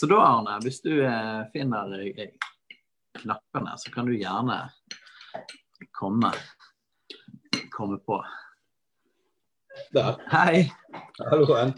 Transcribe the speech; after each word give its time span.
Så 0.00 0.06
da, 0.06 0.16
Arne, 0.24 0.54
hvis 0.64 0.78
du 0.80 0.94
eh, 1.04 1.40
finner 1.52 1.90
eh, 2.00 2.30
knappene, 3.20 3.74
så 3.76 3.90
kan 3.92 4.06
du 4.08 4.14
gjerne 4.16 4.54
komme, 5.92 6.30
komme 7.74 7.98
på. 8.08 8.16
Der. 9.92 10.16
Hei! 10.32 10.62
Halloen. 11.18 11.74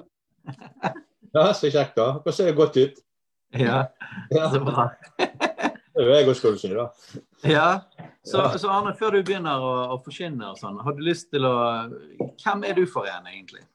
Ja, 1.35 1.49
så 1.51 1.67
kjekt, 1.67 1.97
da. 1.99 2.21
Dere 2.23 2.35
ser 2.37 2.55
godt 2.55 2.79
ut. 2.79 3.01
Ja, 3.59 3.81
Ja, 4.31 4.47
så 4.55 4.61
bra. 4.63 4.85
det 5.19 6.07
er 6.07 6.13
jeg 6.13 6.29
òg, 6.29 6.39
skal 6.39 6.55
du 6.55 6.63
si. 6.63 6.71
da. 6.79 6.87
Ja, 7.43 7.67
så, 8.23 8.45
så 8.55 8.71
Arne, 8.71 8.95
før 9.03 9.19
du 9.19 9.25
begynner 9.27 9.67
å, 9.67 9.75
å 9.97 9.99
forkynne 10.07 10.53
og 10.53 10.63
sånn, 10.63 10.79
har 10.79 10.95
du 10.95 11.03
lyst 11.03 11.33
til 11.35 11.43
å 11.51 11.57
Hvem 12.39 12.63
er 12.71 12.79
du 12.79 12.87
for 12.87 13.11
en, 13.11 13.27
egentlig? 13.35 13.67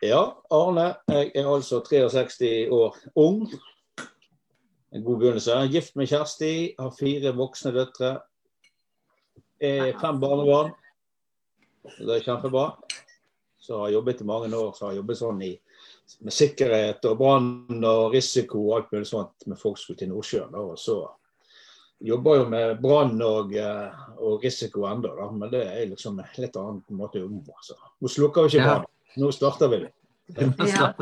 Ja, 0.00 0.24
Arne. 0.48 0.94
Jeg 1.12 1.34
er 1.36 1.52
altså 1.52 1.84
63 1.84 2.54
år 2.72 2.96
ung. 3.20 3.44
En 4.94 5.04
god 5.04 5.18
begynnelse. 5.18 5.58
Gift 5.74 5.96
med 5.98 6.08
Kjersti, 6.08 6.52
har 6.78 6.94
fire 6.94 7.34
voksne 7.34 7.72
døtre. 7.74 8.12
Fem 10.00 10.20
barnebarn. 10.22 10.70
Det 11.98 12.14
er 12.14 12.22
kjempebra. 12.24 12.68
Så 13.58 13.78
har 13.78 13.88
jeg 13.88 13.96
jobbet 13.98 14.20
i 14.20 14.28
mange 14.28 14.56
år 14.56 14.72
så 14.76 14.86
har 14.86 14.92
jeg 14.92 15.00
jobbet 15.00 15.18
sånn 15.18 15.42
i, 15.42 15.50
med 16.20 16.36
sikkerhet 16.36 17.06
og 17.08 17.18
brann 17.18 17.84
og 17.88 18.12
risiko 18.12 18.60
og 18.68 18.74
alt 18.76 18.90
mulig 18.92 19.08
sånt 19.08 19.46
med 19.48 19.58
folk 19.60 19.80
som 19.80 19.88
skulle 19.88 20.02
til 20.02 20.10
Nordsjøen. 20.12 20.56
Og 20.60 20.78
så 20.78 20.98
jobber 22.04 22.38
jo 22.42 22.46
med 22.52 22.80
brann 22.82 23.16
og, 23.24 23.54
eh, 23.56 24.04
og 24.20 24.44
risiko 24.44 24.84
ennå, 24.90 25.30
men 25.32 25.50
det 25.52 25.64
er 25.64 25.86
liksom 25.90 26.20
en 26.20 26.40
litt 26.42 26.56
annen 26.60 26.82
måte 26.98 27.18
å 27.18 27.24
jobbe 27.24 27.40
på. 27.48 27.56
Altså. 27.56 27.78
Nå 28.00 28.12
slukker 28.12 28.46
vi 28.46 28.52
ikke 28.52 28.68
brann. 28.68 28.90
Nå 29.16 29.30
starter 29.32 29.72
vi 29.72 29.82
det. 29.86 29.92
Ja. 30.26 30.94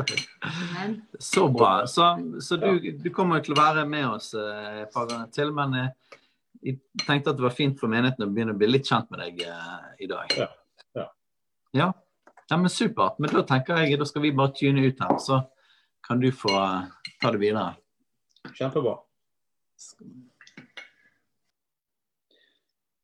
Så 1.19 1.47
bra. 1.49 1.87
Så, 1.87 2.07
så 2.41 2.55
du, 2.59 2.91
du 2.91 3.09
kommer 3.15 3.39
til 3.43 3.55
å 3.55 3.61
være 3.61 3.85
med 3.87 4.07
oss 4.09 4.33
eh, 4.35 4.81
et 4.83 4.91
par 4.93 5.07
ganger 5.07 5.29
til, 5.31 5.53
men 5.55 5.77
eh, 5.79 6.17
jeg 6.63 6.79
tenkte 7.05 7.31
at 7.31 7.39
det 7.39 7.45
var 7.45 7.55
fint 7.55 7.79
for 7.79 7.91
menigheten 7.91 8.25
å 8.25 8.31
begynne 8.31 8.55
å 8.55 8.59
bli 8.59 8.69
litt 8.71 8.89
kjent 8.89 9.09
med 9.13 9.23
deg 9.23 9.45
eh, 9.47 9.87
i 10.03 10.09
dag. 10.11 10.35
Ja, 10.39 10.49
ja. 10.99 11.07
Ja. 11.79 11.89
Ja, 12.49 12.57
men 12.59 12.69
Supert. 12.71 13.19
Men 13.23 13.31
da 13.33 13.45
tenker 13.47 13.79
jeg 13.79 13.99
da 13.99 14.07
skal 14.07 14.25
vi 14.25 14.35
bare 14.35 14.53
tune 14.57 14.83
ut 14.83 14.99
her, 15.01 15.15
så 15.23 15.39
kan 16.03 16.19
du 16.19 16.29
få 16.35 16.51
ta 17.21 17.31
det 17.31 17.39
videre. 17.39 17.73
Kjempebra. 18.59 18.97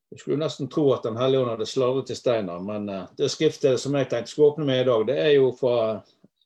Jeg 0.10 0.20
skulle 0.20 0.42
nesten 0.42 0.70
tro 0.70 0.88
at 0.94 1.04
Den 1.06 1.18
hellige 1.18 1.44
ånd 1.44 1.52
hadde 1.52 1.68
sladret 1.70 2.08
til 2.10 2.18
Steinar, 2.18 2.64
men 2.66 2.90
eh, 2.90 3.06
det 3.18 3.30
skriftet 3.30 3.80
som 3.82 3.96
jeg 3.96 4.10
tenkte 4.10 4.32
skulle 4.32 4.54
åpne 4.54 4.66
med 4.66 4.82
i 4.82 4.88
dag, 4.90 5.06
det 5.08 5.20
er 5.22 5.32
jo 5.36 5.52
fra 5.60 5.76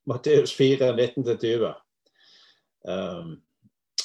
Matteus 0.09 0.51
4, 0.57 0.91
19-20. 0.91 1.69
Um, 2.83 3.37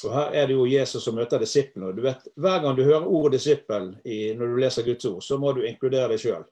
og 0.05 0.13
Her 0.13 0.31
er 0.31 0.47
det 0.47 0.55
jo 0.55 0.67
Jesus 0.69 1.03
som 1.03 1.17
møter 1.19 1.41
disiplene. 1.41 1.89
og 1.89 1.97
du 1.97 2.01
vet, 2.01 2.27
Hver 2.35 2.61
gang 2.63 2.77
du 2.77 2.83
hører 2.83 3.07
ordet 3.07 3.39
disippel 3.39 3.91
når 4.37 4.45
du 4.45 4.55
leser 4.55 4.85
Guds 4.87 5.05
ord, 5.05 5.21
så 5.21 5.37
må 5.37 5.51
du 5.51 5.65
inkludere 5.67 6.13
deg 6.13 6.23
sjøl. 6.23 6.45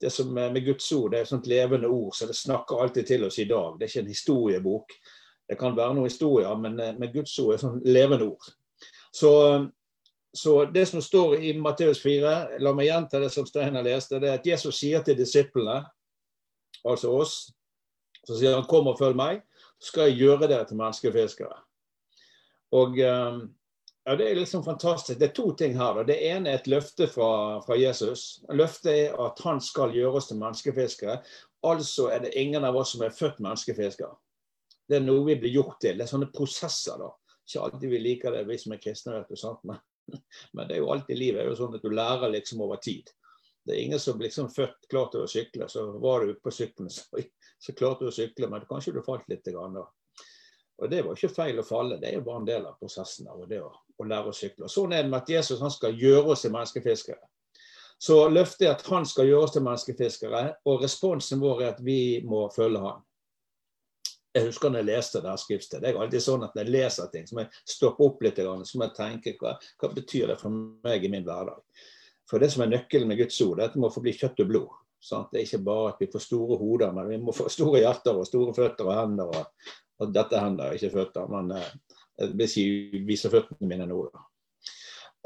Det 0.00 0.12
som 0.14 0.36
er 0.38 0.52
med 0.54 0.64
Guds 0.64 0.86
ord 0.92 1.10
det 1.10 1.18
er 1.18 1.26
et 1.26 1.32
sånt 1.32 1.48
levende 1.50 1.88
ord, 1.90 2.14
så 2.14 2.26
det 2.26 2.38
snakker 2.38 2.78
alltid 2.78 3.06
til 3.06 3.24
oss 3.26 3.38
i 3.42 3.48
dag. 3.50 3.74
Det 3.78 3.84
er 3.86 3.90
ikke 3.90 4.04
en 4.04 4.14
historiebok. 4.14 4.94
Det 5.48 5.58
kan 5.58 5.76
være 5.76 5.94
noen 5.96 6.06
historier, 6.06 6.54
men 6.56 6.78
eh, 6.80 6.94
med 6.98 7.12
Guds 7.12 7.34
ord 7.42 7.50
er 7.50 7.58
det 7.58 7.64
sånt 7.64 7.88
levende 7.88 8.28
ord. 8.30 8.52
Så, 9.12 9.32
så 10.32 10.64
det 10.64 10.86
som 10.88 11.02
står 11.02 11.34
i 11.44 11.52
Matteus 11.60 12.00
4, 12.02 12.58
la 12.58 12.72
meg 12.72 12.88
gjenta 12.88 13.20
det 13.20 13.30
som 13.34 13.46
Steinar 13.46 13.84
leste, 13.84 14.20
det 14.20 14.30
er 14.30 14.38
at 14.40 14.46
Jesus 14.48 14.78
sier 14.80 15.04
til 15.04 15.18
disiplene, 15.18 15.82
altså 16.88 17.12
oss, 17.12 17.34
så 18.26 18.38
sier 18.38 18.54
han 18.54 18.68
'kom 18.68 18.86
og 18.88 18.98
følg 18.98 19.16
meg', 19.16 19.42
så 19.78 19.86
skal 19.92 20.08
jeg 20.08 20.18
gjøre 20.18 20.48
dere 20.48 20.64
til 20.64 20.76
menneskefiskere. 20.76 21.58
Og 22.72 22.98
eh, 22.98 23.42
ja, 24.04 24.16
Det 24.16 24.30
er 24.30 24.34
liksom 24.34 24.64
fantastisk. 24.64 25.18
Det 25.18 25.28
er 25.28 25.34
to 25.34 25.52
ting 25.54 25.76
her. 25.78 26.02
Det 26.02 26.16
ene 26.26 26.50
er 26.50 26.54
et 26.54 26.66
løfte 26.66 27.06
fra, 27.06 27.60
fra 27.60 27.74
Jesus. 27.78 28.42
Løftet 28.50 28.92
er 28.92 29.20
at 29.26 29.38
han 29.44 29.60
skal 29.60 29.94
gjøre 29.94 30.18
oss 30.18 30.26
til 30.28 30.40
menneskefiskere. 30.40 31.20
Altså 31.62 32.08
er 32.10 32.18
det 32.18 32.34
ingen 32.34 32.64
av 32.64 32.76
oss 32.76 32.92
som 32.92 33.02
er 33.02 33.14
født 33.14 33.38
menneskefiskere. 33.40 34.16
Det 34.88 34.96
er 34.96 35.06
noe 35.06 35.24
vi 35.26 35.38
blir 35.38 35.54
gjort 35.54 35.78
til. 35.80 35.98
Det 35.98 36.02
er 36.02 36.10
sånne 36.10 36.32
prosesser. 36.34 36.98
da. 36.98 37.12
Ikke 37.46 37.62
alltid 37.62 37.88
vi 37.90 37.98
liker 37.98 38.34
det, 38.34 38.48
vi 38.48 38.58
som 38.58 38.72
er 38.72 38.82
kristne. 38.82 39.14
vet 39.14 39.30
du, 39.30 39.36
sant? 39.36 39.62
Men, 39.64 39.78
men 40.56 40.68
det 40.68 40.76
er 40.76 40.82
jo 40.82 40.92
alltid 40.94 41.18
livet 41.18 41.42
er 41.42 41.50
jo 41.50 41.58
sånn 41.58 41.76
at 41.78 41.84
du 41.84 41.90
lærer 41.92 42.32
liksom 42.32 42.62
over 42.64 42.80
tid. 42.82 43.10
Det 43.62 43.76
er 43.76 43.84
ingen 43.84 44.00
som 44.02 44.20
liksom 44.20 44.50
født 44.50 44.88
klar 44.90 45.10
til 45.12 45.22
å 45.22 45.30
sykle. 45.30 45.68
Så 45.70 45.84
var 46.02 46.26
du 46.26 46.34
på 46.42 46.50
sykkelen, 46.50 46.90
så, 46.94 47.04
så 47.62 47.74
klarte 47.78 48.06
du 48.06 48.10
å 48.10 48.14
sykle, 48.14 48.50
men 48.50 48.66
kanskje 48.68 48.96
du 48.96 49.02
falt 49.06 49.28
litt. 49.30 49.46
Grann, 49.46 49.78
da. 49.78 49.86
Og 50.82 50.90
Det 50.90 51.02
var 51.06 51.14
ikke 51.14 51.34
feil 51.34 51.60
å 51.60 51.66
falle, 51.66 52.00
det 52.00 52.10
er 52.10 52.16
jo 52.18 52.24
bare 52.26 52.40
en 52.40 52.48
del 52.48 52.64
av 52.66 52.78
prosessen 52.80 53.28
av 53.30 53.44
det 53.46 53.60
å, 53.62 53.68
å 53.70 54.06
lære 54.08 54.32
å 54.32 54.34
sykle. 54.34 54.66
Og 54.66 54.72
Sånn 54.72 54.94
er 54.96 55.04
det 55.04 55.12
med 55.12 55.20
at 55.20 55.30
Jesus 55.30 55.62
han 55.62 55.70
skal 55.70 55.94
gjøre 55.94 56.34
oss 56.34 56.42
til 56.42 56.54
menneskefiskere. 56.54 57.22
Så 58.02 58.16
løftet 58.32 58.66
er 58.66 58.72
at 58.72 58.82
han 58.90 59.06
skal 59.06 59.28
gjøre 59.28 59.46
oss 59.46 59.54
til 59.54 59.62
menneskefiskere, 59.62 60.42
og 60.66 60.82
responsen 60.82 61.38
vår 61.42 61.62
er 61.62 61.68
at 61.76 61.82
vi 61.86 62.00
må 62.26 62.48
følge 62.50 62.82
han. 62.82 63.04
Jeg 64.32 64.46
husker 64.48 64.72
når 64.72 64.80
jeg 64.80 64.88
leste 64.88 65.20
det 65.20 65.32
skriftet. 65.40 65.80
Det 65.82 65.90
er 65.90 65.98
alltid 66.00 66.24
sånn 66.24 66.44
at 66.46 66.54
når 66.56 66.64
jeg 66.64 66.72
leser 66.72 67.08
ting, 67.12 67.26
så 67.28 67.36
må 67.36 67.42
jeg 67.44 67.64
stoppe 67.68 68.06
opp 68.06 68.22
litt, 68.24 68.38
så 68.40 68.78
må 68.80 68.86
jeg 68.86 68.96
tenke 68.96 69.34
hva, 69.40 69.56
hva 69.80 69.90
betyr 69.92 70.32
det 70.32 70.38
for 70.40 70.54
meg 70.54 71.04
i 71.04 71.10
min 71.12 71.26
hverdag. 71.26 71.60
For 72.30 72.40
det 72.40 72.48
som 72.54 72.64
er 72.64 72.72
nøkkelen 72.72 73.10
med 73.10 73.20
Guds 73.20 73.36
ord, 73.44 73.60
er 73.60 73.68
at 73.68 73.76
det 73.76 73.82
må 73.82 73.90
få 73.92 74.00
bli 74.04 74.14
kjøtt 74.16 74.40
og 74.40 74.48
blod. 74.48 74.78
Sant? 75.02 75.32
Det 75.32 75.40
er 75.40 75.46
ikke 75.48 75.64
bare 75.66 75.92
at 75.92 76.00
vi 76.00 76.08
får 76.12 76.24
store 76.24 76.56
hoder, 76.60 76.92
men 76.96 77.08
vi 77.10 77.18
må 77.20 77.34
få 77.36 77.48
store 77.52 77.82
hjerter 77.82 78.16
og 78.16 78.28
store 78.28 78.54
føtter 78.56 78.88
og 78.88 78.96
hender. 78.96 79.32
Og, 79.36 79.72
og 80.00 80.12
dette 80.14 80.38
er 80.38 80.46
hender, 80.46 80.76
ikke 80.78 80.94
føtter. 80.94 81.28
Men 81.32 81.52
eh, 81.58 81.72
jeg 82.22 82.36
vil 82.38 82.50
si 82.50 82.66
viser 83.08 83.34
føttene 83.34 83.68
mine 83.68 83.88
nå. 83.90 84.04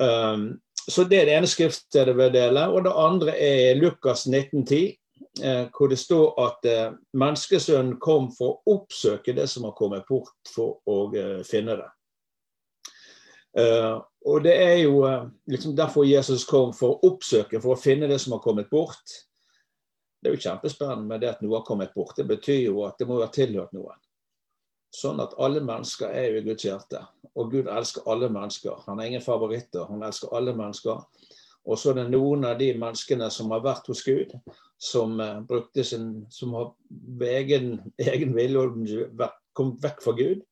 Um, 0.03 0.49
så 0.87 1.05
det 1.09 1.21
er 1.21 1.29
det 1.29 1.37
ene 1.37 1.51
skriftstedet 1.51 2.15
vil 2.17 2.33
dele. 2.35 2.67
Og 2.73 2.87
det 2.87 2.95
andre 3.07 3.37
er 3.39 3.79
Lukas 3.79 4.27
1910, 4.27 4.81
eh, 4.83 4.97
hvor 5.37 5.91
det 5.93 5.99
står 6.01 6.39
at 6.41 6.67
eh, 6.71 6.95
menneskesønnen 7.13 7.99
kom 8.01 8.31
for 8.33 8.57
å 8.57 8.77
oppsøke 8.79 9.35
det 9.37 9.49
som 9.53 9.67
har 9.69 9.75
kommet 9.77 10.07
bort, 10.09 10.37
for 10.49 10.79
å 10.89 10.99
eh, 11.13 11.43
finne 11.45 11.77
det. 11.81 11.91
Eh, 13.61 13.95
og 14.27 14.43
det 14.45 14.55
er 14.63 14.79
jo 14.85 15.05
eh, 15.09 15.29
liksom 15.53 15.77
derfor 15.77 16.09
Jesus 16.09 16.45
kom 16.49 16.73
for 16.77 16.97
å 16.97 17.13
oppsøke, 17.13 17.61
for 17.61 17.77
å 17.77 17.81
finne 17.81 18.09
det 18.11 18.19
som 18.23 18.37
har 18.37 18.43
kommet 18.45 18.71
bort. 18.73 19.21
Det 20.21 20.31
er 20.31 20.37
jo 20.37 20.43
kjempespennende 20.49 21.09
med 21.09 21.23
det 21.23 21.31
at 21.35 21.45
noe 21.45 21.61
har 21.61 21.69
kommet 21.69 21.95
bort. 21.95 22.17
Det 22.17 22.27
betyr 22.29 22.67
jo 22.67 22.83
at 22.89 22.99
det 22.99 23.09
må 23.09 23.21
ha 23.21 23.31
tilhørt 23.33 23.73
noen. 23.77 24.01
Sånn 24.97 25.21
at 25.21 25.35
alle 25.43 25.61
mennesker 25.65 26.09
er 26.09 26.31
jo 26.31 26.41
i 26.41 26.47
Guds 26.47 26.65
hjerte. 26.65 27.03
Og 27.37 27.53
Gud 27.53 27.69
elsker 27.69 28.07
alle 28.09 28.31
mennesker. 28.33 28.81
Han 28.87 29.01
er 29.01 29.11
ingen 29.11 29.25
favoritter. 29.25 29.85
Han 29.91 30.05
elsker 30.07 30.33
alle 30.37 30.55
mennesker. 30.57 31.05
Og 31.67 31.79
så 31.79 31.91
er 31.91 32.01
det 32.01 32.11
noen 32.13 32.47
av 32.47 32.59
de 32.61 32.71
menneskene 32.79 33.29
som 33.35 33.51
har 33.51 33.65
vært 33.65 33.89
hos 33.91 34.05
Gud, 34.07 34.35
som 34.79 35.19
eh, 35.21 35.41
brukte 35.49 35.85
sin 35.85 36.27
Som 36.31 36.55
har 36.55 36.73
egen, 37.27 37.81
egen 37.99 38.35
vilje 38.37 39.31
kommet 39.57 39.83
vekk 39.83 40.05
fra 40.05 40.13
Gud. 40.13 40.45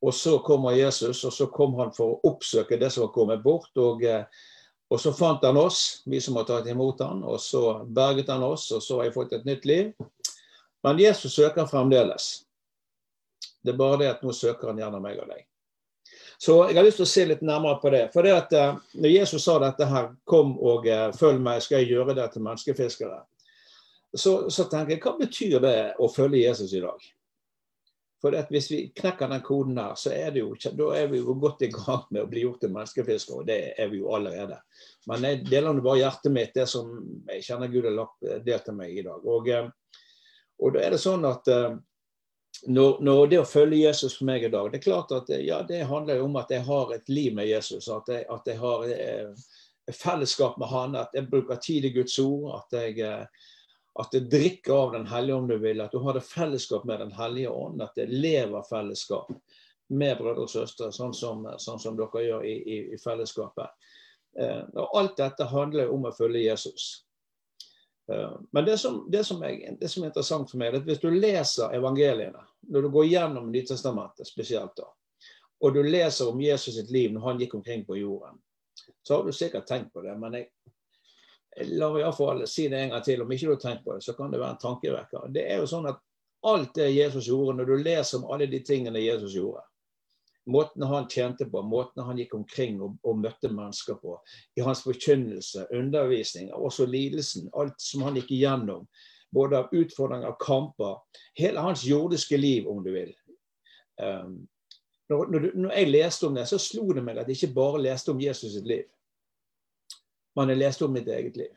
Og 0.00 0.14
så 0.14 0.38
kommer 0.38 0.72
Jesus, 0.72 1.24
og 1.24 1.32
så 1.32 1.46
kom 1.52 1.74
han 1.76 1.92
for 1.92 2.14
å 2.14 2.32
oppsøke 2.32 2.78
det 2.80 2.88
som 2.92 3.04
var 3.04 3.12
kommet 3.12 3.42
bort. 3.44 3.70
Og, 3.76 4.04
eh, 4.04 4.24
og 4.90 5.00
så 5.00 5.12
fant 5.12 5.44
han 5.44 5.60
oss, 5.60 6.02
vi 6.06 6.20
som 6.24 6.38
har 6.40 6.48
tatt 6.48 6.70
imot 6.72 7.02
han, 7.04 7.20
og 7.22 7.40
så 7.40 7.84
berget 7.84 8.32
han 8.32 8.42
oss, 8.42 8.70
og 8.72 8.82
så 8.82 8.98
har 8.98 9.10
jeg 9.10 9.16
fått 9.18 9.36
et 9.36 9.44
nytt 9.44 9.68
liv. 9.68 9.92
Men 10.82 10.98
Jesus 10.98 11.36
søker 11.36 11.68
fremdeles. 11.68 12.46
Det 13.60 13.74
er 13.74 13.78
bare 13.78 14.00
det 14.00 14.08
at 14.14 14.22
nå 14.24 14.32
søker 14.32 14.72
han 14.72 14.80
gjerne 14.80 15.02
meg 15.04 15.20
og 15.20 15.28
deg. 15.28 15.44
Så 16.42 16.54
jeg 16.70 16.78
har 16.78 16.86
lyst 16.86 16.96
til 16.96 17.04
å 17.04 17.10
se 17.10 17.22
litt 17.28 17.42
nærmere 17.44 17.76
på 17.82 17.90
det. 17.92 18.06
For 18.14 18.24
det 18.24 18.30
at 18.32 18.54
eh, 18.56 18.76
når 18.96 19.12
Jesus 19.12 19.42
sa 19.44 19.58
dette 19.60 19.84
her, 19.84 20.06
kom 20.24 20.54
og 20.56 20.86
uh, 20.88 21.10
følg 21.12 21.42
meg, 21.44 21.60
skal 21.60 21.82
jeg 21.82 21.90
gjøre 21.92 22.14
det 22.16 22.30
til 22.32 22.46
menneskefiskere. 22.46 23.18
Så, 24.16 24.32
så, 24.48 24.64
tenker 24.64 24.94
jeg, 24.94 25.02
hva 25.04 25.12
betyr 25.18 25.58
det 25.60 25.74
å 26.00 26.08
følge 26.08 26.40
Jesus 26.40 26.72
i 26.72 26.80
dag? 26.80 27.04
For 28.24 28.36
hvis 28.52 28.70
vi 28.72 28.78
knekker 28.96 29.28
den 29.28 29.44
koden 29.44 29.76
der, 29.76 29.92
så 30.00 30.14
er, 30.16 30.32
jo, 30.40 30.54
er 30.96 31.12
vi 31.12 31.20
jo 31.20 31.36
godt 31.40 31.66
i 31.68 31.70
gang 31.74 32.08
med 32.08 32.22
å 32.24 32.32
bli 32.32 32.46
gjort 32.46 32.64
til 32.64 32.72
menneskefiskere. 32.72 33.44
Og 33.44 33.46
det 33.52 33.60
er 33.76 33.92
vi 33.92 34.00
jo 34.00 34.08
allerede. 34.16 34.62
Men 35.12 35.28
jeg 35.28 35.42
deler 35.44 35.76
nå 35.76 35.84
bare 35.84 36.00
hjertet 36.00 36.32
mitt, 36.32 36.56
det 36.56 36.66
som 36.72 36.88
jeg 37.34 37.44
kjenner 37.50 37.72
Gud 37.72 37.84
har 37.84 37.96
lagt 38.00 38.32
del 38.48 38.64
til 38.64 38.80
meg 38.80 38.96
i 38.96 39.04
dag. 39.04 39.28
Og, 39.28 39.52
og 40.56 40.72
da 40.72 40.88
er 40.88 40.96
det 40.96 41.04
sånn 41.04 41.28
at 41.28 41.52
når, 42.66 42.98
når, 43.00 43.26
det 43.30 43.38
å 43.40 43.48
følge 43.48 43.82
Jesus 43.84 44.18
for 44.18 44.28
meg 44.28 44.44
i 44.44 44.50
dag, 44.52 44.68
det 44.70 44.80
er 44.80 44.84
klart 44.84 45.12
at 45.16 45.30
ja, 45.40 45.60
det 45.66 45.84
handler 45.88 46.22
om 46.24 46.36
at 46.40 46.50
jeg 46.52 46.64
har 46.66 46.92
et 46.94 47.08
liv 47.08 47.34
med 47.36 47.48
Jesus. 47.48 47.88
At 47.92 48.10
jeg, 48.12 48.26
at 48.28 48.48
jeg 48.50 48.60
har 48.60 48.84
eh, 48.90 49.46
fellesskap 49.96 50.58
med 50.60 50.68
han, 50.72 50.98
at 51.00 51.16
jeg 51.16 51.30
bruker 51.30 51.60
tid 51.62 51.88
i 51.88 51.94
Guds 51.94 52.18
ord. 52.22 52.60
At 52.60 52.76
jeg, 52.76 52.98
eh, 53.06 53.48
at 54.00 54.14
jeg 54.16 54.28
drikker 54.32 54.74
av 54.76 54.92
Den 54.92 55.08
hellige 55.10 55.36
ånd, 55.36 55.48
du 55.48 55.58
vil. 55.58 55.80
At 55.80 55.92
du 55.92 56.02
har 56.04 56.16
det 56.16 56.26
fellesskap 56.26 56.84
med 56.84 57.00
Den 57.00 57.12
hellige 57.16 57.50
ånd. 57.50 57.82
At 57.82 57.96
jeg 57.96 58.12
lever 58.12 58.68
fellesskap 58.68 59.32
med 59.90 60.18
brødre 60.20 60.46
og 60.46 60.50
søstre, 60.50 60.92
sånn 60.94 61.14
som, 61.16 61.42
sånn 61.58 61.80
som 61.82 61.96
dere 61.98 62.22
gjør 62.22 62.44
i, 62.46 62.56
i, 62.62 62.80
i 62.94 62.98
fellesskapet. 63.00 63.72
Eh, 64.38 64.62
og 64.78 64.98
alt 65.00 65.16
dette 65.18 65.48
handler 65.50 65.90
om 65.90 66.06
å 66.06 66.14
følge 66.14 66.44
Jesus. 66.44 66.90
Eh, 68.10 68.30
men 68.50 68.64
det 68.64 68.78
som, 68.78 69.06
det, 69.12 69.24
som 69.24 69.42
er, 69.42 69.76
det 69.80 69.88
som, 69.88 70.02
er, 70.02 70.10
interessant 70.10 70.50
for 70.50 70.60
meg, 70.60 70.72
er 70.72 70.80
at 70.80 70.88
hvis 70.88 71.02
du 71.02 71.10
leser 71.14 71.76
evangeliene, 71.76 72.42
når 72.70 72.86
du 72.86 72.90
går 72.94 73.06
gjennom 73.10 73.50
Nytestamentet 73.52 74.28
spesielt, 74.28 74.74
da, 74.76 74.88
og 75.60 75.74
du 75.74 75.82
leser 75.84 76.30
om 76.30 76.40
Jesus 76.40 76.74
sitt 76.74 76.90
liv 76.90 77.12
når 77.12 77.26
han 77.26 77.40
gikk 77.42 77.54
omkring 77.58 77.84
på 77.86 77.98
jorden, 78.00 78.40
så 79.02 79.16
har 79.16 79.26
du 79.26 79.32
sikkert 79.32 79.68
tenkt 79.68 79.92
på 79.92 80.02
det. 80.02 80.14
Men 80.18 80.38
jeg, 80.38 80.48
jeg 81.56 81.74
lar 81.80 81.98
iallfall 82.00 82.46
si 82.48 82.68
det 82.72 82.80
en 82.80 82.94
gang 82.94 83.04
til. 83.04 83.22
Om 83.22 83.32
ikke 83.34 83.48
du 83.48 83.52
har 83.52 83.60
tenkt 83.62 83.84
på 83.84 83.96
det, 83.96 84.04
så 84.04 84.14
kan 84.16 84.32
det 84.32 84.40
være 84.40 84.56
en 84.56 84.62
tankevekker. 84.62 85.26
Det 85.34 85.44
er 85.52 85.60
jo 85.60 85.68
sånn 85.68 85.88
at 85.90 86.00
alt 86.48 86.72
det 86.78 86.88
Jesus 86.94 87.28
gjorde, 87.28 87.58
når 87.58 87.68
du 87.68 87.84
leser 87.84 88.18
om 88.18 88.30
alle 88.32 88.48
de 88.48 88.62
tingene 88.64 89.02
Jesus 89.04 89.36
gjorde, 89.36 89.62
Måten 90.46 90.82
han 90.82 91.08
tjente 91.08 91.44
på, 91.44 91.62
måten 91.62 92.02
han 92.04 92.18
gikk 92.18 92.34
omkring 92.34 92.80
og, 92.82 92.96
og 93.04 93.18
møtte 93.20 93.50
mennesker 93.52 93.98
på. 94.00 94.16
I 94.56 94.64
hans 94.64 94.82
forkynnelse, 94.86 95.66
undervisning, 95.76 96.48
også 96.54 96.86
lidelsen. 96.88 97.50
Alt 97.54 97.80
som 97.82 98.06
han 98.08 98.16
gikk 98.18 98.32
igjennom. 98.34 98.86
Både 99.30 99.60
av 99.60 99.74
utfordringer, 99.76 100.32
kamper. 100.40 100.96
Hele 101.38 101.62
hans 101.62 101.84
jordiske 101.86 102.40
liv, 102.40 102.66
om 102.68 102.80
du 102.84 102.90
vil. 102.94 103.12
Um, 104.00 104.40
når, 105.10 105.30
når, 105.30 105.46
når, 105.54 105.76
jeg 105.76 105.90
leste 105.90 106.26
om 106.26 106.34
det, 106.34 106.48
så 106.48 106.58
slo 106.58 106.88
det 106.96 107.04
meg 107.04 107.18
at 107.20 107.28
jeg 107.28 107.36
ikke 107.36 107.54
bare 107.60 107.84
leste 107.84 108.12
om 108.14 108.20
Jesus 108.22 108.54
sitt 108.56 108.66
liv. 108.66 108.84
Men 110.38 110.52
jeg 110.52 110.62
leste 110.62 110.86
om 110.86 110.94
mitt 110.94 111.08
eget 111.10 111.36
liv. 111.36 111.54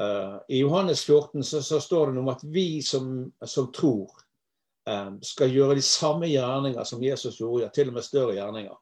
Uh, 0.00 0.38
I 0.48 0.62
Johannes 0.62 1.02
14 1.04 1.42
så, 1.44 1.62
så, 1.62 1.80
står 1.80 2.08
det 2.08 2.16
noe 2.16 2.24
om 2.24 2.32
at 2.32 2.44
vi 2.48 2.80
som, 2.84 3.26
som 3.44 3.68
tror 3.74 4.12
skal 5.22 5.52
gjøre 5.52 5.76
de 5.78 5.82
samme 5.84 6.28
gjerninger 6.30 6.86
som 6.88 7.02
Jesus 7.04 7.40
gjorde, 7.40 7.70
til 7.74 7.90
og 7.90 7.98
med 7.98 8.06
større 8.06 8.36
gjerninger. 8.38 8.78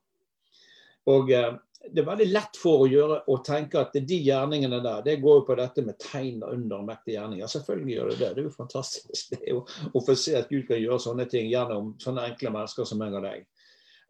Og 1.08 1.32
eh, 1.32 1.56
Det 1.88 2.02
er 2.02 2.08
veldig 2.08 2.26
lett 2.34 2.58
for 2.58 2.82
å 2.84 2.88
gjøre 2.90 3.20
å 3.30 3.36
tenke 3.46 3.78
at 3.80 3.94
de 3.94 4.16
gjerningene 4.20 4.80
der, 4.84 5.02
det 5.06 5.20
går 5.22 5.36
jo 5.38 5.44
på 5.46 5.56
dette 5.56 5.84
med 5.86 5.96
tegn 6.02 6.42
under 6.44 6.82
mektige 6.84 7.14
gjerninger. 7.16 7.50
Selvfølgelig 7.52 7.94
gjør 7.94 8.08
det 8.10 8.16
det. 8.18 8.30
Det 8.34 8.42
er 8.42 8.48
jo 8.48 8.56
fantastisk 8.56 9.30
det 9.30 9.38
er 9.38 9.52
jo, 9.54 9.60
å 9.94 10.02
få 10.04 10.16
se 10.18 10.34
at 10.36 10.50
Gud 10.50 10.66
kan 10.68 10.82
gjøre 10.82 10.98
sånne 11.06 11.28
ting 11.30 11.46
gjennom 11.48 11.94
sånne 12.02 12.26
enkle 12.32 12.52
mennesker 12.56 12.88
som 12.88 13.00
meg 13.00 13.14
og 13.14 13.24
deg. 13.24 13.46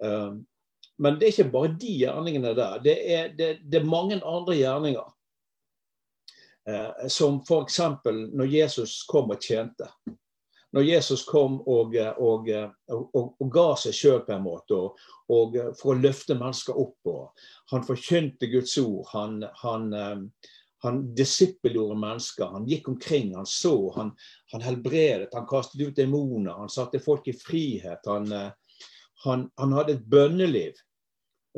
Um, 0.01 0.41
men 0.99 1.21
det 1.21 1.29
er 1.29 1.35
ikke 1.37 1.53
bare 1.53 1.77
de 1.79 1.93
gjerningene 2.01 2.55
der. 2.57 2.81
Det 2.83 2.97
er, 3.15 3.29
det, 3.37 3.51
det 3.63 3.79
er 3.79 3.87
mange 3.87 4.19
andre 4.19 4.57
gjerninger. 4.59 5.15
Uh, 6.69 7.07
som 7.13 7.39
f.eks. 7.45 7.79
når 8.33 8.51
Jesus 8.57 9.03
kom 9.13 9.31
og 9.37 9.45
tjente 9.45 9.87
når 10.77 10.85
Jesus 10.85 11.25
kom 11.25 11.61
og, 11.65 11.97
og, 12.21 12.49
og, 12.93 13.29
og 13.41 13.51
ga 13.53 13.69
seg 13.81 13.97
sjøl 13.97 14.21
på 14.27 14.35
en 14.35 14.45
måte, 14.45 14.77
og, 15.33 15.57
for 15.79 15.95
å 15.95 16.01
løfte 16.01 16.37
mennesker 16.37 16.77
opp. 16.77 17.09
Han 17.73 17.87
forkynte 17.87 18.51
Guds 18.53 18.77
ord. 18.83 19.07
Han, 19.15 19.41
han, 19.63 19.87
eh, 19.97 20.51
han 20.85 21.01
disippelgjorde 21.17 21.97
mennesker. 22.01 22.53
Han 22.53 22.69
gikk 22.69 22.91
omkring, 22.93 23.33
han 23.37 23.49
så, 23.49 23.75
han, 23.97 24.13
han 24.53 24.67
helbredet, 24.67 25.33
han 25.35 25.49
kastet 25.49 25.83
ut 25.87 25.97
demoner. 25.97 26.53
Han 26.61 26.73
satte 26.73 27.01
folk 27.01 27.29
i 27.29 27.37
frihet. 27.37 28.05
Han, 28.09 28.29
eh, 28.33 28.53
hadde 29.25 29.97
et 29.97 30.05
bønneliv. 30.05 30.77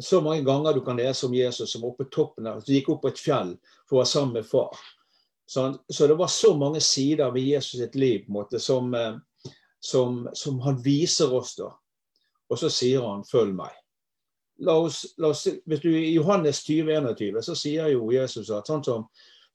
Så 0.01 0.23
mange 0.25 0.47
ganger 0.47 0.73
du 0.73 0.85
kan 0.87 0.97
lese 0.97 1.27
om 1.27 1.35
Jesus 1.35 1.73
som 1.75 1.85
oppe 1.85 2.07
toppen 2.15 2.47
som 2.47 2.73
gikk 2.73 2.89
opp 2.95 3.03
på 3.03 3.11
et 3.11 3.21
fjell 3.21 3.57
for 3.89 3.99
å 3.99 4.01
være 4.01 4.13
sammen 4.15 4.39
med 4.39 4.47
far. 4.49 4.79
Så, 5.51 5.79
så, 5.93 6.07
det 6.07 6.15
var 6.15 6.27
så 6.27 6.57
mange 6.57 6.81
sider 6.81 7.31
ved 7.31 7.43
Jesus 7.43 7.81
sitt 7.81 7.95
liv 7.95 8.25
måte, 8.29 8.59
som, 8.59 8.95
eh, 8.95 9.17
som, 9.81 10.29
som, 10.33 10.61
han 10.61 10.83
viser 10.83 11.35
oss. 11.35 11.57
da. 11.59 11.73
Og 12.49 12.59
så 12.59 12.71
sier 12.71 13.03
han 13.03 13.25
'følg 13.27 13.57
meg'. 13.59 13.81
La 14.63 14.77
oss, 14.79 15.07
la 15.19 15.33
oss, 15.35 15.49
du, 15.67 15.89
I 15.99 16.15
Johannes 16.15 16.63
20, 16.63 16.95
21 17.01 17.43
så 17.43 17.57
sier 17.59 17.91
jo 17.91 18.13
Jesus 18.13 18.51
at 18.51 18.71
sånn 18.71 18.85
som 18.85 19.09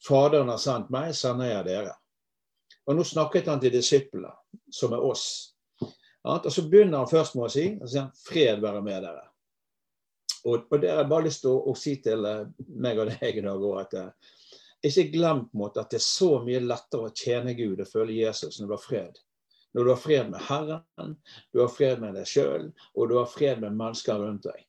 Faderen 0.07 0.51
har 0.51 0.59
sendt 0.59 0.92
meg, 0.92 1.15
sender 1.15 1.47
jeg 1.53 1.65
dere. 1.65 1.95
Og 2.88 3.00
Nå 3.00 3.07
snakket 3.07 3.47
han 3.47 3.63
til 3.63 3.71
disiplene, 3.71 4.36
som 4.68 4.92
er 4.94 5.00
oss. 5.00 5.56
Og 6.27 6.51
Så 6.51 6.68
begynner 6.68 6.97
han 6.97 7.07
først 7.07 7.39
med 7.39 7.47
å 7.47 7.53
si 7.56 7.69
og 7.80 7.88
sier 7.88 8.12
'fred 8.27 8.59
være 8.59 8.81
med 8.81 9.03
dere'. 9.03 9.30
Og, 10.44 10.68
og 10.71 10.81
Det 10.81 10.89
har 10.89 11.06
jeg 11.06 11.09
bare 11.09 11.31
lyst 11.31 11.47
til 11.47 11.56
å, 11.56 11.63
å 11.71 11.75
si 11.75 11.95
til 12.03 12.25
eh, 12.25 12.47
meg 12.68 13.00
og 13.00 13.15
deg 13.15 13.38
i 13.38 13.47
dag 13.47 13.63
òg, 13.63 13.80
at 13.80 13.94
eh, 13.94 14.33
ikke 14.92 15.14
glem 15.16 15.46
på 15.48 15.58
en 15.58 15.64
måte 15.64 15.82
at 15.82 15.94
det 15.94 16.00
er 16.00 16.06
så 16.06 16.30
mye 16.44 16.62
lettere 16.64 17.10
å 17.10 17.16
tjene 17.16 17.56
Gud 17.58 17.82
og 17.82 17.90
følge 17.90 18.22
Jesus 18.22 18.60
når 18.60 18.68
du 18.68 18.76
har 18.76 18.84
fred. 18.84 19.20
Når 19.76 19.84
du 19.84 19.92
har 19.92 20.00
fred 20.00 20.30
med 20.32 20.46
Herren, 20.48 21.16
du 21.52 21.60
har 21.60 21.74
fred 21.74 22.00
med 22.00 22.16
deg 22.16 22.30
sjøl, 22.30 22.70
og 22.96 23.10
du 23.10 23.18
har 23.20 23.28
fred 23.28 23.60
med 23.64 23.76
mennesker 23.76 24.22
rundt 24.22 24.48
deg. 24.48 24.62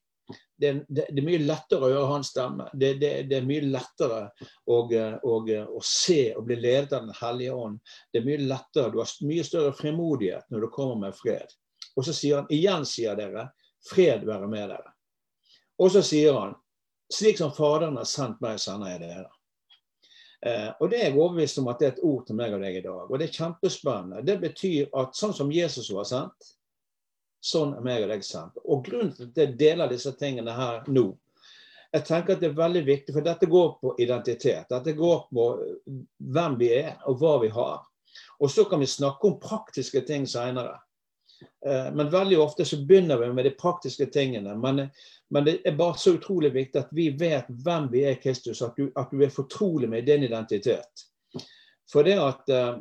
Det 0.59 0.73
det, 0.89 1.05
det 1.13 1.21
er 1.21 1.27
mye 1.27 1.43
lettere 1.45 1.85
å 1.85 1.91
høre 1.93 2.09
hans 2.11 2.33
stemme. 2.33 2.67
Det, 2.73 2.95
det 2.99 3.37
er 3.37 3.47
mye 3.47 3.69
lettere 3.69 4.23
å, 4.65 4.81
å, 4.81 5.37
å, 5.37 5.83
se 5.85 6.21
og 6.35 6.49
bli 6.49 6.57
ledet 6.59 6.97
av 6.97 7.07
Den 7.07 7.15
hellige 7.21 7.55
ånd. 7.55 7.79
Det 8.11 8.23
er 8.23 8.27
mye 8.27 8.49
lettere, 8.49 8.91
Du 8.91 8.99
har 8.99 9.15
mye 9.29 9.47
større 9.47 9.77
fremodighet 9.77 10.51
når 10.51 10.67
du 10.67 10.69
kommer 10.75 10.99
med 11.07 11.19
fred. 11.19 11.55
Og 11.97 12.09
så 12.09 12.17
sier 12.17 12.40
han 12.40 12.52
igjen, 12.52 12.88
sier 12.88 13.17
dere, 13.19 13.50
fred 13.87 14.26
være 14.26 14.49
med 14.50 14.73
dere. 14.73 14.93
Og 15.79 15.93
så 15.93 16.02
sier 16.05 16.35
han, 16.35 16.57
slik 17.12 17.38
som 17.38 17.55
Faderen 17.55 18.00
har 18.00 18.09
sendt 18.09 18.40
meg, 18.43 18.59
sender 18.61 18.97
jeg 18.97 19.05
dere. 19.05 19.31
Eh, 20.47 20.69
og 20.81 20.91
det 20.91 21.00
er 21.00 21.09
jeg 21.09 21.19
overbevist 21.19 21.59
om 21.59 21.71
at 21.73 21.81
det 21.81 21.87
er 21.88 21.95
et 21.97 22.05
ord 22.07 22.26
til 22.26 22.38
meg 22.38 22.55
og 22.55 22.62
deg 22.62 22.79
i 22.79 22.85
dag. 22.85 23.11
Og 23.11 23.19
det 23.19 23.26
er 23.26 23.38
kjempespennende. 23.41 24.25
Det 24.26 24.37
betyr 24.43 24.93
at 25.00 25.19
sånn 25.19 25.35
som 25.35 25.50
Jesus 25.53 25.91
var 25.95 26.07
sendt, 26.07 26.53
sånn 27.43 27.75
er 27.79 27.87
meg 27.87 28.05
og 28.05 28.12
deg 28.12 28.26
sendt. 28.26 28.61
Og 28.65 28.85
grunnen 28.87 29.15
til 29.17 29.31
at 29.31 29.41
jeg 29.43 29.57
deler 29.59 29.91
disse 29.91 30.12
tingene 30.21 30.55
her 30.55 30.87
nå, 30.87 31.09
jeg 31.95 32.05
tenker 32.05 32.35
at 32.35 32.43
det 32.43 32.50
er 32.50 32.59
veldig 32.59 32.83
viktig, 32.85 33.12
for 33.15 33.25
dette 33.25 33.49
går 33.49 33.69
på 33.81 33.93
identitet. 34.03 34.67
Dette 34.69 34.93
går 34.97 35.21
på 35.33 35.45
hvem 36.35 36.57
vi 36.61 36.73
er, 36.76 36.97
og 37.09 37.23
hva 37.23 37.37
vi 37.41 37.49
har. 37.55 37.87
Og 38.43 38.50
så 38.53 38.67
kan 38.69 38.83
vi 38.83 38.88
snakke 38.91 39.31
om 39.31 39.38
praktiske 39.41 40.03
ting 40.05 40.26
seinere. 40.29 40.75
Eh, 41.66 41.88
men 41.95 42.11
veldig 42.11 42.38
ofte 42.40 42.64
så 42.64 42.78
begynner 42.87 43.21
vi 43.21 43.33
med 43.33 43.45
de 43.45 43.55
praktiske 43.59 44.07
tingene. 44.14 44.57
Men 44.59 44.88
men 45.28 45.45
det 45.45 45.61
er 45.64 45.75
bare 45.75 45.99
så 45.99 46.12
utrolig 46.14 46.52
viktig 46.55 46.78
at 46.78 46.93
vi 46.95 47.09
vet 47.19 47.49
hvem 47.64 47.88
vi 47.90 48.05
er 48.07 48.14
i 48.14 48.21
Kristus, 48.23 48.62
at 48.62 48.76
du, 48.78 48.93
at 48.95 49.11
du 49.11 49.25
er 49.25 49.33
fortrolig 49.35 49.88
med 49.90 50.07
din 50.07 50.23
identitet. 50.23 51.02
For 51.90 52.07
det 52.07 52.14
at 52.23 52.52
uh, 52.55 52.78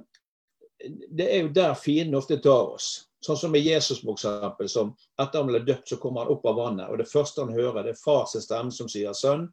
det 1.09 1.25
er 1.25 1.41
jo 1.41 1.53
der 1.55 1.73
fienden 1.73 2.19
ofte 2.19 2.37
tar 2.37 2.75
oss. 2.75 3.07
Sånn 3.25 3.39
som 3.39 3.53
med 3.55 3.65
Jesus, 3.65 4.03
for 4.03 4.13
eksempel, 4.13 4.69
Som 4.69 4.93
etter 5.21 5.41
han 5.41 5.49
ble 5.49 5.63
døpt, 5.65 5.89
så 5.89 5.97
kommer 5.97 6.21
han 6.21 6.33
opp 6.35 6.45
av 6.45 6.59
vannet. 6.59 6.89
Og 6.91 6.99
det 7.01 7.09
første 7.09 7.41
han 7.41 7.53
hører, 7.53 7.83
det 7.83 7.95
er 7.95 8.03
fars 8.03 8.35
stemme 8.37 8.71
som 8.71 8.89
sier, 8.89 9.13
'Sønn, 9.13 9.47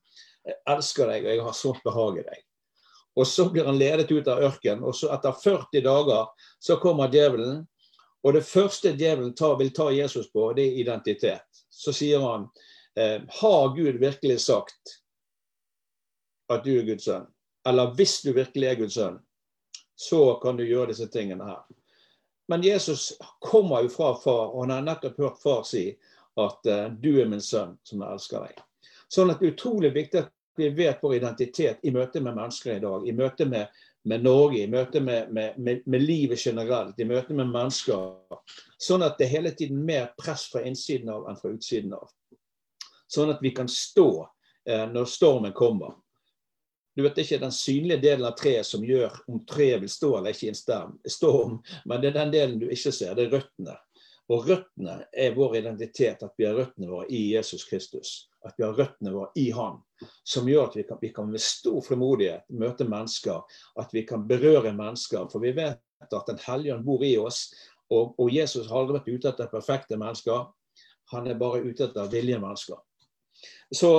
jeg 0.44 0.58
elsker 0.68 1.08
deg, 1.08 1.24
og 1.24 1.30
jeg 1.30 1.44
har 1.46 1.52
sånt 1.56 1.84
behag 1.84 2.18
i 2.18 2.26
deg'. 2.26 2.42
Og 3.16 3.26
så 3.26 3.48
blir 3.48 3.64
han 3.64 3.78
ledet 3.78 4.10
ut 4.12 4.28
av 4.28 4.42
ørkenen, 4.42 4.84
og 4.84 4.94
så 4.96 5.12
etter 5.12 5.32
40 5.32 5.84
dager 5.84 6.28
så 6.60 6.76
kommer 6.76 7.08
djevelen. 7.12 7.66
Og 8.22 8.36
det 8.36 8.44
første 8.46 8.92
djevelen 8.94 9.34
tar, 9.34 9.56
vil 9.58 9.72
ta 9.74 9.88
Jesus 9.90 10.28
på, 10.30 10.52
det 10.56 10.68
er 10.68 10.78
identitet. 10.84 11.64
Så 11.70 11.94
sier 11.96 12.22
han 12.22 12.46
Eh, 12.94 13.22
har 13.28 13.76
Gud 13.76 13.98
virkelig 13.98 14.40
sagt 14.40 15.00
at 16.48 16.64
du 16.64 16.78
er 16.78 16.82
Guds 16.82 17.04
sønn? 17.04 17.26
Eller 17.68 17.94
hvis 17.96 18.22
du 18.22 18.32
virkelig 18.32 18.68
er 18.68 18.74
Guds 18.74 18.94
sønn, 18.94 19.20
så 19.96 20.34
kan 20.42 20.56
du 20.56 20.66
gjøre 20.66 20.90
disse 20.90 21.06
tingene 21.08 21.46
her. 21.46 21.62
Men 22.48 22.64
Jesus 22.64 23.12
kommer 23.40 23.86
jo 23.86 23.88
fra 23.88 24.12
far, 24.20 24.50
og 24.52 24.66
han 24.66 24.74
har 24.74 24.84
nettopp 24.84 25.18
hørt 25.22 25.40
far 25.40 25.62
si 25.64 25.86
at 26.36 26.68
uh, 26.68 26.88
du 27.00 27.14
er 27.22 27.30
min 27.30 27.40
sønn 27.40 27.78
som 27.86 28.02
jeg 28.02 28.18
elsker 28.18 28.44
deg. 28.44 28.60
Sånn 29.08 29.30
at 29.30 29.40
det 29.40 29.48
er 29.48 29.54
utrolig 29.54 29.92
viktig 29.94 30.24
at 30.24 30.32
vi 30.58 30.68
vet 30.76 31.00
vår 31.00 31.14
identitet 31.20 31.86
i 31.86 31.92
møte 31.94 32.20
med 32.20 32.36
mennesker 32.36 32.76
i 32.76 32.82
dag, 32.82 33.06
i 33.08 33.14
møte 33.16 33.46
med, 33.48 33.70
med 34.04 34.24
Norge, 34.24 34.62
i 34.62 34.70
møte 34.70 35.00
med, 35.00 35.30
med, 35.32 35.58
med, 35.58 35.82
med, 35.86 36.02
livet 36.02 36.40
generelt, 36.46 36.98
i 36.98 37.06
møte 37.06 37.34
med 37.38 37.50
mennesker. 37.52 38.40
Sånn 38.80 39.04
at 39.06 39.18
det 39.18 39.28
er 39.28 39.36
hele 39.36 39.52
tiden 39.54 39.84
mer 39.86 40.10
press 40.18 40.48
fra 40.50 40.64
innsiden 40.66 41.12
av 41.12 41.28
enn 41.30 41.38
fra 41.38 41.52
utsiden 41.54 41.94
av. 41.94 42.10
Sånn 43.12 43.30
at 43.30 43.42
vi 43.44 43.52
kan 43.54 43.68
stå 43.70 44.08
eh, 44.68 44.88
når 44.90 45.06
stormen 45.10 45.54
kommer. 45.54 45.94
Du 46.96 47.02
vet 47.06 47.22
ikke 47.22 47.40
den 47.40 47.54
synlige 47.54 48.02
delen 48.02 48.26
av 48.28 48.34
treet 48.36 48.68
som 48.68 48.82
gjør 48.84 49.14
om 49.30 49.40
treet 49.48 49.80
vil 49.80 49.92
stå 49.92 50.10
eller 50.18 50.34
ikke 50.34 50.50
i 50.50 50.52
en 50.52 50.98
storm, 51.08 51.54
men 51.88 52.02
det 52.02 52.10
er 52.10 52.18
den 52.18 52.34
delen 52.34 52.58
du 52.60 52.66
ikke 52.68 52.92
ser. 52.92 53.14
Det 53.16 53.28
er 53.28 53.38
røttene. 53.38 53.78
Og 54.32 54.48
røttene 54.48 54.98
er 55.12 55.34
vår 55.36 55.56
identitet, 55.62 56.22
at 56.22 56.36
vi 56.38 56.46
har 56.46 56.56
røttene 56.56 56.90
våre 56.90 57.08
i 57.12 57.32
Jesus 57.32 57.64
Kristus. 57.68 58.12
At 58.44 58.54
vi 58.58 58.64
har 58.66 58.76
røttene 58.76 59.12
våre 59.14 59.32
i 59.40 59.48
Han. 59.56 59.80
Som 60.24 60.48
gjør 60.48 60.70
at 60.70 60.76
vi 60.76 60.84
kan, 60.88 60.98
vi 61.00 61.10
kan 61.14 61.28
med 61.30 61.42
stor 61.42 61.80
frimodighet 61.84 62.48
møte 62.48 62.86
mennesker. 62.88 63.42
At 63.80 63.92
vi 63.94 64.04
kan 64.08 64.26
berøre 64.28 64.72
mennesker. 64.72 65.28
For 65.32 65.42
vi 65.42 65.54
vet 65.56 65.80
at 66.02 66.26
Den 66.26 66.40
hellige 66.46 66.74
ånd 66.74 66.84
bor 66.86 67.04
i 67.04 67.16
oss. 67.18 67.52
Og, 67.90 68.14
og, 68.18 68.32
Jesus 68.34 68.68
har 68.68 68.80
aldri 68.80 68.98
vært 68.98 69.12
ute 69.12 69.28
etter 69.28 69.52
perfekte 69.52 69.98
mennesker. 70.00 70.48
Han 71.12 71.28
er 71.28 71.38
bare 71.38 71.62
ute 71.62 71.86
etter 71.88 72.10
villige 72.10 72.40
mennesker. 72.40 72.80
Så, 73.72 73.92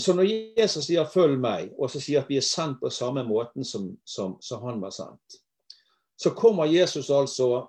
så, 0.00 0.14
når 0.14 0.28
Jesus 0.60 0.86
sier 0.86 1.04
'følg 1.04 1.40
meg', 1.40 1.72
og 1.78 1.90
så 1.90 2.00
sier 2.00 2.20
at 2.20 2.28
vi 2.28 2.36
er 2.36 2.44
sendt 2.44 2.80
på 2.80 2.90
samme 2.90 3.24
måten 3.24 3.64
som, 3.64 3.96
som, 4.04 4.36
som 4.42 4.62
han 4.62 4.80
var 4.80 4.90
sendt, 4.90 5.40
så 6.20 6.30
kommer 6.30 6.64
Jesus 6.64 7.10
altså 7.10 7.66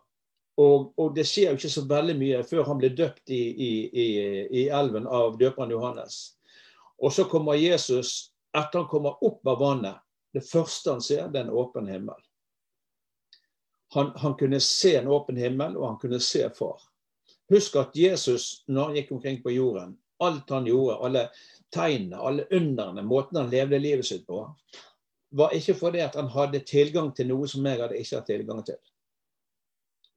og, 0.59 0.93
og, 0.97 1.15
det 1.15 1.23
skjer 1.27 1.51
jo 1.51 1.59
ikke 1.59 1.71
så 1.71 1.83
veldig 1.87 2.15
mye 2.19 2.43
før 2.43 2.67
han 2.67 2.79
blir 2.81 2.93
døpt 2.95 3.31
i, 3.31 3.39
i, 3.39 3.71
i, 3.87 4.07
i 4.61 4.63
elven 4.67 5.07
av 5.07 5.37
døperen 5.39 5.71
Johannes. 5.71 6.35
Og 7.01 7.13
så 7.13 7.25
kommer 7.25 7.57
Jesus, 7.57 8.31
etter 8.53 8.83
han 8.83 8.89
kommer 8.89 9.23
opp 9.25 9.47
av 9.47 9.59
vannet, 9.59 10.01
det 10.33 10.43
første 10.47 10.93
han 10.93 11.01
ser, 11.03 11.27
det 11.31 11.41
er 11.41 11.47
en 11.47 11.57
åpen 11.57 11.89
himmel. 11.89 12.19
Han, 13.93 14.13
han, 14.15 14.37
kunne 14.39 14.61
se 14.63 14.93
en 14.95 15.09
åpen 15.11 15.37
himmel, 15.37 15.75
og 15.77 15.87
han 15.87 15.97
kunne 15.99 16.21
se 16.23 16.45
far. 16.55 16.79
Husk 17.51 17.75
at 17.81 17.97
Jesus, 17.97 18.63
når 18.67 18.85
han 18.85 18.99
gikk 18.99 19.11
omkring 19.17 19.41
på 19.43 19.51
jorden, 19.51 19.97
alt 20.23 20.53
han 20.53 20.69
gjorde, 20.69 20.99
alle 21.03 21.25
tegnene, 21.73 22.21
alle 22.21 22.45
underne, 22.55 23.03
måten 23.03 23.41
han 23.41 23.51
levde 23.51 23.81
livet 23.81 24.07
sitt 24.07 24.23
på, 24.27 24.45
var 25.35 25.55
ikke 25.55 25.75
fordi 25.75 25.99
at 26.05 26.15
han 26.15 26.31
hadde 26.31 26.63
tilgang 26.67 27.11
til 27.15 27.31
noe 27.31 27.49
som 27.49 27.65
jeg 27.67 27.81
hadde 27.81 27.99
ikke 27.99 28.19
hatt 28.19 28.31
tilgang 28.31 28.63
til. 28.67 28.79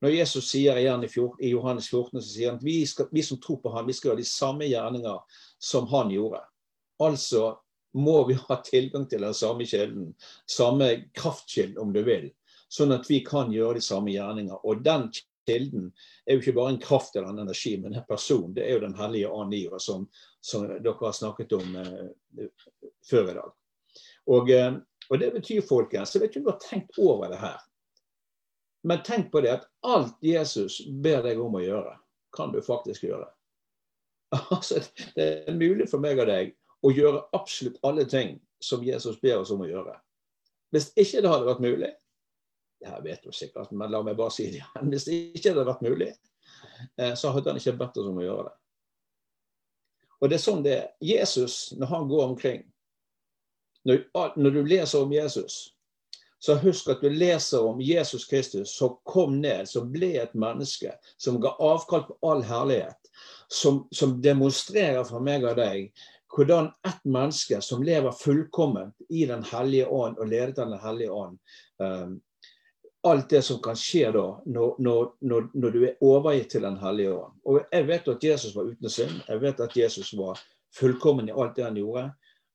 Når 0.05 0.15
Jesus 0.19 0.51
sier 0.51 0.77
igjen 0.77 1.07
i, 1.07 1.09
14, 1.09 1.39
i 1.41 1.51
Johannes 1.55 1.89
14, 1.89 2.21
så 2.21 2.29
sier 2.29 2.51
han 2.53 2.59
at 2.61 2.67
vi, 2.67 2.81
skal, 2.87 3.09
vi, 3.15 3.23
som 3.25 3.41
tror 3.41 3.63
på 3.63 3.73
ham, 3.73 3.87
vi 3.89 3.95
skal 3.97 4.13
gjøre 4.13 4.21
de 4.21 4.29
samme 4.29 4.69
gjerninger 4.69 5.41
som 5.63 5.87
han 5.91 6.13
gjorde. 6.13 6.43
Altså 7.03 7.55
må 7.95 8.25
vi 8.29 8.35
ha 8.35 8.57
tilgang 8.67 9.07
til 9.09 9.23
den 9.23 9.35
samme 9.35 9.67
kilden, 9.67 10.15
samme 10.51 10.89
kraftkilden 11.15 11.79
om 11.79 11.93
du 11.95 12.03
vil, 12.07 12.31
sånn 12.69 12.95
at 12.95 13.07
vi 13.11 13.21
kan 13.27 13.53
gjøre 13.55 13.79
de 13.79 13.85
samme 13.87 14.11
gjerninger. 14.11 14.59
Og 14.67 14.83
den 14.83 15.09
kilden 15.47 15.93
er 16.27 16.35
jo 16.35 16.43
ikke 16.43 16.57
bare 16.57 16.75
en 16.75 16.81
kraft 16.83 17.15
eller 17.17 17.31
en 17.31 17.45
energi, 17.45 17.77
men 17.79 17.95
en 17.95 18.07
person. 18.09 18.55
Det 18.55 18.65
er 18.67 18.75
jo 18.75 18.81
Den 18.87 18.97
hellige 18.99 19.31
i 19.55 19.69
som, 19.79 20.09
som, 20.41 20.67
dere 20.67 20.97
har 21.01 21.13
snakket 21.13 21.53
om 21.53 21.77
eh, 21.77 22.49
før 23.11 23.31
i 23.31 23.35
dag. 23.35 23.53
Og, 24.27 24.51
eh, 24.51 24.75
og 25.11 25.21
det 25.21 25.31
betyr, 25.33 25.63
folkens, 25.63 26.15
jeg 26.15 26.23
vet 26.23 26.33
ikke 26.33 26.43
om 26.43 26.49
du 26.49 26.51
har 26.51 26.67
tenkt 26.67 26.99
over 26.99 27.31
det 27.31 27.39
her. 27.39 27.61
Men 28.85 29.07
tenk 29.07 29.31
på 29.33 29.41
det 29.41 29.53
at 29.53 29.71
alt 29.87 30.19
Jesus 30.21 30.83
ber 30.89 31.23
deg 31.25 31.39
om 31.41 31.55
å 31.57 31.63
gjøre, 31.63 31.95
kan 32.37 32.53
du 32.53 32.61
faktisk 32.63 33.07
gjøre. 33.07 33.31
Altså, 34.51 34.81
det 35.15 35.45
er 35.47 35.55
mulig 35.55 35.87
for 35.87 36.03
meg 36.03 36.19
og 36.19 36.27
deg 36.27 36.57
å 36.85 36.93
gjøre 36.93 37.25
absolutt 37.37 37.81
alle 37.87 38.05
ting 38.09 38.37
som 38.61 38.85
Jesus 38.85 39.21
ber 39.21 39.41
oss 39.41 39.53
om 39.55 39.65
å 39.65 39.69
gjøre. 39.69 39.97
Hvis 40.75 40.91
ikke 40.99 41.23
det 41.23 41.31
hadde 41.31 41.49
vært 41.49 41.65
mulig 41.65 41.93
det 42.85 42.91
her 42.91 43.03
vet 43.03 43.23
du 43.23 43.33
sikkert, 43.33 43.71
men 43.71 43.91
la 43.91 44.03
meg 44.05 44.17
bare 44.17 44.33
si 44.35 44.51
det 44.51 44.61
igjen. 44.61 44.91
Hvis 44.93 45.07
det 45.09 45.17
ikke 45.39 45.55
hadde 45.55 45.67
vært 45.71 45.85
mulig, 45.87 46.11
eh, 47.01 47.15
så 47.17 47.33
hadde 47.33 47.53
han 47.53 47.61
ikke 47.61 47.79
bedt 47.81 47.97
oss 48.01 48.11
om 48.11 48.19
å 48.21 48.27
gjøre 48.27 48.51
det. 48.51 48.57
Og 50.21 50.31
det 50.31 50.37
er 50.37 50.43
sånn 50.43 50.65
det 50.65 50.75
er. 50.77 50.91
Jesus, 51.01 51.57
når 51.79 51.93
han 51.95 52.09
går 52.09 52.27
omkring 52.29 52.63
Når, 53.85 54.51
du 54.51 54.63
leser 54.65 55.03
om 55.05 55.11
Jesus, 55.13 55.75
så 56.41 56.55
husk 56.57 56.87
at 56.89 57.03
du 57.05 57.11
leser 57.13 57.61
om 57.61 57.83
Jesus 57.85 58.25
Kristus 58.25 58.73
som 58.79 58.95
kom 59.05 59.35
ned, 59.43 59.69
som 59.69 59.91
ble 59.93 60.15
et 60.23 60.33
menneske, 60.33 60.95
som 61.21 61.37
ga 61.41 61.53
avkall 61.61 62.07
på 62.09 62.17
all 62.25 62.41
herlighet, 62.49 63.11
som, 63.53 63.83
som 63.93 64.15
demonstrerer 64.25 65.05
for 65.05 65.21
meg 65.21 65.45
og 65.45 65.61
deg 65.61 65.91
hvordan 66.37 66.67
ett 66.67 67.05
menneske 67.05 67.61
som 67.63 67.83
lever 67.83 68.13
fullkomment 68.13 68.95
i 69.09 69.27
Den 69.27 69.45
hellige 69.45 69.87
ånd 69.87 70.19
og 70.19 70.29
ledet 70.29 70.59
av 70.59 70.71
Den 70.71 70.81
hellige 70.81 71.11
ånd 71.11 71.39
um, 71.79 72.21
Alt 73.05 73.29
det 73.31 73.43
som 73.43 73.61
kan 73.63 73.77
skje 73.77 74.09
da, 74.15 74.25
når, 74.47 74.77
når, 74.79 75.49
når, 75.53 75.71
du 75.71 75.83
er 75.85 75.99
overgitt 76.01 76.55
til 76.55 76.63
Den 76.65 76.79
hellige 76.81 77.13
ånd. 77.13 77.35
Og 77.45 77.59
Jeg 77.73 77.87
vet 77.87 78.09
at 78.09 78.25
Jesus 78.25 78.55
var 78.57 78.71
uten 78.71 78.91
synd. 78.91 79.19
Jeg 79.29 79.41
vet 79.43 79.61
at 79.61 79.77
Jesus 79.77 80.15
var 80.17 80.41
fullkommen 80.73 81.29
i 81.29 81.35
alt 81.37 81.53
det 81.57 81.67
han 81.67 81.77
gjorde. 81.77 82.07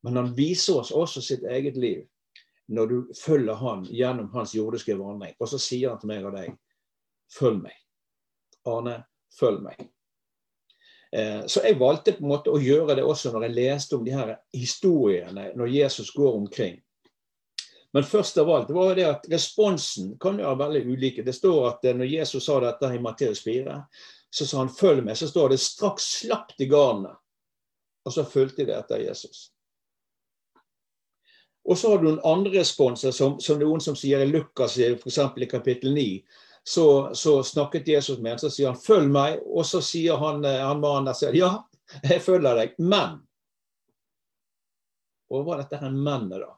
Men 0.02 0.18
han 0.18 0.32
viser 0.34 0.80
oss 0.82 0.90
også 0.92 1.22
sitt 1.22 1.46
eget 1.46 1.78
liv 1.78 2.02
når 2.70 2.90
du 2.90 3.14
følger 3.18 3.62
han 3.62 3.86
gjennom 3.86 4.32
hans 4.34 4.56
jordiske 4.56 4.98
vandring. 4.98 5.38
Og 5.40 5.50
så 5.54 5.62
sier 5.62 5.94
han 5.94 6.02
til 6.02 6.10
meg 6.10 6.26
og 6.26 6.34
deg 6.34 6.52
følg 7.38 7.62
meg. 7.62 7.78
Arne, 8.70 9.00
følg 9.38 9.62
meg. 9.66 9.86
Eh, 11.12 11.46
så 11.46 11.64
jeg 11.66 11.80
valgte 11.80 12.14
på 12.14 12.24
en 12.24 12.34
måte 12.34 12.54
å 12.54 12.62
gjøre 12.62 12.96
det 13.00 13.06
også 13.06 13.32
når 13.34 13.48
jeg 13.48 13.58
leste 13.58 13.98
om 13.98 14.06
de 14.06 14.14
her 14.14 14.36
historiene 14.54 15.50
når 15.58 15.74
Jesus 15.74 16.12
går 16.14 16.36
omkring. 16.36 16.78
Men 17.94 18.06
først 18.06 18.38
av 18.38 18.50
alt 18.54 18.70
var 18.70 18.94
det 18.96 19.08
at 19.10 19.26
responsen 19.32 20.14
kan 20.22 20.38
jo 20.38 20.46
være 20.46 20.60
veldig 20.68 20.84
ulike. 20.94 21.26
Det 21.26 21.34
står 21.34 21.64
at 21.72 21.86
eh, 21.90 21.98
når 21.98 22.12
Jesus 22.14 22.46
sa 22.46 22.60
dette 22.62 22.92
i 22.94 23.02
Matteus 23.02 23.42
4, 23.46 23.80
så 24.30 24.46
sa 24.46 24.58
han 24.62 24.70
'følg 24.70 25.02
meg'. 25.04 25.18
Så 25.18 25.28
står 25.28 25.50
det 25.50 25.58
'straks 25.58 26.04
slapp 26.20 26.54
de 26.58 26.70
garnene'. 26.70 27.16
Og 28.06 28.14
så 28.14 28.24
fulgte 28.24 28.66
de 28.66 28.74
etter 28.74 29.02
Jesus. 29.02 29.50
Og 31.66 31.78
så 31.78 31.90
har 31.90 31.98
du 31.98 32.08
noen 32.08 32.22
andre 32.26 32.60
responser, 32.60 33.12
som, 33.12 33.40
som 33.40 33.60
noen 33.60 33.82
som 33.82 33.96
sier 33.96 34.22
i 34.24 34.30
Lukas 34.30 34.78
f.eks. 34.78 35.18
i 35.38 35.46
kapittel 35.50 35.94
9. 35.94 36.24
Så, 36.70 37.16
så, 37.16 37.44
snakket 37.44 37.88
Jesus 37.88 38.20
med 38.20 38.32
ham, 38.32 38.40
så 38.40 38.50
sier 38.54 38.68
han 38.68 38.78
'følg 38.78 39.08
meg', 39.10 39.40
og 39.42 39.66
så 39.66 39.80
sier 39.82 40.20
han, 40.22 40.44
eh, 40.46 40.60
han 40.62 40.80
mannen 40.80 41.08
der 41.10 41.16
sier, 41.18 41.34
'ja, 41.34 41.64
jeg 42.04 42.22
følger 42.22 42.56
deg, 42.56 42.76
men' 42.78 43.26
Og 45.30 45.40
hva 45.40 45.48
var 45.48 45.64
dette 45.64 45.80
her 45.82 45.90
mennet, 45.90 46.44
da? 46.44 46.52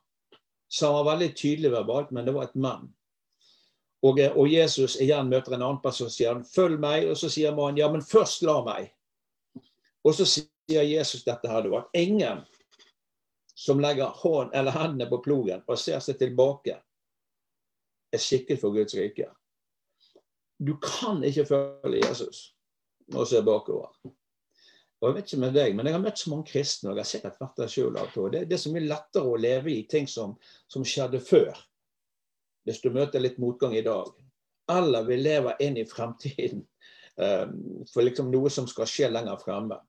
Så 0.68 0.86
han 0.86 0.98
var 0.98 1.14
veldig 1.14 1.30
tydelig 1.36 1.72
verbalt, 1.72 2.12
men 2.12 2.26
det 2.26 2.36
var 2.36 2.44
et 2.44 2.56
men. 2.56 2.94
Og, 4.04 4.20
eh, 4.20 4.36
og, 4.36 4.52
Jesus 4.52 5.00
igjen 5.00 5.32
møter 5.32 5.56
en 5.56 5.62
annen 5.62 5.82
person 5.82 6.12
og 6.12 6.12
sier 6.12 6.34
han, 6.34 6.44
'følg 6.44 6.80
meg', 6.80 7.10
og 7.10 7.16
så 7.16 7.30
sier 7.30 7.56
mannen 7.56 7.78
'ja, 7.78 7.92
men 7.92 8.02
først 8.02 8.44
la 8.44 8.60
meg'. 8.68 8.92
Og 10.04 10.14
så 10.14 10.26
sier 10.26 10.84
Jesus 10.84 11.24
dette 11.24 11.48
her, 11.48 11.62
da, 11.62 11.78
at 11.78 11.88
ingen 11.94 12.44
som 13.56 13.80
legger 13.80 14.12
hånd, 14.12 14.52
eller 14.54 14.72
hendene 14.72 15.08
på 15.10 15.24
plogen 15.24 15.64
og 15.68 15.80
ser 15.80 16.00
seg 16.00 16.20
tilbake, 16.20 16.82
er 18.12 18.18
skikket 18.18 18.60
for 18.60 18.76
Guds 18.76 18.96
rike. 18.96 19.32
Du 20.62 20.76
kan 20.84 21.24
ikke 21.26 21.46
følge 21.50 22.04
Jesus 22.04 22.52
og 23.16 23.26
se 23.28 23.42
bakover. 23.44 23.90
Og 25.02 25.08
jeg 25.10 25.16
vet 25.16 25.32
ikke 25.32 25.42
med 25.42 25.56
deg, 25.58 25.76
men 25.76 25.88
jeg 25.90 25.96
har 25.96 26.02
møtt 26.04 26.20
så 26.22 26.30
mange 26.30 26.46
kristne, 26.52 26.92
og 26.92 27.00
jeg 27.00 27.02
har 27.02 27.10
sikkert 27.10 27.40
vært 27.42 27.58
der 27.58 27.72
sjøl. 27.74 27.96
Det, 28.34 28.44
det 28.50 28.54
er 28.54 28.62
så 28.62 28.74
mye 28.74 28.86
lettere 28.86 29.32
å 29.32 29.40
leve 29.42 29.72
i 29.74 29.80
ting 29.90 30.06
som, 30.08 30.36
som, 30.70 30.86
skjedde 30.86 31.24
før, 31.26 31.58
hvis 32.70 32.84
du 32.84 32.92
møter 32.94 33.24
litt 33.24 33.40
motgang 33.42 33.74
i 33.74 33.82
dag. 33.86 34.12
Eller 34.70 35.08
vi 35.08 35.18
lever 35.18 35.66
inn 35.66 35.80
i 35.82 35.88
fremtiden 35.90 36.62
um, 37.18 37.58
for 37.92 38.06
liksom 38.06 38.30
noe 38.30 38.54
som 38.54 38.70
skal 38.70 38.90
skje 38.90 39.10
lenger 39.10 39.42
fremme. 39.42 39.82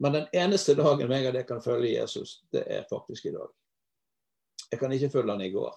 Men 0.00 0.16
den 0.16 0.26
eneste 0.32 0.76
dagen 0.76 1.12
meg 1.12 1.28
og 1.28 1.36
deg 1.36 1.44
kan 1.48 1.60
følge 1.64 1.92
Jesus, 1.92 2.38
det 2.52 2.64
er 2.72 2.88
faktisk 2.88 3.28
i 3.28 3.36
dag. 3.36 3.52
Jeg 4.72 4.80
kan 4.80 4.92
ikke 4.92 5.12
følge 5.12 5.36
han 5.36 5.44
i 5.44 5.52
går. 5.52 5.76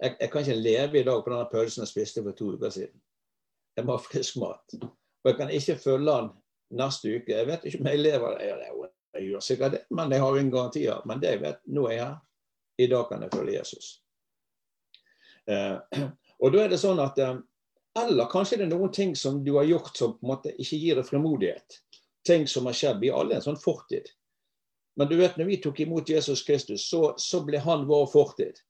Jeg, 0.00 0.14
jeg 0.14 0.30
kan 0.30 0.46
ikke 0.46 0.62
leve 0.62 1.02
i 1.02 1.06
dag 1.10 1.24
på 1.24 1.34
denne 1.34 1.50
pølsen 1.50 1.82
jeg 1.82 1.90
spiste 1.90 2.22
for 2.22 2.38
to 2.38 2.54
uker 2.54 2.70
siden. 2.74 2.94
Jeg 3.80 3.88
må 3.88 3.96
ha 3.96 4.04
frisk 4.04 4.38
mat. 4.42 4.78
Og 4.80 5.30
jeg 5.30 5.36
kan 5.38 5.52
ikke 5.56 5.78
følge 5.80 6.16
han 6.16 6.30
neste 6.76 7.14
uke. 7.16 7.34
Jeg 7.34 7.48
vet 7.48 7.66
ikke 7.66 7.82
om 7.82 7.90
jeg 7.90 8.02
lever 8.04 8.42
jeg, 8.44 8.90
jeg 9.16 9.26
gjør 9.26 9.44
sikkert 9.44 9.74
det, 9.74 9.82
men 9.90 10.12
jeg 10.14 10.22
har 10.22 10.38
ingen 10.38 10.52
garantier. 10.54 11.02
Men 11.08 11.22
det 11.22 11.34
jeg 11.34 11.42
vet, 11.42 11.62
nå 11.66 11.86
er 11.88 11.96
jeg 11.96 12.04
her. 12.04 12.18
I 12.80 12.86
dag 12.88 13.08
kan 13.10 13.24
jeg 13.24 13.32
følge 13.34 13.56
Jesus. 13.58 13.88
Eh, 15.50 16.04
og 16.42 16.52
da 16.54 16.64
er 16.64 16.72
det 16.72 16.80
sånn 16.80 17.00
at 17.02 17.18
eh, 17.20 17.38
Eller 18.00 18.28
kanskje 18.30 18.60
det 18.60 18.68
er 18.68 18.70
noen 18.70 18.92
ting 18.94 19.16
som 19.18 19.40
du 19.44 19.56
har 19.56 19.66
gjort 19.66 19.96
som 19.98 20.12
på 20.14 20.22
en 20.22 20.30
måte 20.30 20.52
ikke 20.62 20.78
gir 20.78 21.00
deg 21.00 21.08
frimodighet 21.08 21.80
ting 22.26 22.46
som 22.46 22.66
har 22.66 22.76
skjedd. 22.76 23.00
Vi 23.00 23.08
har 23.10 23.20
alle 23.20 23.38
en 23.38 23.44
sånn 23.44 23.58
fortid. 23.58 24.06
Men 24.96 25.08
du 25.08 25.16
vet, 25.16 25.36
når 25.38 25.48
vi 25.48 25.56
tok 25.62 25.80
imot 25.80 26.08
Jesus 26.08 26.42
Kristus, 26.46 26.84
så, 26.90 27.14
så 27.18 27.42
ble 27.46 27.58
han 27.64 27.86
vår 27.88 28.06
fortid. 28.12 28.60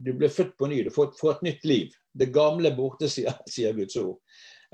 Du 0.00 0.12
ble 0.16 0.28
født 0.32 0.56
på 0.58 0.68
ny, 0.70 0.82
du 0.84 0.90
får, 0.92 1.12
får 1.18 1.36
et 1.36 1.46
nytt 1.46 1.64
liv. 1.68 1.94
Det 2.16 2.28
gamle 2.34 2.72
borte, 2.76 3.08
sier, 3.12 3.36
sier 3.50 3.76
Guds 3.76 3.96
ord. 4.00 4.18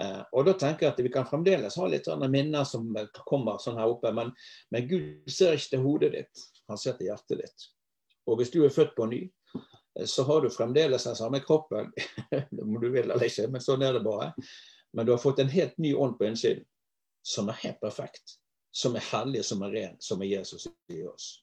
Eh, 0.00 0.22
og 0.32 0.46
da 0.48 0.54
tenker 0.56 0.86
jeg 0.86 0.94
at 0.94 1.02
Vi 1.04 1.12
kan 1.12 1.28
fremdeles 1.28 1.76
ha 1.76 1.86
litt 1.90 2.08
sånne 2.08 2.30
minner 2.32 2.64
som 2.68 2.88
kommer 3.28 3.60
sånn 3.60 3.78
her 3.80 3.92
oppe, 3.92 4.12
men, 4.16 4.32
men 4.72 4.88
Gud 4.88 5.30
ser 5.30 5.58
ikke 5.58 5.74
til 5.74 5.84
hodet 5.84 6.12
ditt, 6.16 6.44
han 6.70 6.80
ser 6.80 6.96
til 6.98 7.10
hjertet 7.10 7.44
ditt. 7.44 7.68
Og 8.30 8.38
hvis 8.38 8.52
du 8.54 8.62
er 8.64 8.74
født 8.74 8.94
på 8.96 9.08
ny, 9.10 9.24
så 10.08 10.24
har 10.24 10.40
du 10.40 10.50
fremdeles 10.50 11.04
den 11.04 11.16
samme 11.16 11.40
kroppen. 11.44 11.92
Om 12.62 12.78
du 12.80 12.88
vil 12.88 13.10
eller 13.10 13.26
ikke, 13.26 13.48
men 13.52 13.64
sånn 13.64 13.82
er 13.84 13.98
det 13.98 14.04
bare. 14.06 14.30
Men 14.96 15.06
du 15.06 15.12
har 15.12 15.20
fått 15.20 15.42
en 15.42 15.52
helt 15.52 15.76
ny 15.82 15.92
ånd 15.94 16.18
på 16.18 16.28
innsiden, 16.28 16.64
som 17.26 17.50
er 17.52 17.60
helt 17.64 17.80
perfekt. 17.82 18.38
Som 18.72 18.96
er 18.96 19.04
hellig, 19.10 19.44
som 19.44 19.64
er 19.66 19.74
ren, 19.76 19.96
som 20.00 20.22
er 20.24 20.30
Jesus 20.32 20.68
i 20.92 21.02
oss. 21.04 21.34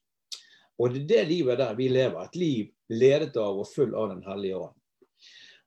Og 0.79 0.93
det 0.93 1.01
er 1.03 1.07
det 1.09 1.23
livet 1.29 1.59
der 1.59 1.73
vi 1.75 1.89
lever. 1.91 2.21
Et 2.23 2.35
liv 2.39 2.69
ledet 2.89 3.37
av 3.37 3.59
og 3.59 3.67
full 3.67 3.95
av 3.95 4.09
Den 4.13 4.23
hellige 4.23 4.57
ånd. 4.57 4.75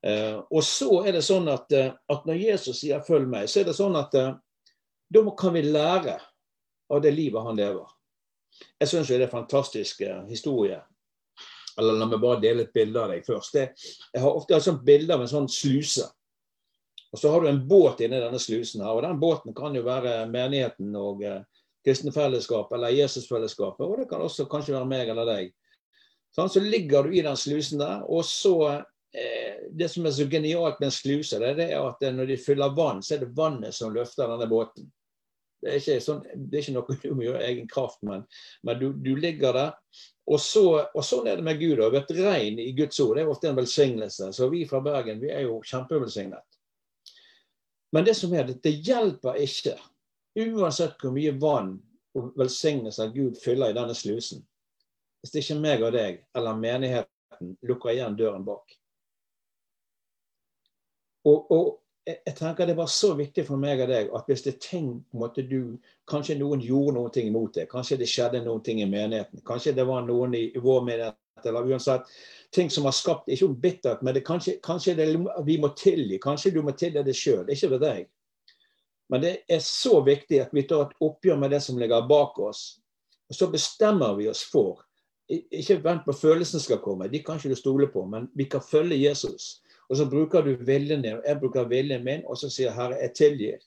Eh, 0.06 0.38
og 0.50 0.64
så 0.66 0.88
er 1.06 1.14
det 1.14 1.22
sånn 1.22 1.46
at, 1.52 1.72
eh, 1.72 1.92
at, 2.10 2.24
når 2.26 2.40
Jesus 2.40 2.80
sier 2.80 3.00
'følg 3.00 3.28
meg', 3.28 3.48
så 3.48 3.60
er 3.60 3.64
det 3.70 3.76
sånn 3.78 3.96
at 3.96 4.14
eh, 4.14 4.34
da 5.12 5.20
kan 5.38 5.54
vi 5.54 5.62
lære 5.62 6.18
av 6.90 7.02
det 7.02 7.12
livet 7.14 7.42
han 7.42 7.56
lever. 7.56 7.86
Jeg 8.80 8.88
syns 8.88 9.08
det 9.08 9.20
er 9.20 9.22
en 9.22 9.30
fantastisk 9.30 10.02
historie. 10.28 10.80
Eller 11.78 11.92
la 11.92 12.06
meg 12.06 12.20
bare 12.20 12.40
dele 12.40 12.62
et 12.62 12.72
bilde 12.72 13.00
av 13.00 13.10
deg 13.10 13.24
først. 13.24 13.52
Det, 13.52 13.72
jeg 14.12 14.22
har 14.22 14.36
ofte 14.36 14.54
et 14.54 14.62
sånt 14.62 14.84
bilde 14.84 15.14
av 15.14 15.20
en 15.20 15.28
sånn 15.28 15.48
sluse. 15.48 16.04
Og 17.12 17.18
så 17.18 17.30
har 17.30 17.40
du 17.40 17.48
en 17.48 17.68
båt 17.68 18.00
inni 18.00 18.20
denne 18.20 18.38
slusen 18.38 18.82
her. 18.84 18.92
Og 18.92 19.02
den 19.02 19.20
båten 19.20 19.54
kan 19.54 19.74
jo 19.74 19.82
være 19.82 20.26
menigheten 20.28 20.96
og 20.96 21.24
kristenfellesskapet 21.86 22.76
eller 22.76 22.94
Jesusfellesskapet. 22.96 23.84
Og 23.86 24.00
det 24.00 24.08
kan 24.10 24.22
også 24.22 24.48
kanskje 24.50 24.76
være 24.76 24.88
meg 24.90 25.12
eller 25.12 25.28
deg. 25.28 25.52
Sånn, 26.32 26.50
så 26.52 26.62
ligger 26.64 27.04
du 27.06 27.16
i 27.16 27.24
den 27.24 27.36
slusen 27.36 27.82
der, 27.82 28.06
og 28.08 28.24
så 28.24 28.56
eh, 28.72 29.68
Det 29.72 29.88
som 29.92 30.06
er 30.08 30.14
så 30.16 30.24
genialt 30.28 30.80
med 30.80 30.88
en 30.88 30.94
sluse, 30.94 31.38
det 31.38 31.52
er 31.52 31.58
det 31.58 31.68
at 31.76 32.02
når 32.12 32.32
de 32.32 32.40
fyller 32.40 32.74
vann, 32.76 33.02
så 33.04 33.14
er 33.16 33.22
det 33.22 33.34
vannet 33.36 33.76
som 33.76 33.92
løfter 33.94 34.28
denne 34.28 34.48
båten. 34.50 34.88
Det 35.62 35.70
er 35.70 35.78
ikke, 35.78 35.98
sånn, 36.02 36.24
det 36.34 36.58
er 36.58 36.64
ikke 36.64 36.74
noe 36.74 36.96
du 37.04 37.12
må 37.14 37.26
gjøre 37.28 37.44
egen 37.46 37.68
kraft, 37.70 38.00
men, 38.06 38.24
men 38.66 38.80
du, 38.80 38.88
du, 38.98 39.12
ligger 39.14 39.54
der. 39.54 40.00
Og, 40.26 40.40
så, 40.42 40.64
og 40.90 41.04
sånn 41.06 41.28
er 41.30 41.38
det 41.38 41.46
med 41.46 41.60
Gud. 41.60 41.78
Og 41.78 41.94
vet, 41.94 42.10
Regn 42.18 42.58
i 42.58 42.72
Guds 42.74 42.98
ord 43.04 43.14
det 43.18 43.22
er 43.22 43.30
ofte 43.30 43.50
en 43.50 43.58
velsignelse. 43.60 44.32
Så 44.34 44.48
vi 44.50 44.64
fra 44.66 44.82
Bergen 44.82 45.22
vi 45.22 45.30
er 45.30 45.46
jo 45.46 45.60
kjempevelsignet. 45.66 46.42
Men 47.94 48.06
det 48.08 48.16
som 48.18 48.34
er 48.34 48.48
det, 48.48 48.58
det 48.64 48.74
hjelper 48.82 49.38
ikke, 49.44 49.76
uansett 50.38 51.00
hvor 51.00 51.12
mye 51.14 51.34
vann 51.40 51.74
og 52.16 52.32
velsignelse 52.36 53.08
Gud 53.14 53.38
fyller 53.40 53.72
i 53.72 53.76
denne 53.76 53.94
slusen, 53.96 54.42
hvis 55.20 55.32
det 55.32 55.42
ikke 55.42 55.54
er 55.56 55.62
meg 55.64 55.84
og 55.86 55.92
deg 55.96 56.22
eller 56.36 56.58
menigheten 56.58 57.54
lukker 57.68 57.94
igjen 57.94 58.16
døren 58.18 58.44
bak. 58.46 58.74
Og, 61.28 61.50
og 61.54 61.68
jeg 62.06 62.34
tenker 62.34 62.66
Det 62.66 62.74
var 62.76 62.88
så 62.90 63.12
viktig 63.14 63.44
for 63.46 63.60
meg 63.62 63.80
og 63.84 63.90
deg 63.92 64.08
at 64.10 64.26
hvis 64.26 64.42
det 64.42 64.56
er 64.56 64.62
ting 64.64 64.86
måtte 65.14 65.44
du, 65.46 65.78
Kanskje 66.10 66.34
noen 66.40 66.60
gjorde 66.60 66.96
noen 66.96 67.12
ting 67.14 67.28
imot 67.30 67.54
deg, 67.54 67.68
kanskje 67.70 68.00
det 68.00 68.08
skjedde 68.10 68.42
noen 68.42 68.62
ting 68.66 68.80
i 68.82 68.88
menigheten, 68.90 69.44
kanskje 69.46 69.76
det 69.76 69.86
var 69.86 70.02
noen 70.06 70.34
i, 70.34 70.48
vår 70.58 70.82
menighet 70.88 71.46
eller 71.46 71.70
uansett 71.70 72.10
ting 72.54 72.70
som 72.70 72.84
har 72.84 72.94
skapt 72.94 73.28
Ikke 73.28 73.48
bittert, 73.48 74.02
men 74.02 74.14
det, 74.14 74.24
kanskje, 74.26 74.58
kanskje 74.62 74.94
det, 74.98 75.06
vi 75.46 75.56
må 75.58 75.72
tilgi. 75.78 76.18
Kanskje 76.22 76.52
du 76.54 76.60
må 76.62 76.74
tilgi 76.76 77.02
det 77.02 77.14
sjøl, 77.16 77.48
ikke 77.50 77.70
ved 77.72 77.80
deg. 77.86 78.10
Men 79.12 79.20
det 79.20 79.32
er 79.48 79.60
så 79.60 79.98
viktig 80.00 80.38
at 80.40 80.54
vi 80.56 80.64
tar 80.64 80.86
et 80.86 81.04
oppgjør 81.04 81.36
med 81.36 81.52
det 81.52 81.60
som 81.60 81.76
ligger 81.76 82.06
bak 82.08 82.38
oss. 82.40 82.62
Og 83.28 83.36
så 83.36 83.48
bestemmer 83.52 84.16
vi 84.16 84.30
oss 84.32 84.40
for 84.48 84.80
Ikke 85.32 85.78
vent 85.84 86.02
på 86.04 86.12
følelsene 86.12 86.60
skal 86.60 86.80
komme, 86.82 87.06
de 87.08 87.20
kan 87.24 87.38
ikke 87.38 87.52
du 87.54 87.56
stole 87.56 87.86
på, 87.88 88.02
men 88.04 88.26
vi 88.36 88.44
kan 88.52 88.60
følge 88.60 88.98
Jesus. 88.98 89.62
Og 89.88 89.96
så 89.96 90.04
bruker 90.10 90.42
du 90.44 90.56
viljen 90.66 91.04
din, 91.04 91.20
jeg 91.24 91.40
bruker 91.40 91.68
viljen 91.70 92.04
min, 92.04 92.24
og 92.26 92.36
så 92.36 92.50
sier 92.52 92.74
Herre, 92.74 92.98
jeg 93.00 93.14
tilgir. 93.16 93.62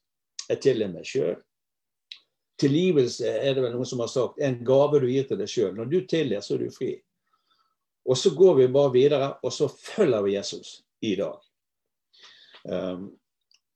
Jeg 0.50 0.62
tilgir 0.62 0.92
meg 0.92 1.08
sjøl. 1.10 1.40
Tilgivelse 2.62 3.32
er 3.32 3.56
det 3.56 3.64
vel 3.64 3.74
noen 3.74 3.90
som 3.90 4.04
har 4.04 4.12
sagt, 4.12 4.38
en 4.42 4.60
gave 4.68 5.02
du 5.02 5.08
gir 5.10 5.26
til 5.30 5.42
deg 5.42 5.50
sjøl. 5.50 5.74
Når 5.78 5.90
du 5.90 5.98
tilgir, 6.06 6.44
så 6.46 6.58
er 6.58 6.66
du 6.68 6.76
fri. 6.76 6.92
Og 8.06 8.20
så 8.20 8.36
går 8.38 8.60
vi 8.60 8.72
bare 8.76 8.94
videre, 8.94 9.30
og 9.42 9.54
så 9.54 9.70
følger 9.72 10.26
vi 10.28 10.36
Jesus 10.36 10.76
i 11.02 11.16
dag. 11.18 11.40
Um, 12.66 13.10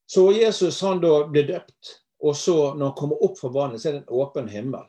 så 0.09 0.31
Jesus 0.31 0.81
han 0.81 1.01
da 1.03 1.27
ble 1.29 1.43
døpt, 1.45 1.89
og 2.25 2.33
så 2.37 2.55
når 2.73 2.85
han 2.87 2.95
kommer 2.97 3.23
opp 3.23 3.35
fra 3.37 3.51
vannet, 3.53 3.81
så 3.81 3.89
er 3.89 3.93
det 3.93 3.99
en 4.01 4.21
åpen 4.23 4.47
himmel. 4.49 4.87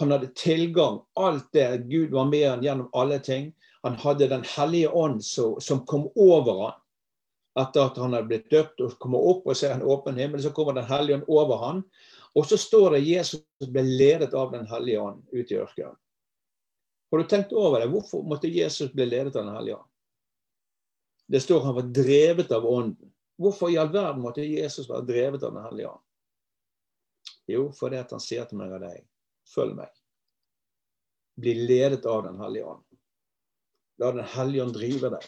Han 0.00 0.10
hadde 0.10 0.32
tilgang, 0.34 1.00
alt 1.14 1.52
det 1.54 1.84
Gud 1.90 2.10
var 2.10 2.26
med 2.26 2.48
han 2.48 2.64
gjennom 2.66 2.88
alle 2.98 3.20
ting. 3.22 3.52
Han 3.82 3.94
hadde 4.02 4.28
Den 4.28 4.42
hellige 4.56 4.88
ånd 4.90 5.22
som 5.24 5.84
kom 5.86 6.08
over 6.16 6.62
han. 6.62 6.80
Etter 7.62 7.84
at 7.84 8.00
han 8.02 8.16
hadde 8.16 8.26
blitt 8.30 8.50
døpt 8.50 8.80
og 8.80 8.98
kommer 8.98 9.22
opp 9.22 9.46
og 9.46 9.56
ser 9.58 9.76
en 9.76 9.86
åpen 9.86 10.18
himmel, 10.18 10.42
så 10.42 10.50
kommer 10.50 10.74
Den 10.74 10.90
hellige 10.90 11.20
ånd 11.20 11.30
over 11.30 11.62
han. 11.62 11.84
Og 12.34 12.46
så 12.46 12.58
står 12.58 12.96
det 12.96 13.04
Jesus 13.06 13.70
ble 13.70 13.86
ledet 13.86 14.34
av 14.34 14.50
Den 14.50 14.66
hellige 14.66 14.98
ånd 14.98 15.22
ut 15.30 15.52
i 15.52 15.60
ørkenen. 15.62 15.94
Har 17.12 17.18
du 17.18 17.28
tenkt 17.28 17.52
over 17.52 17.78
det? 17.78 17.90
Hvorfor 17.92 18.26
måtte 18.26 18.50
Jesus 18.50 18.90
bli 18.92 19.06
ledet 19.06 19.36
av 19.36 19.46
Den 19.46 19.54
hellige 19.54 19.78
ånd? 19.78 19.90
Det 21.28 21.40
står 21.40 21.64
han 21.64 21.74
var 21.78 21.90
drevet 21.94 22.50
av 22.52 22.66
ånden. 22.66 23.11
Hvorfor 23.42 23.72
i 23.72 23.78
all 23.80 23.90
verden 23.92 24.22
måtte 24.22 24.44
Jesus 24.46 24.88
være 24.90 25.06
drevet 25.08 25.42
av 25.42 25.54
Den 25.54 25.64
hellige 25.66 25.90
ånd? 25.90 26.02
Jo, 27.50 27.68
fordi 27.74 27.98
han 27.98 28.22
sier 28.22 28.46
til 28.46 28.60
meg 28.60 28.74
og 28.76 28.84
deg, 28.84 29.02
følg 29.50 29.74
meg. 29.76 29.90
Bli 31.42 31.54
ledet 31.66 32.06
av 32.06 32.26
Den 32.28 32.38
hellige 32.42 32.74
ånd. 32.74 32.84
La 33.98 34.12
Den 34.14 34.28
hellige 34.36 34.66
ånd 34.66 34.76
drive 34.76 35.10
deg. 35.16 35.26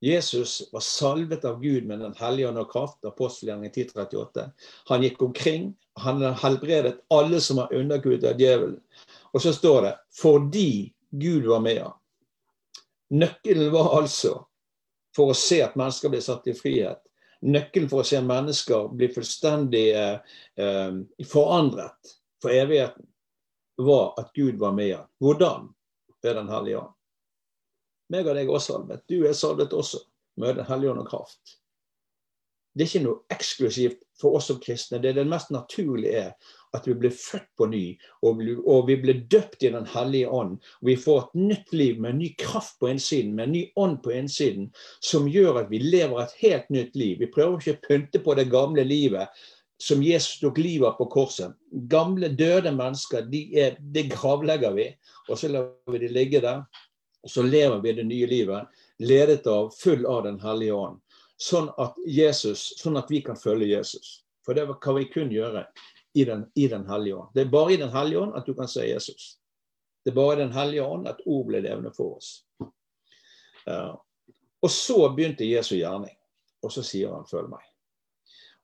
Jesus 0.00 0.68
var 0.72 0.80
salvet 0.80 1.44
av 1.44 1.62
Gud 1.62 1.86
med 1.86 2.00
Den 2.00 2.14
hellige 2.18 2.48
ånd 2.48 2.60
og 2.60 2.70
kraft. 2.70 3.00
Apostelgjerningen 3.08 3.72
1038. 3.72 4.44
Han 4.92 5.02
gikk 5.02 5.22
omkring. 5.22 5.72
Han 6.04 6.22
helbredet 6.22 7.00
alle 7.14 7.40
som 7.42 7.58
var 7.58 7.74
underkuet 7.74 8.26
av 8.28 8.38
djevelen. 8.38 8.78
Og 9.32 9.42
så 9.42 9.52
står 9.52 9.82
det 9.82 9.94
'fordi 10.14 10.94
Gud 11.10 11.46
var 11.46 11.60
med. 11.60 11.88
Nøkkelen 13.10 13.72
var 13.72 13.96
altså 13.96 14.47
for 15.18 15.32
å 15.32 15.36
se 15.36 15.58
at 15.64 15.76
mennesker 15.78 16.12
blir 16.12 16.22
satt 16.22 16.46
i 16.46 16.54
frihet. 16.54 17.02
Nøkkelen 17.42 17.90
for 17.90 18.02
å 18.02 18.06
se 18.06 18.20
mennesker 18.22 18.90
bli 18.94 19.10
fullstendig 19.14 19.88
eh, 19.94 20.36
eh, 20.62 21.00
forandret 21.26 22.14
for 22.42 22.54
evigheten, 22.54 23.06
var 23.78 24.14
at 24.18 24.32
Gud 24.34 24.58
var 24.58 24.72
med 24.74 24.96
ham. 24.96 25.10
Hvordan? 25.22 25.68
ved 26.22 26.36
Den 26.36 26.48
hellige 26.50 26.78
ånd. 26.80 26.94
Meg 28.10 28.26
og 28.26 28.34
deg 28.34 28.48
er 28.48 28.56
også 28.56 28.72
salvet. 28.72 29.04
Du 29.06 29.20
er 29.22 29.36
salvet 29.36 29.74
også 29.76 30.00
med 30.40 30.56
Den 30.58 30.66
hellige 30.66 30.90
ånd 30.90 31.02
og 31.04 31.10
kraft. 31.10 31.58
Det 32.74 32.84
er 32.84 32.90
ikke 32.90 33.04
noe 33.04 33.34
eksklusivt 33.34 34.02
for 34.18 34.38
oss 34.38 34.48
som 34.50 34.58
kristne. 34.62 35.00
Det 35.02 35.12
er 35.12 35.20
det 35.20 35.28
mest 35.30 35.50
naturlige 35.54 36.24
er 36.28 36.54
at 36.76 36.88
vi 36.88 36.94
blir 36.98 37.12
født 37.14 37.48
på 37.58 37.66
ny, 37.70 37.82
og 38.22 38.86
vi 38.88 38.96
blir 39.00 39.22
døpt 39.30 39.62
i 39.62 39.70
Den 39.74 39.86
hellige 39.86 40.28
ånd. 40.28 40.58
Vi 40.80 40.96
får 40.96 41.20
et 41.20 41.38
nytt 41.40 41.72
liv 41.72 42.00
med 42.00 42.10
en 42.10 42.18
ny 42.18 42.32
kraft 42.38 42.78
på 42.80 42.90
innsiden, 42.92 43.34
med 43.34 43.48
en 43.48 43.52
ny 43.52 43.62
ånd 43.76 44.02
på 44.02 44.12
innsiden, 44.12 44.70
som 45.00 45.28
gjør 45.28 45.62
at 45.62 45.70
vi 45.70 45.78
lever 45.78 46.22
et 46.22 46.34
helt 46.42 46.68
nytt 46.70 46.96
liv. 46.96 47.18
Vi 47.18 47.30
prøver 47.32 47.58
ikke 47.58 47.76
å 47.78 47.86
pynte 47.88 48.22
på 48.24 48.34
det 48.38 48.50
gamle 48.52 48.84
livet 48.84 49.28
som 49.78 50.02
Jesus 50.02 50.40
tok 50.40 50.58
livet 50.58 50.88
av 50.88 50.98
på 50.98 51.06
korset. 51.12 51.54
Gamle, 51.70 52.28
døde 52.28 52.72
mennesker, 52.74 53.28
de 53.30 53.70
det 53.78 54.08
gravlegger 54.10 54.74
vi. 54.74 54.88
Og 55.28 55.38
så 55.38 55.50
lar 55.52 55.70
vi 55.92 56.02
de 56.02 56.10
ligge 56.12 56.42
der. 56.42 56.64
Og 57.22 57.30
så 57.30 57.42
lever 57.42 57.80
vi 57.82 57.92
det 57.92 58.06
nye 58.06 58.26
livet, 58.30 58.80
ledet 58.98 59.46
av, 59.46 59.70
full 59.74 60.06
av 60.06 60.24
Den 60.26 60.38
hellige 60.40 60.74
ånd. 60.74 60.98
Sånn 61.38 61.68
at, 61.78 61.94
Jesus, 62.06 62.72
sånn 62.80 62.98
at 62.98 63.10
vi 63.10 63.20
kan 63.22 63.38
følge 63.38 63.70
Jesus. 63.70 64.24
For 64.46 64.56
det 64.58 64.66
kan 64.82 64.96
vi 64.98 65.06
kun 65.10 65.30
gjøre 65.30 65.66
i 66.18 66.24
Den, 66.24 66.46
i 66.54 66.68
den 66.68 66.86
hellige 66.88 67.16
ånd. 67.16 67.30
Det 67.34 67.40
er 67.40 67.50
bare 67.50 67.72
i 67.72 67.76
Den 67.76 67.92
hellige 67.94 68.20
ånd 68.20 68.36
at 68.36 68.46
du 68.46 68.54
kan 68.54 68.68
se 68.68 68.86
Jesus. 68.88 69.38
Det 70.04 70.10
er 70.10 70.14
bare 70.14 70.36
i 70.36 70.40
Den 70.40 70.52
hellige 70.52 70.84
ånd 70.84 71.08
at 71.08 71.20
ord 71.26 71.46
blir 71.46 71.62
levende 71.62 71.92
for 71.96 72.16
oss. 72.16 72.44
Uh, 73.68 73.94
og 74.62 74.70
så 74.70 75.12
begynte 75.14 75.46
Jesu 75.46 75.76
gjerning. 75.76 76.16
Og 76.62 76.72
så 76.72 76.82
sier 76.82 77.14
han 77.14 77.26
'følg 77.30 77.48
meg'. 77.52 77.68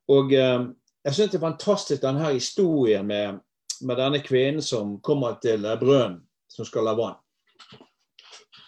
Og 0.09 0.25
uh, 0.25 0.73
jeg 1.05 1.15
syns 1.15 1.31
det 1.31 1.39
er 1.39 1.51
fantastisk 1.51 2.03
denne 2.03 2.33
historien 2.33 3.07
med, 3.07 3.39
med, 3.81 3.97
denne 3.97 4.21
kvinnen 4.25 4.63
som 4.63 5.01
kommer 5.01 5.39
til 5.43 5.63
brønnen 5.81 6.23
som 6.49 6.65
skal 6.65 6.87
ha 6.87 6.95
vann. 6.95 7.21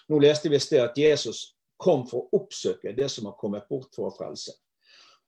Nå 0.08 0.18
leste 0.18 0.48
vi 0.48 0.56
i 0.56 0.62
sted 0.62 0.84
at 0.84 0.98
Jesus 0.98 1.56
kom 1.76 2.06
for 2.06 2.26
å 2.26 2.40
oppsøke 2.40 2.92
det 2.96 3.08
som 3.10 3.26
har 3.26 3.38
kommet 3.40 3.68
bort 3.68 3.94
for 3.94 4.10
å 4.10 4.14
frelse. 4.14 4.52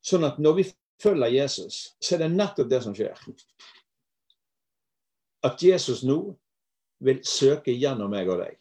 Sånn 0.04 0.24
at 0.24 0.38
når 0.38 0.54
vi 0.54 0.64
følger 1.02 1.34
Jesus, 1.34 1.80
så 2.00 2.14
er 2.14 2.24
det 2.24 2.30
nettopp 2.34 2.70
det 2.70 2.82
som 2.84 2.94
skjer. 2.96 3.18
At 5.46 5.62
Jesus 5.62 6.02
nå 6.06 6.20
vil 7.04 7.20
søke 7.26 7.74
gjennom 7.74 8.10
meg 8.10 8.30
og 8.30 8.42
deg. 8.42 8.56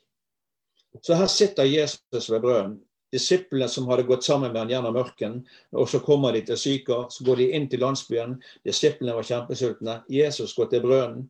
Så 1.01 1.17
her 1.17 1.29
sitter 1.29 1.65
Jesus 1.67 2.29
ved 2.29 2.43
brønnen 2.43 2.77
disiplene 3.11 3.67
som 3.71 3.87
hadde 3.87 4.03
gått 4.07 4.23
sammen 4.23 4.51
med 4.51 4.61
han 4.61 4.71
gjennom 4.71 4.95
mørken. 4.97 5.39
Og 5.71 5.89
så 5.89 6.01
kommer 6.03 6.35
de 6.35 6.43
til 6.47 6.59
Syka, 6.59 7.05
så 7.09 7.23
går 7.27 7.41
de 7.41 7.49
inn 7.55 7.67
til 7.71 7.83
landsbyen. 7.83 8.37
Disiplene 8.67 9.15
var 9.15 9.27
kjempesultne. 9.27 10.01
Jesus 10.11 10.55
går 10.57 10.71
til 10.73 10.83
brønnen. 10.85 11.27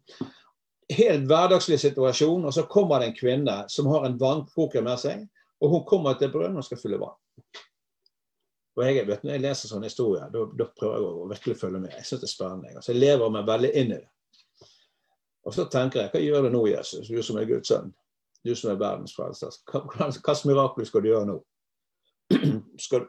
Helt 0.97 1.25
hverdagslig 1.27 1.81
situasjon, 1.81 2.45
og 2.47 2.53
så 2.55 2.63
kommer 2.71 3.01
det 3.01 3.09
en 3.09 3.17
kvinne 3.17 3.57
som 3.69 3.89
har 3.91 4.05
en 4.07 4.19
vannkroker 4.19 4.85
med 4.85 5.01
seg. 5.01 5.25
Og 5.61 5.73
hun 5.73 5.87
kommer 5.89 6.15
til 6.17 6.31
brønnen 6.31 6.61
og 6.61 6.67
skal 6.67 6.79
fylle 6.79 7.01
vann. 7.01 7.17
Og 8.77 8.83
jeg, 8.85 9.07
vet, 9.07 9.23
Når 9.25 9.33
jeg 9.33 9.41
leser 9.41 9.71
sånne 9.71 9.89
historier, 9.89 10.27
da, 10.29 10.67
prøver 10.77 10.99
jeg 10.99 11.05
å 11.07 11.29
virkelig 11.31 11.55
følge 11.57 11.79
med. 11.81 11.95
Jeg 11.97 12.05
synes 12.05 12.21
det 12.21 12.27
er 12.27 12.33
spennende. 12.33 12.73
Altså, 12.77 12.91
jeg 12.93 13.01
lever 13.01 13.31
meg 13.33 13.47
veldig 13.47 13.71
inn 13.73 13.93
i 13.95 13.97
det. 13.97 14.69
Og 15.47 15.55
så 15.55 15.65
tenker 15.71 16.03
jeg, 16.03 16.11
hva 16.13 16.21
gjør 16.21 16.45
du 16.45 16.51
nå, 16.53 16.61
Jesus, 16.69 17.09
du 17.09 17.23
som 17.25 17.39
er 17.39 17.49
Guds 17.49 17.71
sønn? 17.71 17.93
du 18.47 18.55
som 18.55 18.71
er 18.71 18.79
verdens 18.79 19.15
frelser, 19.15 19.51
slags 20.21 20.45
mirakel 20.47 20.85
skal 20.87 21.03
du 21.03 21.09
gjøre 21.11 21.27
nå? 21.27 21.37
Skal, 22.83 23.05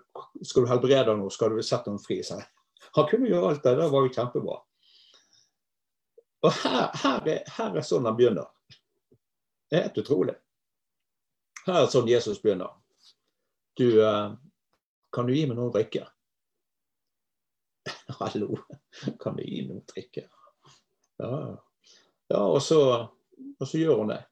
skal 0.47 0.63
du 0.63 0.69
helbrede 0.71 1.15
noe? 1.19 1.31
Skal 1.35 1.51
du 1.51 1.63
sette 1.67 1.91
noen 1.91 1.99
fri? 1.99 2.21
Seg? 2.23 2.39
Han 2.95 3.07
kunne 3.11 3.27
gjøre 3.27 3.49
alt 3.51 3.65
det. 3.65 3.73
Det 3.81 3.89
var 3.91 4.05
jo 4.07 4.13
kjempebra. 4.15 4.59
Og 6.47 6.53
her, 6.55 6.85
her, 7.03 7.27
er, 7.33 7.41
her 7.57 7.79
er 7.81 7.87
sånn 7.87 8.07
han 8.07 8.15
begynner. 8.19 8.47
Det 9.67 9.81
er 9.81 9.89
helt 9.89 9.99
utrolig. 10.05 10.37
Her 11.67 11.81
er 11.81 11.91
sånn 11.91 12.11
Jesus 12.11 12.39
begynner. 12.45 12.71
Du, 13.79 13.89
eh, 13.99 14.31
kan 15.15 15.29
du 15.29 15.35
gi 15.35 15.47
meg 15.49 15.59
noe 15.59 15.71
å 15.71 15.75
drikke? 15.75 16.05
Hallo, 18.21 18.59
kan 19.23 19.39
du 19.39 19.45
gi 19.45 19.65
noe 19.69 19.83
å 19.83 19.87
drikke? 19.93 20.27
Ja, 21.19 21.33
ja 22.33 22.43
og, 22.45 22.61
så, 22.63 22.81
og 23.59 23.67
så 23.67 23.81
gjør 23.81 24.03
hun 24.03 24.13
det. 24.15 24.23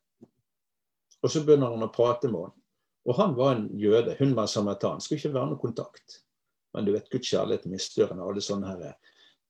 Og 1.22 1.32
så 1.32 1.42
begynner 1.42 1.72
hun 1.72 1.86
å 1.86 1.92
prate 1.92 2.30
med 2.30 2.46
henne. 2.46 2.62
Og 3.06 3.14
han 3.20 3.36
var 3.38 3.54
en 3.54 3.66
jøde, 3.78 4.16
hun 4.18 4.32
var 4.34 4.48
samaritan. 4.50 5.00
Skulle 5.00 5.20
ikke 5.20 5.36
være 5.36 5.52
noe 5.52 5.62
kontakt. 5.62 6.20
Men 6.74 6.86
du 6.86 6.90
vet, 6.92 7.06
Guds 7.10 7.30
kjærlighet 7.30 7.66
er 7.68 7.72
mye 7.72 8.24
alle 8.26 8.42
sånne 8.42 8.72
her 8.72 8.96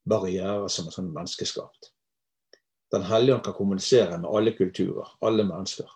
barrierer 0.06 0.68
som 0.70 0.86
er 0.86 0.94
sånn 0.94 1.08
menneskeskapt. 1.14 1.90
Den 2.94 3.06
hellige 3.08 3.34
ånd 3.34 3.44
kan 3.46 3.56
kommunisere 3.56 4.18
med 4.20 4.28
alle 4.30 4.52
kulturer, 4.54 5.08
alle 5.24 5.46
mennesker. 5.48 5.88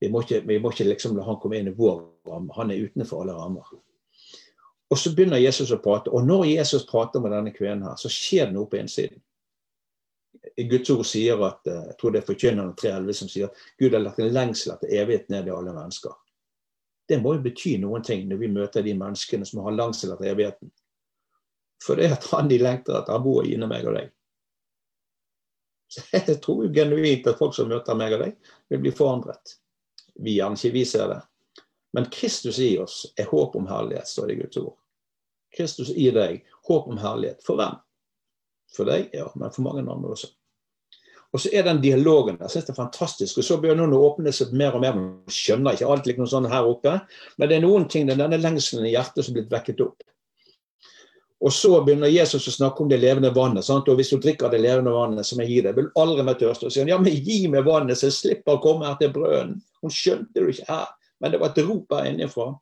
Vi 0.00 0.08
må, 0.14 0.22
ikke, 0.22 0.40
vi 0.46 0.56
må 0.62 0.70
ikke 0.72 0.86
liksom 0.86 1.16
la 1.18 1.26
han 1.26 1.40
komme 1.42 1.58
inn 1.58 1.72
i 1.72 1.74
vår 1.76 2.00
ramme. 2.30 2.54
Han 2.56 2.70
er 2.70 2.86
utenfor 2.86 3.24
alle 3.24 3.34
rammer. 3.34 3.66
Og 4.88 4.98
så 4.98 5.12
begynner 5.12 5.40
Jesus 5.40 5.72
å 5.74 5.80
prate. 5.84 6.10
Og 6.10 6.24
når 6.24 6.46
Jesus 6.54 6.86
prater 6.88 7.20
med 7.20 7.34
denne 7.34 7.52
kvinnen 7.52 7.84
her, 7.84 7.96
så 8.00 8.10
skjer 8.12 8.48
det 8.48 8.56
noe 8.56 8.68
på 8.70 8.80
innsiden. 8.80 9.20
Guds 10.70 10.90
ord 10.90 11.04
sier 11.06 11.40
at 11.44 11.66
eh, 11.68 11.84
jeg 11.90 11.96
tror 12.00 12.14
det 12.14 12.22
er 12.22 12.28
forkynneren 12.28 12.74
3.11 12.78 13.16
som 13.20 13.30
sier 13.30 13.50
at 13.50 13.62
Gud 13.80 13.94
har 13.94 14.02
lagt 14.02 14.20
en 14.22 14.32
lengsel 14.32 14.72
etter 14.74 14.94
evighet 15.00 15.28
ned 15.32 15.48
i 15.48 15.54
alle 15.54 15.74
mennesker. 15.76 16.14
Det 17.08 17.18
må 17.22 17.34
jo 17.36 17.44
bety 17.44 17.76
noen 17.80 18.04
ting 18.04 18.26
når 18.28 18.40
vi 18.42 18.50
møter 18.52 18.84
de 18.84 18.94
menneskene 18.96 19.46
som 19.48 19.62
har 19.64 19.76
lengsel 19.76 20.12
etter 20.14 20.30
evigheten. 20.32 20.72
For 21.84 21.98
det 21.98 22.08
er 22.08 22.16
at 22.16 22.26
han 22.32 22.50
de 22.50 22.58
lengter 22.60 22.98
etter, 22.98 23.14
han 23.14 23.24
bor 23.24 23.46
inni 23.46 23.68
meg 23.70 23.86
og 23.88 23.98
deg. 23.98 24.12
Så 25.88 26.04
Jeg 26.12 26.40
tror 26.44 26.66
jo 26.66 26.72
genuint 26.74 27.26
at 27.30 27.38
folk 27.38 27.54
som 27.56 27.70
møter 27.70 27.96
meg 27.96 28.16
og 28.16 28.24
deg, 28.26 28.52
vil 28.68 28.82
bli 28.82 28.92
forandret. 28.92 29.54
Vi 30.18 30.36
gjerne 30.36 30.58
ikke 30.58 30.74
vi 30.74 30.84
ser 30.88 31.12
det. 31.12 31.20
Men 31.96 32.08
Kristus 32.12 32.58
i 32.58 32.74
oss 32.78 33.06
er 33.16 33.30
håp 33.30 33.56
om 33.56 33.68
herlighet, 33.70 34.08
står 34.08 34.28
det 34.28 34.34
i 34.34 34.40
Guds 34.42 34.60
ord. 34.60 34.74
Kristus 35.56 35.90
i 35.94 36.10
deg, 36.12 36.42
håp 36.68 36.90
om 36.92 36.98
herlighet. 37.00 37.40
For 37.46 37.56
hvem? 37.58 37.78
For 38.76 38.88
deg, 38.88 39.08
ja, 39.16 39.30
men 39.34 39.54
for 39.54 39.64
mange 39.64 39.86
andre 39.86 40.12
også. 40.12 40.28
Og 41.32 41.42
så 41.42 41.50
er 41.52 41.66
den 41.66 41.80
dialogen 41.84 42.38
jeg 42.40 42.52
synes 42.52 42.68
det 42.68 42.72
er 42.72 42.78
fantastisk. 42.82 43.40
Og 43.40 43.44
så 43.44 43.58
begynner 43.60 43.88
hun 43.88 43.96
å 43.96 44.04
åpne 44.06 44.32
seg 44.32 44.52
mer 44.56 44.76
og 44.76 44.84
mer. 44.84 44.96
Man 44.96 45.32
skjønner 45.32 45.76
ikke 45.76 45.88
alt 45.92 46.08
liksom 46.08 46.28
sånn 46.28 46.48
her 46.48 46.68
oppe, 46.68 46.94
men 47.36 47.50
det 47.50 47.58
er 47.58 47.64
noen 47.64 47.88
ting, 47.92 48.08
denne 48.08 48.40
lengselen 48.40 48.88
i 48.88 48.94
hjertet 48.94 49.26
som 49.26 49.34
er 49.34 49.42
blitt 49.42 49.52
vekket 49.52 49.82
opp. 49.84 50.04
Og 51.38 51.52
så 51.54 51.70
begynner 51.86 52.10
Jesus 52.10 52.48
å 52.50 52.54
snakke 52.54 52.82
om 52.82 52.88
det 52.90 52.98
levende 52.98 53.30
vannet. 53.34 53.62
Sant? 53.66 53.86
Og 53.86 54.00
hvis 54.00 54.10
du 54.10 54.16
drikker 54.18 54.50
det 54.50 54.58
levende 54.64 54.90
vannet 54.90 55.26
som 55.26 55.38
jeg 55.42 55.52
gir 55.52 55.68
deg, 55.68 55.76
vil 55.76 55.90
aldri 56.00 56.24
mer 56.26 56.38
tørste. 56.40 56.66
Og 56.66 56.74
sier 56.74 56.82
han, 56.82 56.90
ja, 56.90 56.98
men 56.98 57.14
gi 57.14 57.44
meg 57.52 57.68
vannet, 57.68 58.00
så 58.00 58.08
jeg 58.08 58.16
slipper 58.16 58.56
å 58.56 58.62
komme 58.64 58.88
her 58.88 58.96
til 58.98 59.12
brønnen. 59.14 59.60
Hun 59.84 59.94
skjønte 59.94 60.34
det 60.34 60.56
ikke 60.56 60.66
her, 60.72 60.88
men 61.20 61.34
det 61.34 61.40
var 61.42 61.52
et 61.52 61.62
rop 61.66 61.92
her 61.96 62.08
innenfra. 62.10 62.52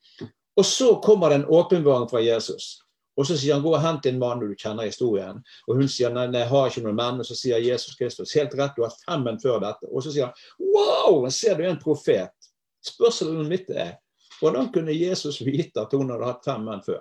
Og 0.56 0.66
så 0.66 0.94
kommer 1.04 1.30
det 1.30 1.42
en 1.42 1.48
åpenbaring 1.52 2.08
fra 2.10 2.22
Jesus. 2.24 2.78
Og 3.16 3.26
så 3.26 3.36
sier 3.36 3.56
han 3.56 3.64
gå 3.64 3.72
og 3.72 3.80
hent 3.80 4.06
en 4.08 4.18
mann, 4.20 4.42
og 4.44 4.52
du 4.52 4.60
kjenner 4.60 4.88
historien. 4.88 5.38
Og 5.66 5.78
hun 5.78 5.88
sier 5.88 6.12
nei, 6.12 6.26
jeg 6.34 6.48
har 6.50 6.68
ikke 6.68 6.82
noen 6.84 6.98
menn. 6.98 7.20
Og 7.22 7.28
så 7.28 7.36
sier 7.36 7.64
Jesus 7.64 7.96
Kristus 7.96 8.34
helt 8.36 8.54
rett, 8.58 8.76
du 8.76 8.84
har 8.84 8.96
fem 9.06 9.24
menn 9.24 9.40
før 9.40 9.60
dette. 9.64 9.88
Og 9.88 10.04
så 10.04 10.12
sier 10.12 10.28
han 10.28 10.72
wow, 10.74 11.24
ser 11.32 11.56
du 11.56 11.64
en 11.64 11.80
profet? 11.80 12.32
Spørsmålet 12.84 13.48
mitt 13.50 13.72
er 13.72 13.96
hvordan 14.36 14.68
kunne 14.72 14.92
Jesus 14.92 15.40
vite 15.40 15.80
at 15.80 15.94
hun 15.96 16.12
hadde 16.12 16.28
hatt 16.28 16.44
fem 16.44 16.64
menn 16.68 16.84
før? 16.84 17.00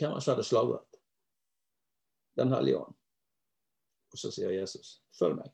Hvem 0.00 0.10
var 0.10 0.18
det 0.18 0.24
som 0.24 0.32
hadde 0.32 0.46
slavret? 0.48 1.00
Den 2.40 2.52
hellige 2.56 2.80
ånd. 2.80 2.96
Og 4.14 4.18
så 4.18 4.32
sier 4.32 4.54
Jesus, 4.54 4.98
følg 5.18 5.36
meg. 5.38 5.52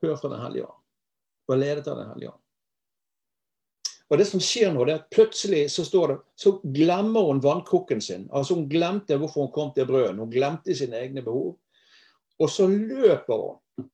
Hør 0.00 0.14
fra 0.16 0.30
Den 0.32 0.40
hellige 0.40 0.68
ånd. 0.68 0.79
Vær 1.50 1.60
ledet 1.60 1.88
av 1.90 1.98
Den 1.98 2.12
hellige 2.12 2.32
ånd. 2.32 2.42
Og 4.10 4.18
det 4.18 4.26
som 4.26 4.42
skjer 4.42 4.72
nå, 4.74 4.84
det 4.86 4.92
er 4.92 5.00
at 5.04 5.10
plutselig 5.14 5.64
så 5.70 5.84
står 5.86 6.10
det, 6.10 6.16
så 6.42 6.56
glemmer 6.74 7.28
hun 7.28 7.42
vannkrukken 7.42 8.00
sin. 8.02 8.26
Altså 8.34 8.56
Hun 8.58 8.66
glemte 8.70 9.18
hvorfor 9.18 9.46
hun 9.46 9.52
kom 9.54 9.70
til 9.74 9.86
brøden. 9.86 10.18
Hun 10.18 10.32
glemte 10.32 10.74
sine 10.74 10.98
egne 10.98 11.22
behov. 11.22 11.54
Og 12.42 12.50
så 12.50 12.66
løper 12.66 13.36
hun. 13.36 13.86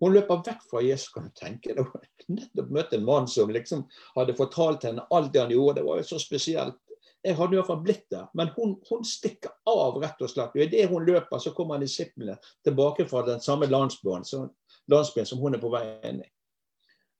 Hun 0.00 0.16
løper 0.16 0.42
vekk 0.46 0.64
fra 0.70 0.82
Jesus. 0.82 1.12
Kan 1.14 1.28
du 1.28 1.38
tenke 1.38 1.76
deg? 1.76 1.86
Hun 1.86 2.40
nettopp 2.40 2.74
møtt 2.74 2.94
en 2.96 3.06
mann 3.06 3.28
som 3.30 3.52
liksom 3.52 3.84
hadde 4.16 4.34
fortalt 4.38 4.88
henne 4.88 5.06
alt 5.14 5.30
det 5.34 5.44
han 5.44 5.54
gjorde. 5.54 5.78
Det 5.78 5.86
var 5.86 6.00
jo 6.00 6.08
så 6.08 6.18
spesielt. 6.18 6.80
Jeg 7.22 7.36
hadde 7.36 7.54
i 7.54 7.60
hvert 7.60 7.68
fall 7.68 7.82
blitt 7.84 8.06
der. 8.10 8.26
Men 8.34 8.50
hun, 8.56 8.74
hun 8.88 9.06
stikker 9.06 9.52
av, 9.68 10.00
rett 10.02 10.24
og 10.24 10.32
slett. 10.32 10.56
Og 10.56 10.64
idet 10.64 10.88
hun 10.90 11.06
løper, 11.06 11.38
så 11.38 11.54
kommer 11.54 11.78
disiplene 11.78 12.40
tilbake 12.66 13.06
fra 13.06 13.22
den 13.28 13.44
samme 13.44 13.68
landsbyen 13.70 14.26
landsbyen 14.90 15.28
som 15.28 15.38
hun 15.38 15.54
er 15.54 15.62
på 15.62 15.70
vei 15.70 15.84
inn 16.08 16.24
i. 16.24 16.30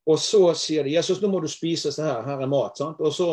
Og 0.08 0.18
så 0.18 0.42
sier 0.56 0.86
de 0.86 0.94
Jesus, 0.94 1.20
nå 1.20 1.28
må 1.28 1.42
du 1.42 1.48
spise 1.50 1.92
se 1.92 2.04
her, 2.04 2.22
her 2.24 2.40
er 2.40 2.50
mat. 2.50 2.78
sant? 2.78 3.00
Og 3.00 3.12
så, 3.14 3.30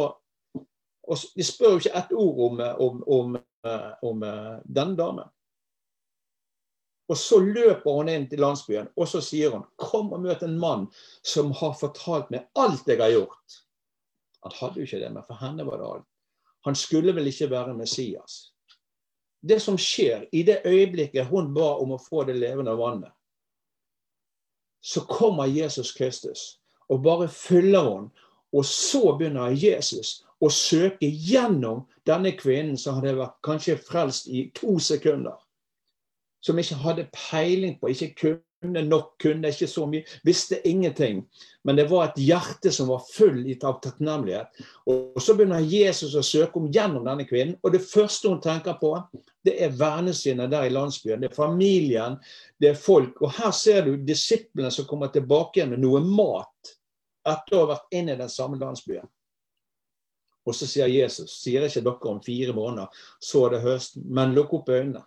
og 1.08 1.26
De 1.36 1.46
spør 1.46 1.76
jo 1.78 1.82
ikke 1.82 1.96
ett 1.96 2.14
ord 2.14 2.42
om, 2.50 2.62
om, 2.86 3.04
om, 3.18 3.38
eh, 3.66 3.92
om 4.04 4.24
uh, 4.24 4.58
denne 4.66 4.98
damen. 5.00 5.30
Og 7.08 7.16
så 7.18 7.40
løper 7.40 7.96
hun 7.96 8.10
inn 8.12 8.28
til 8.28 8.42
landsbyen 8.44 8.90
og 9.00 9.08
så 9.08 9.22
sier 9.24 9.54
hun, 9.56 9.64
kom 9.80 10.12
og 10.12 10.26
møt 10.26 10.44
en 10.44 10.58
mann 10.60 10.90
som 11.24 11.54
har 11.56 11.78
fortalt 11.80 12.34
meg 12.34 12.50
alt 12.60 12.90
jeg 12.90 13.00
har 13.00 13.14
gjort. 13.14 13.62
Han 14.44 14.56
hadde 14.60 14.82
jo 14.82 14.88
ikke 14.90 15.00
det, 15.02 15.12
men 15.16 15.26
for 15.28 15.40
henne 15.40 15.66
var 15.68 15.80
det 15.80 15.88
alt. 15.88 16.08
Han 16.68 16.76
skulle 16.76 17.16
vel 17.16 17.30
ikke 17.32 17.48
være 17.52 17.78
Messias. 17.78 18.52
Det 19.40 19.62
som 19.64 19.78
skjer 19.80 20.26
i 20.36 20.44
det 20.44 20.66
øyeblikket 20.68 21.30
hun 21.30 21.54
ba 21.56 21.78
om 21.80 21.94
å 21.96 22.02
få 22.02 22.26
det 22.28 22.36
levende 22.42 22.74
vannet, 22.76 23.14
så 24.82 25.02
kommer 25.02 25.46
Jesus 25.46 25.92
Kristus 25.92 26.60
og 26.90 27.04
bare 27.04 27.28
fyller 27.30 27.84
henne. 27.84 28.10
Og 28.54 28.66
så 28.66 29.18
begynner 29.20 29.52
Jesus 29.52 30.24
å 30.40 30.50
søke 30.50 31.10
gjennom 31.10 31.84
denne 32.08 32.32
kvinnen 32.38 32.78
som 32.80 32.96
hadde 32.96 33.18
vært 33.18 33.36
kanskje 33.44 33.76
frelst 33.82 34.30
i 34.32 34.46
to 34.56 34.78
sekunder. 34.80 35.36
Som 36.40 36.60
ikke 36.62 36.78
hadde 36.80 37.10
peiling 37.12 37.76
på, 37.80 37.92
ikke 37.92 38.14
nok, 38.62 39.18
kunne 39.22 39.52
ikke 39.52 39.68
så 39.70 39.86
mye, 39.90 40.04
visste 40.26 40.60
ingenting. 40.68 41.22
Men 41.64 41.76
det 41.76 41.88
var 41.90 42.08
et 42.08 42.22
hjerte 42.22 42.72
som 42.74 42.90
var 42.90 43.04
fullt 43.06 43.64
av 43.68 43.80
takknemlighet. 43.84 44.62
Og 44.90 45.22
så 45.22 45.36
begynner 45.38 45.66
Jesus 45.66 46.16
å 46.16 46.24
søke 46.26 46.60
om 46.60 46.70
gjennom 46.74 47.06
denne 47.06 47.28
kvinnen. 47.28 47.58
Og 47.62 47.76
det 47.76 47.84
første 47.86 48.32
hun 48.32 48.42
tenker 48.42 48.80
på, 48.82 48.96
det 49.46 49.58
er 49.64 49.76
vennene 49.78 50.16
sine 50.18 50.48
der 50.52 50.68
i 50.68 50.74
landsbyen. 50.74 51.22
Det 51.22 51.32
er 51.32 51.38
familien, 51.38 52.18
det 52.60 52.72
er 52.72 52.80
folk. 52.82 53.22
Og 53.22 53.36
her 53.38 53.54
ser 53.56 53.86
du 53.86 53.98
disiplene 53.98 54.72
som 54.74 54.88
kommer 54.90 55.14
tilbake 55.14 55.62
igjen 55.62 55.76
med 55.76 55.84
noe 55.84 56.02
mat 56.04 56.74
etter 57.28 57.58
å 57.58 57.66
ha 57.66 57.72
vært 57.76 57.94
inne 58.00 58.16
i 58.16 58.22
den 58.22 58.32
samme 58.32 58.60
landsbyen. 58.60 59.06
Og 60.48 60.56
så 60.56 60.64
sier 60.70 60.88
Jesus, 60.88 61.34
sier 61.42 61.66
ikke 61.68 61.84
dere 61.84 62.10
om 62.14 62.24
fire 62.24 62.54
måneder, 62.56 63.02
så 63.20 63.44
er 63.46 63.58
det 63.58 63.66
høsten, 63.66 64.06
men 64.08 64.32
lukk 64.36 64.54
opp 64.56 64.72
øynene. 64.72 65.04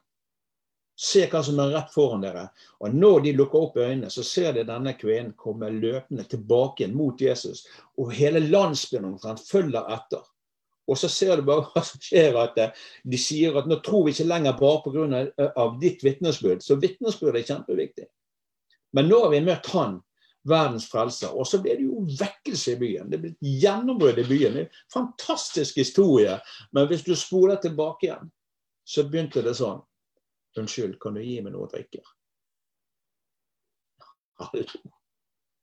Se 1.00 1.22
hva 1.32 1.40
som 1.44 1.60
er 1.62 1.70
rett 1.72 1.94
foran 1.94 2.20
dere. 2.20 2.42
Og 2.84 2.92
når 2.92 3.22
de 3.24 3.32
lukker 3.38 3.62
opp 3.62 3.78
øynene, 3.80 4.10
så 4.12 4.24
ser 4.26 4.52
de 4.52 4.66
denne 4.68 4.92
kvinnen 5.00 5.32
komme 5.38 5.70
løpende 5.72 6.26
tilbake 6.28 6.90
mot 6.92 7.20
Jesus. 7.20 7.62
Og 7.96 8.12
hele 8.12 8.42
landsbyen 8.44 9.06
omtrent 9.08 9.40
følger 9.46 9.88
etter. 9.94 10.26
Og 10.90 10.98
så 10.98 11.08
ser 11.08 11.38
du 11.38 11.46
bare 11.46 11.64
hva 11.70 11.82
som 11.86 12.02
skjer. 12.02 12.36
at 12.36 12.58
eh, 12.60 12.76
De 13.06 13.20
sier 13.20 13.56
at 13.56 13.68
nå 13.70 13.78
tror 13.84 14.04
vi 14.06 14.14
ikke 14.14 14.28
lenger 14.28 14.58
bare 14.58 14.82
pga. 14.84 15.50
av 15.56 15.80
ditt 15.80 16.04
vitnesbyrd. 16.04 16.62
Så 16.66 16.76
vitnesbyrd 16.82 17.38
er 17.38 17.48
kjempeviktig. 17.48 18.08
Men 18.92 19.08
nå 19.08 19.24
har 19.24 19.32
vi 19.32 19.42
møtt 19.46 19.70
han, 19.72 20.00
verdens 20.50 20.88
frelser. 20.90 21.32
Og 21.32 21.46
så 21.46 21.60
ble 21.62 21.76
det 21.78 21.86
jo 21.86 22.04
vekkelse 22.18 22.74
i 22.74 22.80
byen. 22.80 23.10
Det 23.12 23.20
ble 23.22 23.32
et 23.32 23.52
gjennombrudd 23.62 24.18
i 24.20 24.26
byen. 24.26 24.56
Det 24.56 24.66
er 24.66 24.68
en 24.68 24.82
fantastisk 24.92 25.78
historie. 25.80 26.36
Men 26.76 26.90
hvis 26.90 27.06
du 27.06 27.14
spoler 27.16 27.60
tilbake 27.62 28.08
igjen, 28.08 28.32
så 28.84 29.06
begynte 29.06 29.44
det 29.46 29.54
sånn. 29.56 29.80
Unnskyld, 30.58 30.98
kan 31.00 31.14
du 31.14 31.22
gi 31.22 31.38
meg 31.44 31.54
noe 31.54 31.68
å 31.68 31.70
drikke? 31.70 32.02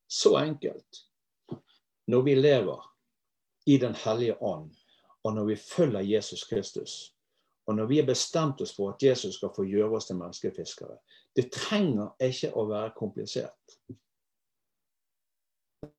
Så 0.08 0.38
enkelt. 0.40 1.04
Når 2.08 2.22
vi 2.24 2.36
lever 2.36 2.86
i 3.68 3.78
Den 3.78 3.96
hellige 4.00 4.38
ånd, 4.40 4.72
og 5.24 5.34
når 5.36 5.46
vi 5.46 5.56
følger 5.60 6.06
Jesus 6.08 6.46
Kristus, 6.48 6.94
og 7.68 7.76
når 7.76 7.86
vi 7.86 7.98
har 8.00 8.08
bestemt 8.08 8.62
oss 8.64 8.72
for 8.76 8.94
at 8.94 9.04
Jesus 9.04 9.36
skal 9.36 9.52
få 9.56 9.66
gjøre 9.68 9.98
oss 10.00 10.08
til 10.08 10.16
menneskefiskere 10.16 10.96
Det 11.36 11.50
trenger 11.52 12.14
ikke 12.24 12.54
å 12.56 12.64
være 12.70 12.94
komplisert. 12.96 13.76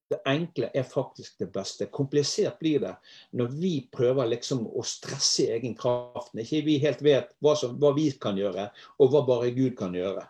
Det 0.09 0.23
enkle 0.25 0.71
er 0.75 0.87
faktisk 0.89 1.39
det 1.39 1.51
beste. 1.53 1.87
Komplisert 1.93 2.59
blir 2.59 2.81
det 2.81 2.95
når 3.37 3.51
vi 3.61 3.73
prøver 3.93 4.31
liksom 4.31 4.65
å 4.65 4.85
stresse 4.87 5.45
i 5.45 5.51
egen 5.59 5.75
kraft. 5.77 6.33
Ikke 6.33 6.63
vi 6.65 6.79
helt 6.81 7.03
vet 7.05 7.35
hva, 7.45 7.53
som, 7.57 7.75
hva 7.77 7.93
vi 7.97 8.07
kan 8.21 8.39
gjøre, 8.41 8.71
og 8.99 9.13
hva 9.13 9.23
bare 9.29 9.53
Gud 9.57 9.77
kan 9.77 9.93
gjøre. 9.97 10.25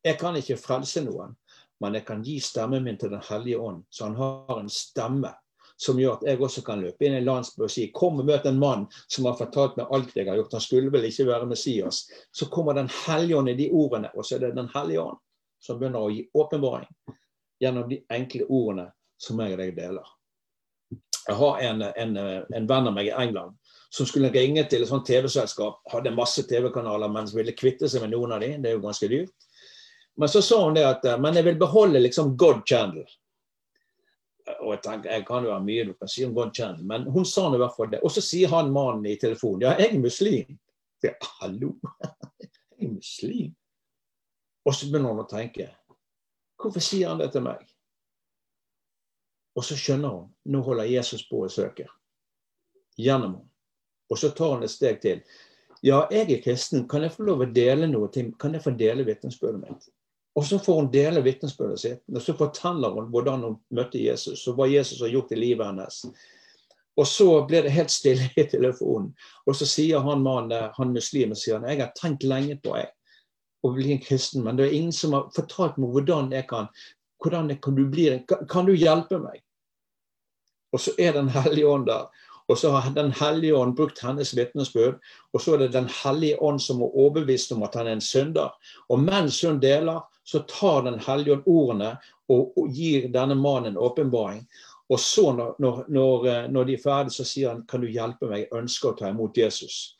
Jeg 0.00 0.16
kan 0.20 0.38
ikke 0.40 0.56
frelse 0.56 1.04
noen, 1.04 1.34
men 1.84 1.98
jeg 1.98 2.06
kan 2.08 2.24
gi 2.24 2.38
stemmen 2.40 2.84
min 2.84 2.96
til 3.00 3.12
Den 3.12 3.24
hellige 3.28 3.60
ånd, 3.60 3.84
så 3.92 4.08
han 4.08 4.16
har 4.16 4.56
en 4.56 4.72
stemme 4.72 5.34
som 5.80 6.00
gjør 6.00 6.18
at 6.18 6.24
jeg 6.28 6.40
også 6.44 6.62
kan 6.64 6.80
løpe 6.80 7.04
inn 7.04 7.14
i 7.16 7.20
en 7.20 7.28
landsby 7.28 7.64
og 7.64 7.72
si 7.72 7.86
kom 7.96 8.20
og 8.20 8.28
møt 8.28 8.48
en 8.48 8.58
mann 8.60 8.86
som 9.08 9.28
har 9.28 9.36
fortalt 9.38 9.78
meg 9.80 9.92
alt 9.96 10.16
jeg 10.16 10.28
har 10.28 10.36
gjort. 10.36 10.56
Han 10.56 10.64
skulle 10.64 10.92
vel 10.92 11.06
ikke 11.08 11.28
være 11.28 11.48
Messias. 11.48 12.02
Så 12.32 12.48
kommer 12.52 12.76
Den 12.76 12.88
hellige 13.06 13.36
ånd 13.36 13.52
i 13.52 13.56
de 13.56 13.68
ordene, 13.72 14.10
og 14.14 14.24
så 14.24 14.36
er 14.36 14.46
det 14.46 14.56
Den 14.56 14.68
hellige 14.74 15.04
ånd 15.04 15.20
som 15.60 15.76
begynner 15.80 16.04
å 16.04 16.12
gi 16.12 16.24
åpenbaring 16.36 16.88
gjennom 17.60 17.88
de 17.88 18.00
enkle 18.08 18.46
ordene 18.48 18.88
som 19.20 19.40
jeg 19.42 19.54
og 19.54 19.62
deg 19.62 19.76
deler. 19.76 20.16
Jeg 21.28 21.36
har 21.36 21.60
en, 21.68 21.84
en, 21.84 22.16
en 22.56 22.68
venn 22.68 22.88
av 22.88 22.96
meg 22.96 23.10
i 23.10 23.14
England 23.14 23.56
som 23.90 24.06
skulle 24.06 24.30
ringe 24.32 24.64
til 24.70 24.82
et 24.82 24.88
sånt 24.88 25.06
TV-selskap. 25.06 25.82
Hadde 25.92 26.14
masse 26.14 26.42
TV-kanaler, 26.48 27.10
men 27.12 27.28
ville 27.34 27.54
kvitte 27.58 27.90
seg 27.90 28.04
med 28.04 28.14
noen 28.14 28.34
av 28.36 28.42
dem. 28.42 28.62
Det 28.62 28.70
er 28.70 28.78
jo 28.78 28.84
ganske 28.84 29.08
dyrt. 29.10 29.48
Men 30.18 30.30
så 30.30 30.42
sa 30.42 30.60
hun 30.64 30.76
det 30.76 30.86
at 30.86 31.06
men 31.22 31.36
jeg 31.38 31.46
vil 31.46 31.58
beholde 31.60 32.02
liksom 32.02 32.34
God 32.38 32.64
Channel 32.68 33.04
og 34.58 34.72
jeg 34.74 34.82
tenker, 34.84 35.12
jeg 35.12 35.24
kan 35.28 35.44
jo 35.46 35.52
ha 35.54 35.60
mye 35.62 35.86
du 35.88 35.92
kan 35.98 36.10
si 36.10 36.24
om 36.26 36.34
God 36.34 36.52
Channel, 36.56 36.82
men 36.86 37.06
hun 37.12 37.26
sa 37.28 37.46
nå 37.48 37.58
i 37.58 37.62
hvert 37.62 37.76
fall 37.76 37.90
det. 37.92 38.00
Og 38.06 38.12
så 38.14 38.22
sier 38.24 38.50
han 38.52 38.72
mannen 38.74 39.06
i 39.10 39.18
telefonen 39.20 39.66
ja, 39.66 39.74
jeg 39.78 39.94
er 39.94 40.02
muslim. 40.02 40.56
Jeg, 41.04 41.16
Hallo, 41.40 41.74
jeg 42.40 42.88
er 42.88 42.94
muslim. 42.94 43.52
Og 44.66 44.76
så 44.76 44.88
begynner 44.90 45.14
han 45.14 45.24
å 45.24 45.28
tenke 45.30 45.70
hvorfor 46.60 46.84
sier 46.84 47.08
han 47.08 47.20
det 47.22 47.30
til 47.32 47.44
meg? 47.46 47.62
Og 49.58 49.66
så 49.66 49.76
skjønner 49.78 50.14
hun 50.14 50.28
nå 50.52 50.60
holder 50.66 50.90
Jesus 50.90 51.24
på 51.28 51.44
å 51.44 51.52
søke 51.52 51.88
gjennom 53.00 53.38
henne. 53.38 53.46
Og 54.10 54.18
så 54.18 54.32
tar 54.34 54.56
hun 54.56 54.66
et 54.66 54.72
steg 54.72 54.98
til. 55.02 55.20
Ja, 55.86 56.02
jeg 56.10 56.26
er 56.34 56.42
kristen. 56.42 56.88
Kan 56.90 57.04
jeg 57.06 57.14
få 57.14 57.28
lov 57.28 57.44
å 57.44 57.52
dele 57.54 57.86
noe? 57.86 58.10
Kan 58.10 58.56
jeg 58.56 58.64
få 58.64 58.72
dele 58.74 59.06
vitnesbyrdet 59.06 59.60
mitt? 59.62 59.86
Og 60.34 60.46
så 60.46 60.58
får 60.62 60.80
hun 60.80 60.90
dele 60.92 61.22
vitnesbyrdet 61.22 61.80
sitt. 61.80 62.02
Og 62.10 62.22
så 62.22 62.34
forteller 62.38 62.96
hun 62.96 63.08
hvordan 63.14 63.46
hun 63.46 63.56
møtte 63.78 64.02
Jesus, 64.02 64.42
og 64.50 64.58
hva 64.58 64.68
Jesus 64.70 65.00
har 65.02 65.12
gjort 65.14 65.32
i 65.34 65.38
livet 65.38 65.66
hennes. 65.66 66.02
Og 66.98 67.06
så 67.06 67.28
blir 67.48 67.64
det 67.64 67.74
helt 67.74 67.92
stille 67.94 68.28
i 68.36 68.46
telefonen. 68.50 69.12
Og 69.46 69.56
så 69.56 69.68
sier 69.68 70.04
han 70.04 70.24
mannen, 70.26 70.70
han 70.76 70.94
muslimen 70.94 71.38
sier 71.38 71.58
han, 71.58 71.68
jeg 71.70 71.82
har 71.82 71.94
tenkt 71.98 72.26
lenge 72.26 72.58
på 72.62 72.74
jeg, 72.76 72.90
å 73.62 73.72
bli 73.76 73.90
en 73.92 74.00
kristen, 74.02 74.44
men 74.44 74.56
det 74.56 74.66
er 74.66 74.76
ingen 74.78 74.94
som 74.96 75.12
har 75.12 75.26
fortalt 75.36 75.76
meg 75.76 75.92
hvordan 75.92 76.30
jeg 76.32 76.46
kan 76.48 76.70
hvordan 77.22 77.56
kan, 77.62 77.74
du 77.74 77.86
bli, 77.88 78.08
kan, 78.48 78.66
du 78.66 78.74
hjelpe 78.74 79.18
meg? 79.20 79.42
Og 80.72 80.80
så 80.80 80.94
er 80.98 81.12
Den 81.12 81.28
hellige 81.28 81.66
ånd 81.68 81.86
der. 81.86 82.08
Og 82.48 82.58
så 82.58 82.70
har 82.70 82.94
Den 82.94 83.12
hellige 83.12 83.56
ånd 83.56 83.76
brukt 83.76 83.98
hennes 84.02 84.36
vitnesbyrd. 84.36 84.98
Og 85.32 85.40
så 85.40 85.54
er 85.54 85.58
det 85.58 85.72
Den 85.72 85.88
hellige 86.02 86.40
ånd 86.42 86.62
som 86.62 86.82
er 86.82 86.96
overbevist 86.96 87.52
om 87.52 87.62
at 87.62 87.74
han 87.74 87.86
er 87.86 87.98
en 87.98 88.00
synder. 88.00 88.50
Og 88.88 88.98
mens 88.98 89.42
hun 89.42 89.60
deler, 89.60 90.00
så 90.24 90.42
tar 90.48 90.82
Den 90.82 90.98
hellige 90.98 91.36
ånd 91.36 91.46
ordene 91.46 91.96
og, 92.28 92.52
og, 92.56 92.68
gir 92.70 93.08
denne 93.08 93.34
mannen 93.34 93.76
åpenbaring. 93.76 94.46
Og 94.90 95.00
så, 95.00 95.32
når, 95.32 95.84
når, 95.88 96.26
eh, 96.26 96.48
når, 96.50 96.64
de 96.64 96.74
er 96.74 96.82
ferdige, 96.82 97.14
så 97.14 97.24
sier 97.24 97.52
han 97.52 97.62
kan 97.66 97.82
du 97.82 97.86
hjelpe 97.86 98.26
meg, 98.26 98.46
jeg 98.46 98.58
ønsker 98.58 98.90
å 98.90 98.98
ta 98.98 99.10
imot 99.10 99.38
Jesus. 99.38 99.96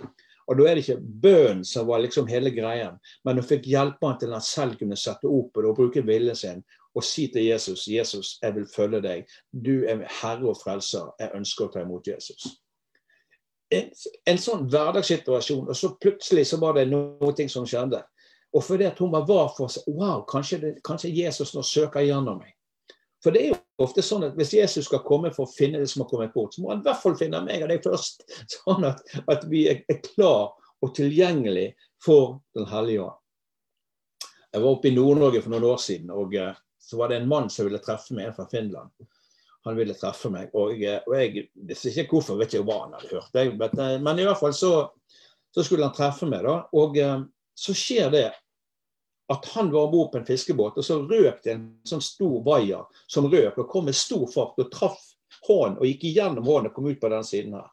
Og 0.51 0.59
Da 0.59 0.67
er 0.67 0.75
det 0.75 0.83
ikke 0.83 1.21
bønn 1.23 1.61
som 1.65 1.87
var 1.87 2.03
liksom 2.03 2.27
hele 2.27 2.51
greien, 2.51 2.97
men 3.25 3.39
hun 3.39 3.47
fikk 3.47 3.69
hjelpe 3.71 4.07
han 4.07 4.19
til 4.19 4.33
han 4.35 4.43
selv 4.43 4.81
kunne 4.81 4.99
sette 4.99 5.31
opp 5.31 5.61
og 5.63 5.77
bruke 5.77 6.03
viljen 6.03 6.35
sin 6.35 6.65
og 6.95 7.05
si 7.07 7.27
til 7.33 7.47
Jesus 7.47 7.87
Jesus, 7.89 8.39
jeg 8.43 8.55
vil 8.55 8.67
følge 8.75 9.01
deg. 9.05 9.35
Du 9.53 9.85
er 9.87 10.03
herre 10.21 10.51
og 10.51 10.59
frelser. 10.59 11.13
Jeg 11.21 11.31
ønsker 11.39 11.67
å 11.67 11.73
ta 11.73 11.85
imot 11.85 12.09
Jesus. 12.11 12.49
En, 13.71 13.91
en 14.27 14.41
sånn 14.43 14.65
hverdagssituasjon, 14.71 15.69
og 15.71 15.77
så 15.79 15.93
plutselig 16.03 16.49
så 16.51 16.59
var 16.59 16.75
det 16.75 16.89
noe 16.91 17.49
som 17.49 17.69
skjedde. 17.69 18.03
Og 18.51 18.65
fordi 18.67 18.89
at 18.89 18.99
hun 18.99 19.13
var 19.15 19.53
for 19.55 19.71
seg 19.71 19.87
Wow, 19.87 20.25
kanskje, 20.27 20.59
det, 20.59 20.73
kanskje 20.87 21.13
Jesus 21.15 21.55
nå 21.55 21.63
søker 21.63 22.03
gjennom 22.03 22.41
meg. 22.43 22.57
For 23.23 23.37
det 23.37 23.43
er 23.43 23.53
jo 23.53 23.85
ofte 23.85 24.03
sånn 24.03 24.25
at 24.27 24.37
hvis 24.39 24.55
Jesus 24.57 24.89
skal 24.89 25.05
komme 25.05 25.31
for 25.35 25.45
å 25.45 25.53
finne 25.53 25.79
det 25.79 25.91
som 25.93 26.03
har 26.03 26.09
kommet 26.11 26.33
bort, 26.35 26.57
så 26.57 26.65
må 26.65 26.73
han 26.73 26.81
i 26.81 26.87
hvert 26.89 27.03
fall 27.03 27.19
finne 27.21 27.43
meg 27.45 27.63
og 27.63 27.71
deg 27.71 27.85
først. 27.85 28.25
Sånn 28.57 28.89
at, 28.89 29.05
at 29.31 29.45
vi 29.53 29.67
er, 29.71 29.85
er 29.93 30.01
klar 30.03 30.57
og 30.81 30.95
tilgjengelig 30.97 31.75
for 32.03 32.41
Den 32.57 32.67
hellige 32.71 33.05
ånd. 33.05 33.17
Jeg 34.51 34.63
var 34.65 34.73
oppe 34.73 34.89
i 34.89 34.95
Nord-Norge 34.97 35.43
for 35.45 35.53
noen 35.53 35.69
år 35.69 35.79
siden, 35.79 36.09
og 36.11 36.33
uh, 36.35 36.57
så 36.91 36.99
var 36.99 37.11
det 37.11 37.21
en 37.21 37.29
mann 37.31 37.51
som 37.53 37.69
ville 37.69 37.81
treffe 37.83 38.17
meg, 38.17 38.29
en 38.29 38.37
fra 38.37 38.49
Finland. 38.51 38.91
Han 39.69 39.77
ville 39.77 39.95
treffe 39.95 40.31
meg, 40.33 40.51
og, 40.57 40.73
og 40.75 41.15
jeg 41.15 41.47
visste 41.69 41.93
ikke 41.93 42.17
hvorfor, 42.17 42.39
vet 42.41 42.55
ikke 42.55 42.67
hva 42.67 42.79
han 42.85 42.97
hadde 42.97 43.13
hørt. 43.13 43.37
Jeg, 43.37 43.55
uh, 43.55 43.97
men, 44.03 44.19
i 44.19 44.27
hvert 44.27 44.41
fall 44.41 44.57
så, 44.57 44.73
så, 45.55 45.63
skulle 45.63 45.87
han 45.87 45.97
treffe 45.97 46.29
meg, 46.29 46.43
da. 46.49 46.57
Og 46.75 46.99
så 47.61 47.77
skjer 47.77 48.11
det 48.15 48.27
at 49.31 49.47
han 49.55 49.71
var 49.71 49.87
om 49.87 49.93
bord 49.93 50.11
på 50.13 50.19
en 50.19 50.27
fiskebåt, 50.27 50.81
og 50.81 50.85
så 50.85 50.99
røk 51.05 51.45
det 51.45 51.53
en 51.55 51.67
sånn 51.87 52.03
stor 52.03 52.41
vaier 52.43 53.03
som 53.07 53.29
røk 53.31 53.61
og 53.63 53.69
kom 53.71 53.87
med 53.87 53.95
stor 53.95 54.27
fart 54.33 54.59
og 54.59 54.73
traff 54.75 55.05
hånden 55.47 55.79
og 55.79 55.87
gikk 55.87 56.09
igjennom 56.09 56.49
hånden 56.49 56.73
og 56.73 56.75
kom 56.75 56.89
ut 56.91 56.99
på 57.01 57.11
den 57.13 57.27
siden 57.27 57.55
her. 57.55 57.69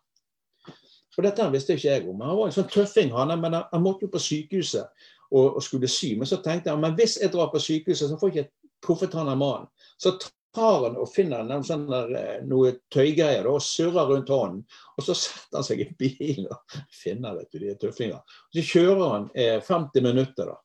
Og 1.17 1.25
Dette 1.25 1.47
visste 1.49 1.73
ikke 1.73 1.89
jeg 1.89 2.05
om. 2.05 2.19
Han 2.21 2.37
var 2.37 2.49
en 2.49 2.53
sånn 2.53 2.69
tøffing, 2.69 3.09
han, 3.15 3.33
men 3.41 3.55
han 3.57 3.81
måtte 3.81 4.05
jo 4.05 4.11
på 4.13 4.21
sykehuset 4.21 4.85
og, 5.31 5.55
og, 5.57 5.61
skulle 5.65 5.89
sy. 5.89 6.11
Men 6.17 6.29
så 6.29 6.37
tenkte 6.45 6.69
jeg 6.69 6.81
men 6.83 6.93
hvis 6.99 7.17
jeg 7.23 7.33
drar 7.33 7.49
på 7.49 7.61
sykehuset, 7.61 8.11
så 8.11 8.19
får 8.21 8.29
jeg 8.29 8.45
ikke 8.45 8.53
truffet 8.87 9.15
han 9.19 9.29
av 9.29 9.39
mannen. 9.39 9.69
Så 9.99 10.15
tar 10.55 10.87
han 10.87 10.97
og 10.97 11.11
finner 11.13 11.43
en 11.45 11.65
sånn 11.65 11.85
der, 11.91 12.13
eh, 12.17 12.45
noe 12.47 12.77
tøygreier 12.93 13.45
og 13.51 13.59
surrer 13.61 14.09
rundt 14.09 14.31
hånden. 14.33 14.63
Og 14.97 15.05
så 15.05 15.15
setter 15.17 15.59
han 15.59 15.67
seg 15.67 15.83
i 15.83 15.91
bilen 15.99 16.47
og 16.49 16.79
finner 17.03 17.37
vet 17.37 17.51
du, 17.51 17.59
de 17.65 17.75
tøffinger. 17.81 18.39
Så 18.55 18.65
kjører 18.71 19.03
han 19.11 19.29
eh, 19.35 19.59
50 19.61 20.07
minutter. 20.07 20.53
da 20.53 20.57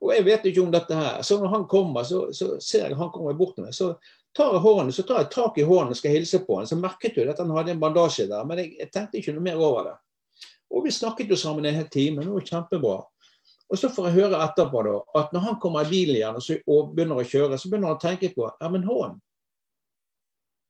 og 0.00 0.14
jeg 0.14 0.24
vet 0.24 0.46
ikke 0.48 0.62
om 0.64 0.70
dette 0.72 0.96
her. 0.96 1.20
Så 1.22 1.36
når 1.40 1.52
han 1.52 1.66
kommer, 1.68 2.04
så, 2.08 2.30
så 2.32 2.54
ser 2.64 2.88
jeg 2.88 2.96
han 2.96 3.12
kommer 3.12 3.36
bort 3.36 3.56
til 3.56 3.66
meg. 3.66 3.74
Så 3.76 3.92
tar 4.36 4.54
jeg 4.54 4.62
hånden, 4.64 4.92
så 4.96 5.04
tar 5.04 5.20
jeg 5.20 5.32
tak 5.34 5.58
i 5.60 5.66
hånden 5.66 5.92
og 5.92 5.98
skal 5.98 6.14
hilse 6.14 6.40
på 6.46 6.56
han. 6.56 6.68
Så 6.68 6.78
merket 6.80 7.18
du 7.18 7.28
at 7.28 7.40
han 7.42 7.52
hadde 7.52 7.74
en 7.74 7.82
bandasje 7.82 8.28
der, 8.30 8.46
men 8.48 8.62
jeg, 8.62 8.72
jeg 8.80 8.92
tenkte 8.94 9.20
ikke 9.20 9.34
noe 9.36 9.44
mer 9.44 9.60
over 9.60 9.90
det. 9.90 9.96
Og 10.70 10.86
vi 10.86 10.94
snakket 10.94 11.32
jo 11.32 11.36
sammen 11.36 11.66
en 11.66 11.76
hel 11.76 11.88
time. 11.92 12.24
Det 12.24 12.32
var 12.32 12.46
kjempebra. 12.48 12.96
Og 13.70 13.78
så 13.78 13.88
får 13.94 14.08
jeg 14.08 14.16
høre 14.24 14.38
etterpå 14.44 14.82
da, 14.82 14.94
at 15.20 15.34
når 15.34 15.44
han 15.46 15.58
kommer 15.62 15.86
i 15.86 15.90
bilen 15.90 16.16
igjen 16.16 16.38
og, 16.38 16.42
så, 16.42 16.56
og 16.66 16.94
begynner 16.94 17.20
å 17.22 17.26
kjøre, 17.26 17.58
så 17.58 17.70
begynner 17.70 17.92
han 17.92 18.00
å 18.00 18.02
tenke 18.02 18.32
på 18.34 18.48
ja, 18.48 18.70
men 18.70 18.86
hånden. 18.86 19.20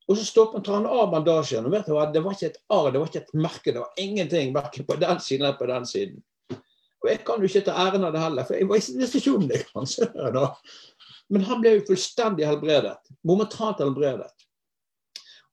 Og 0.09 0.17
så 0.17 0.25
stopper, 0.27 0.61
tar 0.65 0.81
han 0.81 0.89
av 0.89 1.11
bandasjen. 1.13 1.65
og 1.65 1.73
vet 1.73 1.87
du 1.87 1.93
hva, 1.95 2.07
Det 2.11 2.21
var 2.21 2.35
ikke 2.35 2.51
et 2.51 2.59
arr, 2.73 2.91
det 2.91 2.99
var 2.99 3.09
ikke 3.09 3.21
et 3.21 3.33
merke. 3.37 3.71
Det 3.71 3.79
var 3.79 4.01
ingenting 4.01 4.53
verken 4.53 4.85
på 4.85 4.97
den 4.99 5.21
siden 5.23 5.45
eller 5.45 5.57
på 5.57 5.69
den 5.69 5.85
siden. 5.87 6.23
Og 7.01 7.09
jeg 7.09 7.21
kan 7.25 7.41
jo 7.41 7.49
ikke 7.49 7.63
ta 7.65 7.77
æren 7.87 8.05
av 8.05 8.13
det 8.13 8.21
heller, 8.21 8.45
for 8.45 8.57
jeg 8.59 8.67
visste 8.69 9.21
ikke 9.21 9.35
om 9.37 9.47
det. 9.49 9.61
kanskje. 9.71 10.09
Men 11.31 11.45
han 11.47 11.61
ble 11.63 11.77
jo 11.77 11.85
fullstendig 11.87 12.45
helbredet. 12.45 12.97
Momentant 13.25 13.79
helbredet. 13.81 14.29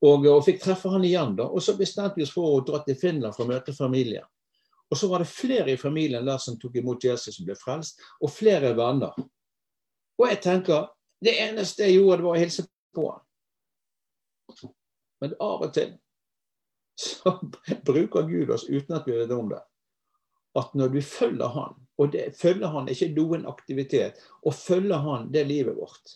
Og, 0.02 0.26
og, 0.26 0.42
fikk 0.46 0.60
treffe 0.62 0.90
han 0.92 1.06
igjen. 1.06 1.36
da, 1.38 1.46
Og 1.48 1.62
så 1.64 1.76
bestemte 1.78 2.18
vi 2.18 2.26
oss 2.26 2.34
for 2.34 2.58
å 2.58 2.64
dra 2.66 2.82
til 2.84 2.98
Finland 2.98 3.36
for 3.36 3.46
å 3.46 3.52
møte 3.52 3.74
familien. 3.74 4.26
Og 4.88 4.96
så 4.96 5.08
var 5.10 5.20
det 5.20 5.28
flere 5.28 5.72
i 5.72 5.80
familien 5.80 6.26
der 6.26 6.40
som 6.40 6.56
tok 6.60 6.78
imot 6.80 7.04
Jesus 7.04 7.36
som 7.36 7.46
ble 7.46 7.56
frelst, 7.58 8.00
og 8.24 8.32
flere 8.32 8.72
venner. 8.76 9.16
Og 10.18 10.28
jeg 10.30 10.40
tenker 10.44 10.88
det 11.24 11.34
eneste 11.42 11.84
jeg 11.84 11.98
gjorde, 11.98 12.20
det 12.20 12.28
var 12.28 12.36
å 12.36 12.42
hilse 12.42 12.64
på 12.96 13.08
han. 13.10 13.24
Men 15.20 15.34
av 15.42 15.64
og 15.66 15.72
til 15.74 15.96
så 16.98 17.34
bruker 17.88 18.26
Gud 18.26 18.50
oss 18.54 18.66
uten 18.68 18.96
at 18.96 19.06
vi 19.06 19.18
vet 19.18 19.34
om 19.34 19.50
det 19.52 19.60
at 20.58 20.74
når 20.74 20.88
du 20.88 21.00
følger 21.04 21.48
han, 21.54 21.74
og 21.98 22.12
det, 22.12 22.32
følger 22.38 22.72
han 22.72 22.88
er 22.88 22.96
ikke 22.96 23.14
noen 23.14 23.44
aktivitet, 23.46 24.18
og 24.42 24.56
følger 24.56 25.02
han 25.04 25.28
det 25.32 25.42
er 25.42 25.50
livet 25.50 25.76
vårt. 25.76 26.14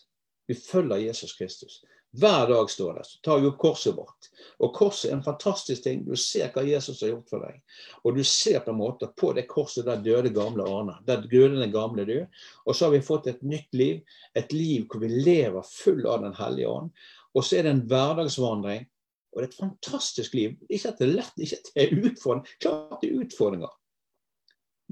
Vi 0.48 0.56
følger 0.58 1.04
Jesus 1.04 1.36
Kristus. 1.38 1.82
Hver 2.12 2.48
dag 2.48 2.70
står 2.70 2.94
det, 2.94 3.04
så 3.08 3.18
tar 3.24 3.38
vi 3.40 3.48
opp 3.48 3.58
korset 3.58 3.94
vårt. 3.96 4.26
Og 4.60 4.74
korset 4.76 5.08
er 5.08 5.14
en 5.16 5.24
fantastisk 5.24 5.86
ting. 5.86 6.02
Du 6.04 6.12
ser 6.20 6.50
hva 6.52 6.64
Jesus 6.66 7.00
har 7.00 7.14
gjort 7.14 7.32
for 7.32 7.44
deg. 7.46 7.62
Og 8.04 8.18
du 8.18 8.20
ser 8.28 8.60
på 8.60 8.74
en 8.74 8.80
måte 8.82 9.08
på 9.16 9.30
det 9.32 9.46
korset 9.48 9.88
der 9.88 10.02
døde 10.04 10.34
gamle 10.36 10.66
Arne. 10.68 10.98
Der 11.08 11.24
døde 11.24 11.56
den 11.56 11.72
gamle 11.72 12.04
du. 12.04 12.18
Og 12.66 12.76
så 12.76 12.86
har 12.86 12.92
vi 12.92 13.00
fått 13.06 13.30
et 13.32 13.40
nytt 13.40 13.72
liv. 13.72 14.02
Et 14.36 14.52
liv 14.52 14.84
hvor 14.92 15.00
vi 15.00 15.08
lever 15.08 15.64
full 15.70 16.04
av 16.04 16.20
Den 16.26 16.36
hellige 16.36 16.68
ånd. 16.68 16.92
Og 17.32 17.48
så 17.48 17.58
er 17.58 17.64
det 17.66 17.74
en 17.78 17.84
hverdagsvandring. 17.88 18.84
Og 19.32 19.40
det 19.40 19.46
er 19.46 19.50
et 19.50 19.60
fantastisk 19.62 20.36
liv. 20.36 20.60
Ikke 20.68 20.92
at 20.92 21.00
det 21.00 21.08
er 21.08 21.16
lett, 21.16 21.40
ikke 21.40 21.62
at 21.62 21.72
det 21.72 21.86
er 21.86 22.06
utfordringer. 22.10 22.54
Klart 22.60 23.00
det 23.00 23.08
er 23.08 23.24
utfordringer. 23.24 23.76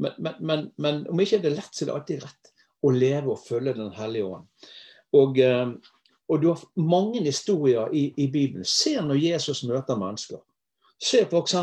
Men, 0.01 0.17
men, 0.17 0.41
men, 0.41 0.69
men, 0.81 1.07
om 1.13 1.21
ikke 1.21 1.43
det 1.45 1.53
er 1.53 1.59
lett, 1.59 1.75
så 1.77 1.85
er 1.85 1.91
det 1.91 1.97
alltid 1.99 2.25
rett 2.25 2.55
å 2.81 2.97
leve 2.97 3.35
og 3.35 3.43
følge 3.45 3.77
Den 3.77 3.93
hellige 3.93 4.33
ånd. 4.39 4.71
Og, 5.21 5.41
eh, 5.45 5.75
og, 6.31 6.43
du 6.43 6.49
har 6.49 6.63
mange 6.75 7.23
historier 7.25 7.91
i, 7.93 8.15
i, 8.17 8.27
Bibelen. 8.31 8.65
Se 8.65 8.95
når 9.01 9.19
Jesus 9.19 9.65
møter 9.65 9.99
mennesker. 9.99 10.39
Se 11.01 11.25
f.eks. 11.25 11.55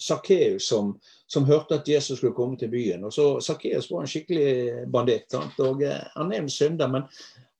Sakkeus 0.00 0.68
som, 0.68 0.94
som, 1.28 1.44
hørte 1.44 1.76
at 1.76 1.88
Jesus 1.88 2.18
skulle 2.18 2.34
komme 2.34 2.56
til 2.56 2.70
byen. 2.72 3.04
og 3.04 3.12
så 3.12 3.40
Sakkeus 3.40 3.90
var 3.90 4.00
en 4.00 4.10
skikkelig 4.10 4.86
banditt. 4.92 5.34
og 5.34 5.82
uh, 5.82 6.00
Han 6.16 6.32
er 6.32 6.42
en 6.42 6.50
synder, 6.50 6.88
men, 6.88 7.02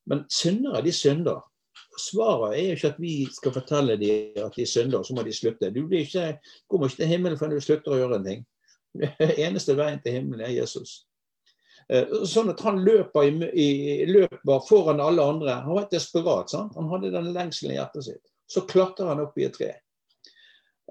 men 0.05 0.25
syndere 0.29 0.81
de 0.83 0.91
synder. 0.91 1.43
Svaret 1.99 2.57
er 2.57 2.63
jo 2.63 2.77
ikke 2.77 2.93
at 2.93 3.01
vi 3.01 3.13
skal 3.31 3.53
fortelle 3.53 3.97
dem 3.99 4.45
at 4.45 4.55
de 4.55 4.65
synder, 4.65 5.03
så 5.03 5.13
må 5.13 5.23
de 5.23 5.33
slutte. 5.33 5.71
Du 5.71 5.85
blir 5.87 5.99
ikke, 6.07 6.39
kommer 6.69 6.87
ikke 6.87 7.03
til 7.03 7.11
himmelen 7.13 7.39
før 7.39 7.53
du 7.53 7.59
slutter 7.61 7.93
å 7.93 8.01
gjøre 8.01 8.19
en 8.19 8.27
ting. 8.27 8.45
Eneste 9.45 9.77
veien 9.77 10.01
til 10.03 10.17
himmelen 10.17 10.45
er 10.47 10.55
Jesus. 10.55 11.03
Eh, 11.89 12.11
sånn 12.29 12.51
at 12.53 12.61
han 12.61 12.83
løper, 12.85 13.25
i, 13.25 13.47
i, 13.49 14.05
løper 14.05 14.61
foran 14.67 15.01
alle 15.01 15.25
andre. 15.25 15.55
Han 15.65 15.73
var 15.73 15.87
desperat. 15.91 16.51
Sant? 16.51 16.75
Han 16.77 16.89
hadde 16.91 17.13
den 17.15 17.31
lengselen 17.33 17.73
i 17.73 17.79
hjertet 17.79 18.05
sitt. 18.05 18.25
Så 18.49 18.65
klatrer 18.69 19.09
han 19.09 19.23
opp 19.23 19.37
i 19.37 19.47
et 19.47 19.57
tre. 19.57 19.71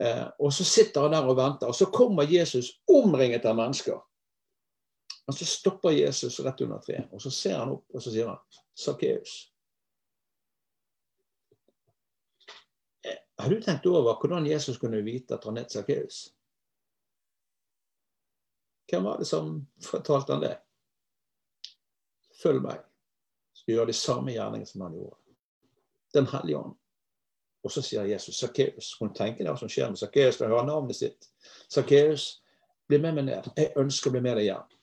Eh, 0.00 0.26
og 0.42 0.52
så 0.54 0.66
sitter 0.66 1.06
han 1.06 1.14
der 1.14 1.30
og 1.30 1.38
venter. 1.38 1.70
Og 1.70 1.78
så 1.78 1.86
kommer 1.94 2.26
Jesus 2.26 2.72
omringet 2.90 3.46
av 3.46 3.58
mennesker. 3.58 4.00
Og 5.28 5.36
så 5.38 5.46
stopper 5.46 5.94
Jesus 5.94 6.40
rett 6.42 6.64
under 6.66 6.82
treet. 6.82 7.10
Og 7.14 7.22
så 7.22 7.30
ser 7.30 7.58
han 7.60 7.76
opp, 7.76 7.86
og 7.94 8.02
så 8.02 8.10
sier 8.10 8.30
han 8.32 8.60
Sakkeus. 8.78 9.38
Eh, 13.06 13.22
har 13.38 13.54
du 13.54 13.62
tenkt 13.62 13.86
over 13.86 14.18
hvordan 14.18 14.50
Jesus 14.50 14.82
kunne 14.82 15.04
vite 15.06 15.38
at 15.38 15.46
han 15.46 15.62
het 15.62 15.74
Sakkeus? 15.74 16.24
Hvem 18.88 19.04
var 19.04 19.20
det 19.20 19.28
som 19.28 19.60
fortalte 19.84 20.34
han 20.34 20.42
det? 20.42 20.56
Følg 22.38 22.62
meg, 22.62 22.82
så 23.56 23.72
gjør 23.72 23.88
de 23.88 23.96
samme 23.96 24.34
gjerningene 24.34 24.68
som 24.68 24.84
han 24.86 24.98
gjorde. 24.98 25.16
Den 26.14 26.28
hellige 26.30 26.58
ånd. 26.58 26.76
Og 27.66 27.72
så 27.74 27.82
sier 27.82 28.06
Jesus 28.06 28.38
Sakkeus. 28.38 28.92
Hun 29.00 29.10
tenker 29.14 29.44
det 29.44 29.50
hva 29.50 29.58
som 29.60 29.70
skjer 29.70 29.90
med 29.90 30.00
Sakkeus 30.00 30.38
han 30.40 30.52
hører 30.52 30.68
navnet 30.68 30.96
sitt. 30.96 31.30
Sakkeus, 31.68 32.28
bli 32.88 33.00
med 33.02 33.18
meg 33.18 33.26
ned. 33.26 33.48
Jeg 33.58 33.74
ønsker 33.80 34.10
å 34.10 34.14
bli 34.14 34.22
med 34.24 34.38
deg 34.38 34.48
hjem. 34.52 34.76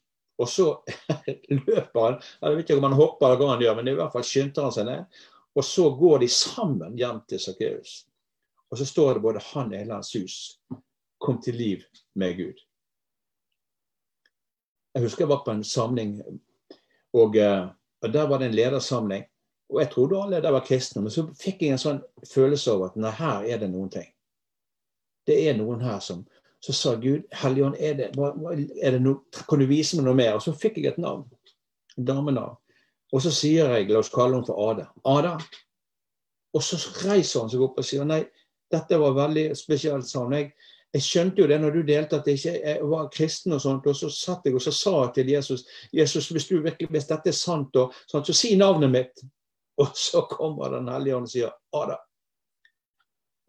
Og 0.43 0.51
så 0.51 0.67
løper 1.69 2.01
han. 2.03 2.19
Jeg 2.41 2.57
vet 2.57 2.65
ikke 2.65 2.81
om 2.81 2.89
han 2.89 2.97
hopper 2.99 3.29
eller 3.29 3.39
hva 3.39 3.53
han 3.53 3.63
gjør, 3.63 3.79
men 3.79 3.89
i 3.89 3.95
hvert 3.97 4.13
fall 4.13 4.27
skynder 4.27 4.67
han 4.67 4.75
seg 4.75 4.89
ned. 4.89 5.23
Og 5.55 5.63
så 5.63 5.87
går 5.95 6.25
de 6.25 6.29
sammen 6.35 6.99
hjem 6.99 7.23
til 7.31 7.41
Sakkeus. 7.41 7.95
Og 8.69 8.81
så 8.81 8.87
står 8.89 9.15
det 9.15 9.23
både 9.23 9.43
han 9.53 9.71
og 9.71 9.79
hele 9.79 9.95
hans 9.95 10.11
hus 10.17 10.37
kom 11.23 11.39
til 11.41 11.55
liv 11.55 11.85
med 12.19 12.35
Gud. 12.37 12.59
Jeg 14.95 15.03
husker 15.03 15.23
jeg 15.23 15.31
var 15.31 15.45
på 15.45 15.55
en 15.55 15.63
samling 15.63 16.17
og, 17.15 17.37
eh, 17.39 17.67
og 18.03 18.13
Der 18.13 18.27
var 18.27 18.39
det 18.39 18.49
en 18.49 18.55
ledersamling. 18.55 19.23
Og 19.69 19.81
Jeg 19.81 19.89
trodde 19.91 20.21
alle 20.21 20.41
der 20.41 20.51
var 20.51 20.65
kristne, 20.65 21.01
men 21.01 21.11
så 21.11 21.25
fikk 21.41 21.61
jeg 21.61 21.73
en 21.73 21.81
sånn 21.81 22.01
følelse 22.33 22.71
av 22.71 22.83
at 22.89 22.97
nei, 23.01 23.11
her 23.17 23.47
er 23.49 23.61
det 23.63 23.69
noen 23.71 23.89
ting. 23.89 24.09
Det 25.25 25.39
er 25.49 25.57
noen 25.57 25.81
her 25.81 25.99
som 25.99 26.25
Så 26.65 26.73
sa 26.73 26.95
Gud, 26.95 27.27
Helligånd, 27.31 27.75
er 27.77 27.93
det, 27.93 28.05
er 28.81 28.91
det 28.95 29.01
no, 29.01 29.19
kan 29.49 29.59
du 29.59 29.67
vise 29.69 29.97
meg 29.97 30.05
noe 30.07 30.17
mer? 30.17 30.31
Og 30.33 30.41
så 30.41 30.53
fikk 30.57 30.79
jeg 30.79 30.87
et 30.87 30.97
navn. 30.97 31.27
En 31.97 32.07
damenavn. 32.07 32.55
Og 33.13 33.21
så 33.21 33.29
sier 33.29 33.69
jeg, 33.75 33.91
la 33.91 33.99
oss 33.99 34.09
kalle 34.09 34.39
henne 34.39 34.47
for 34.47 34.71
Ada. 34.71 34.87
Ada. 35.05 35.35
Og 36.57 36.63
så 36.65 36.79
reiser 37.03 37.43
han 37.43 37.51
seg 37.51 37.61
opp 37.61 37.77
og 37.77 37.85
sier 37.85 38.07
nei, 38.07 38.23
dette 38.73 38.97
var 38.97 39.13
veldig 39.13 39.51
spesielt, 39.59 40.07
sa 40.09 40.23
hun. 40.23 40.33
Jeg, 40.33 40.55
jeg 40.95 41.03
skjønte 41.03 41.41
jo 41.41 41.47
det 41.51 41.57
når 41.59 41.73
du 41.75 41.81
delte 41.83 42.19
at 42.21 42.27
jeg 42.29 42.39
ikke 42.39 42.75
var 42.87 43.09
kristen, 43.11 43.53
og 43.55 43.61
sånt, 43.61 43.87
og 43.91 43.97
så 43.99 44.07
satt 44.13 44.45
jeg 44.47 44.55
og 44.55 44.63
så 44.63 44.71
sa 44.71 44.93
til 45.15 45.27
Jesus 45.33 45.65
Jesus, 45.91 46.29
hvis, 46.31 46.47
du 46.47 46.61
virkelig, 46.63 46.87
hvis 46.93 47.09
dette 47.09 47.31
er 47.31 47.35
sant, 47.35 47.75
og, 47.75 47.95
sånt, 48.07 48.27
så 48.29 48.35
si 48.35 48.53
navnet 48.55 48.93
mitt. 48.93 49.25
Og 49.75 49.91
så 49.99 50.21
kommer 50.31 50.71
Den 50.71 50.87
hellige 50.87 51.17
ånd 51.17 51.27
og 51.27 51.31
sier 51.33 51.51
Ada. 51.75 51.97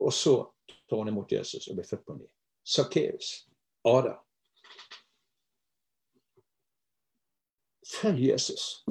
Og 0.03 0.13
så 0.13 0.35
tar 0.91 0.99
hun 0.99 1.13
imot 1.13 1.33
Jesus 1.33 1.69
og 1.69 1.79
blir 1.79 1.87
født 1.87 2.03
på 2.07 2.17
ny. 2.19 2.27
Sakkeus. 2.67 3.29
Ada. 3.87 4.17
Følg 7.87 8.27
Jesus. 8.27 8.83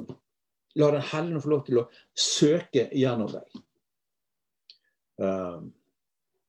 La 0.80 0.90
Den 0.96 1.04
hellige 1.12 1.44
få 1.44 1.52
lov 1.52 1.64
til 1.68 1.82
å 1.82 1.88
søke 2.16 2.88
gjennom 2.96 3.36
deg. 3.36 3.60
Um, 5.20 5.75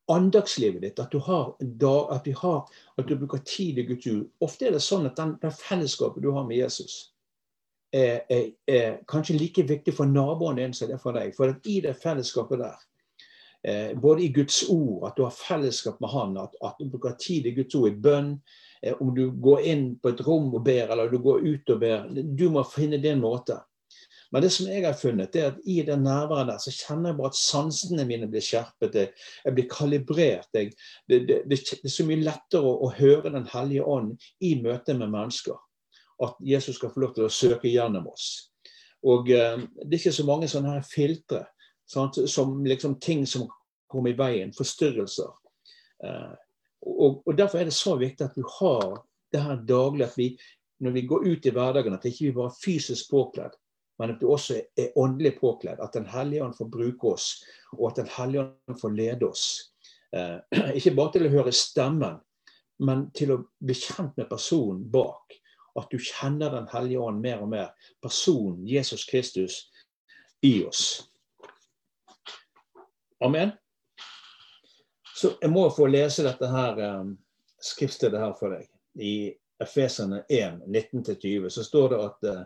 andagslivet 0.07 0.81
ditt, 0.81 0.99
at 0.99 1.11
du, 1.11 1.19
har, 1.19 1.55
at, 1.59 2.25
du 2.25 2.33
har, 2.35 2.67
at 2.97 3.07
du 3.07 3.15
bruker 3.15 3.43
tid 3.45 3.77
i 3.77 3.85
Guds 3.87 4.07
ord. 4.07 4.25
Ofte 4.47 4.67
er 4.67 4.75
det 4.77 4.83
sånn 4.83 5.07
at 5.09 5.19
den, 5.19 5.35
den 5.41 5.53
fellesskapet 5.53 6.23
du 6.23 6.31
har 6.35 6.47
med 6.47 6.59
Jesus, 6.61 6.97
er, 7.91 8.21
er, 8.29 8.51
er, 8.67 8.99
kanskje 9.07 9.37
like 9.37 9.63
viktig 9.67 9.93
for 9.95 10.09
naboen 10.09 10.59
din 10.59 10.75
som 10.75 10.89
det 10.89 10.97
er 10.97 11.03
for 11.03 11.15
deg. 11.17 11.35
For 11.35 11.51
at 11.51 11.67
i 11.67 11.79
det 11.83 11.95
fellesskapet 11.99 12.63
der, 12.63 12.79
eh, 13.63 13.91
både 13.99 14.23
i 14.23 14.31
Guds 14.35 14.63
ord, 14.69 15.09
at 15.09 15.17
du 15.17 15.25
har 15.27 15.35
fellesskap 15.35 15.99
med 16.03 16.13
Han, 16.15 16.37
at, 16.37 16.55
at 16.63 16.79
du 16.79 16.89
bruker 16.91 17.17
tid 17.19 17.47
i 17.47 17.55
Guds 17.57 17.75
ord, 17.75 17.89
i 17.91 18.01
bønn, 18.07 18.35
eh, 18.83 18.95
om 18.99 19.13
du 19.15 19.29
går 19.31 19.71
inn 19.71 19.87
på 19.99 20.13
et 20.13 20.23
rom 20.27 20.53
og 20.53 20.63
ber, 20.67 20.91
eller 20.91 21.11
du 21.11 21.19
går 21.23 21.43
ut 21.47 21.73
og 21.75 21.81
ber, 21.83 22.07
du 22.11 22.49
må 22.53 22.63
finne 22.67 23.01
din 23.03 23.23
måte. 23.23 23.59
Men 24.31 24.43
det 24.43 24.49
som 24.51 24.67
jeg 24.67 24.83
har 24.83 24.97
funnet, 24.97 25.35
er 25.35 25.51
at 25.51 25.59
i 25.65 25.77
det 25.87 25.95
nærværet 26.01 26.49
der, 26.49 26.59
så 26.59 26.71
kjenner 26.73 27.11
jeg 27.11 27.17
bare 27.19 27.31
at 27.31 27.39
sansene 27.39 28.05
mine 28.07 28.27
blir 28.31 28.43
skjerpet. 28.43 28.97
Jeg 29.45 29.55
blir 29.55 29.67
kalibrert. 29.71 30.49
Jeg, 30.53 30.73
det, 31.07 31.21
det, 31.29 31.37
det, 31.47 31.59
er 31.77 31.93
så 31.93 32.05
mye 32.07 32.25
lettere 32.25 32.63
å, 32.67 32.73
å, 32.83 32.91
høre 32.97 33.31
Den 33.33 33.47
hellige 33.53 33.85
ånd 33.87 34.15
i 34.43 34.55
møte 34.61 34.97
med 34.97 35.13
mennesker. 35.13 35.55
At 36.23 36.39
Jesus 36.43 36.79
skal 36.79 36.91
få 36.91 37.05
lov 37.05 37.13
til 37.15 37.27
å 37.27 37.33
søke 37.33 37.71
gjennom 37.71 38.09
oss. 38.11 38.49
Og 39.07 39.31
eh, 39.31 39.61
Det 39.83 39.93
er 39.93 40.01
ikke 40.01 40.17
så 40.19 40.27
mange 40.27 40.49
sånne 40.51 40.75
her 40.75 40.87
filtre 40.87 41.45
sant? 41.87 42.19
som 42.27 42.59
liksom 42.65 42.97
ting 42.99 43.25
som 43.29 43.47
kommer 43.87 44.11
i 44.11 44.17
veien. 44.19 44.51
Forstyrrelser. 44.55 45.31
Eh, 46.03 46.33
og, 46.83 47.21
og, 47.23 47.31
Derfor 47.37 47.61
er 47.61 47.69
det 47.69 47.77
så 47.77 47.95
viktig 47.99 48.27
at 48.27 48.35
du 48.35 48.43
har 48.59 49.05
det 49.31 49.43
her 49.43 49.63
daglig, 49.67 50.07
at 50.07 50.19
vi 50.19 50.33
når 50.79 50.93
vi 50.93 51.07
går 51.09 51.23
ut 51.25 51.45
i 51.45 51.51
hverdagen, 51.53 51.95
at 51.95 52.05
ikke 52.05 52.27
vi 52.27 52.35
bare 52.35 52.51
er 52.51 52.59
fysisk 52.61 53.09
påkledd, 53.09 53.55
men 53.97 54.13
at 54.13 54.21
du 54.21 54.27
også 54.29 54.59
er 54.77 54.93
åndelig 54.99 55.37
påkledd. 55.39 55.81
At 55.81 55.93
Den 55.93 56.05
hellige 56.05 56.43
ånd 56.45 56.55
får 56.57 56.69
bruke 56.73 57.13
oss, 57.15 57.43
og 57.77 57.91
at 57.91 58.03
Den 58.03 58.11
hellige 58.17 58.45
ånd 58.45 58.79
får 58.81 58.95
lede 58.95 59.29
oss. 59.29 59.45
Eh, 60.15 60.37
ikke 60.77 60.95
bare 60.95 61.15
til 61.15 61.27
å 61.27 61.33
høre 61.33 61.53
stemmen, 61.55 62.19
men 62.79 63.07
til 63.17 63.33
å 63.33 63.41
bli 63.59 63.75
kjent 63.77 64.17
med 64.17 64.29
personen 64.29 64.85
bak. 64.93 65.37
At 65.77 65.89
du 65.91 65.97
kjenner 66.01 66.53
Den 66.53 66.69
hellige 66.73 67.01
ånd 67.09 67.21
mer 67.21 67.41
og 67.41 67.49
mer. 67.53 67.73
Personen 68.01 68.65
Jesus 68.67 69.05
Kristus 69.05 69.67
i 70.45 70.63
oss. 70.65 71.09
Amen. 73.25 73.51
Så 75.17 75.33
jeg 75.41 75.49
må 75.49 75.63
få 75.73 75.87
lese 75.89 76.21
dette 76.25 76.45
her 76.51 76.77
um, 76.99 77.15
skriftstedet 77.63 78.19
her 78.21 78.35
for 78.37 78.53
deg. 78.53 78.67
I 79.01 79.33
Efeserne 79.61 80.21
1, 80.29 80.61
19-20, 80.69 81.47
så 81.49 81.63
står 81.65 81.89
det 81.93 82.01
at 82.03 82.27
uh, 82.29 82.43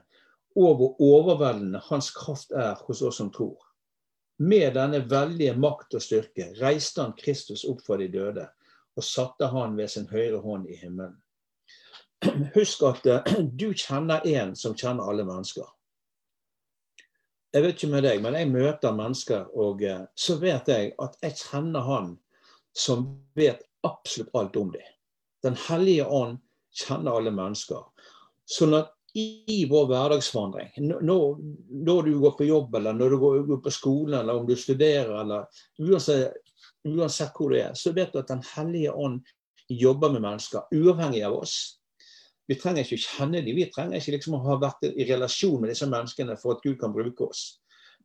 og 0.55 0.77
hvor 0.79 1.01
overveldende 1.01 1.81
hans 1.87 2.11
kraft 2.15 2.51
er 2.51 2.79
hos 2.87 3.01
oss 3.01 3.19
som 3.21 3.31
tror. 3.31 3.59
Med 4.41 4.73
denne 4.75 5.03
veldige 5.09 5.53
makt 5.53 5.95
og 5.95 6.03
styrke 6.03 6.49
reiste 6.59 7.03
han 7.03 7.13
Kristus 7.17 7.63
opp 7.69 7.83
fra 7.85 7.99
de 8.01 8.07
døde 8.11 8.47
og 8.97 9.05
satte 9.05 9.47
han 9.51 9.77
ved 9.77 9.91
sin 9.93 10.07
høyre 10.09 10.41
hånd 10.41 10.67
i 10.69 10.79
himmelen. 10.81 11.19
Husk 12.57 12.83
at 12.89 13.05
uh, 13.07 13.29
du 13.61 13.71
kjenner 13.73 14.25
en 14.27 14.55
som 14.57 14.75
kjenner 14.77 15.07
alle 15.07 15.25
mennesker. 15.27 15.67
Jeg 17.51 17.65
vet 17.65 17.75
ikke 17.75 17.91
med 17.91 18.05
deg, 18.07 18.21
men 18.23 18.37
jeg 18.37 18.47
møter 18.51 18.95
mennesker, 18.95 19.47
og 19.59 19.83
uh, 19.83 20.05
så 20.15 20.37
vet 20.41 20.69
jeg 20.71 20.93
at 21.03 21.17
jeg 21.23 21.37
kjenner 21.43 21.85
han 21.87 22.13
som 22.77 23.07
vet 23.35 23.63
absolutt 23.87 24.33
alt 24.37 24.57
om 24.57 24.71
dem. 24.73 24.87
Den 25.43 25.57
hellige 25.67 26.05
ånd 26.07 26.39
kjenner 26.71 27.17
alle 27.17 27.33
mennesker. 27.35 27.83
Sånn 28.47 28.75
at 28.77 28.93
i 29.13 29.65
vår 29.69 29.87
hverdagsvandring, 29.89 30.71
når, 30.77 31.37
når, 31.69 32.03
du 32.07 32.19
går 32.19 32.31
på 32.37 32.47
jobb, 32.47 32.75
eller 32.75 32.95
når 32.95 33.09
du 33.09 33.17
går 33.19 33.59
på 33.63 33.73
skolen, 33.73 34.19
eller 34.21 34.39
om 34.39 34.47
du 34.47 34.55
studerer, 34.55 35.11
eller 35.21 35.47
uansett, 35.83 36.37
uansett 36.87 37.35
hvor 37.35 37.51
du 37.51 37.57
er, 37.59 37.73
så 37.75 37.91
vet 37.95 38.13
du 38.13 38.21
at 38.21 38.31
Den 38.31 38.43
hellige 38.53 38.93
ånd 38.93 39.19
jobber 39.67 40.13
med 40.13 40.23
mennesker, 40.23 40.67
uavhengig 40.71 41.23
av 41.27 41.35
oss. 41.41 41.57
Vi 42.47 42.57
trenger 42.59 42.83
ikke 42.83 42.99
å 42.99 43.03
kjenne 43.03 43.43
dem, 43.43 43.55
vi 43.55 43.67
trenger 43.71 43.99
ikke 43.99 44.15
liksom 44.17 44.37
å 44.39 44.43
ha 44.45 44.57
vært 44.59 44.87
i 44.89 45.07
relasjon 45.07 45.59
med 45.61 45.71
disse 45.71 45.87
menneskene 45.91 46.37
for 46.39 46.55
at 46.55 46.63
Gud 46.63 46.79
kan 46.79 46.95
bruke 46.95 47.27
oss. 47.27 47.43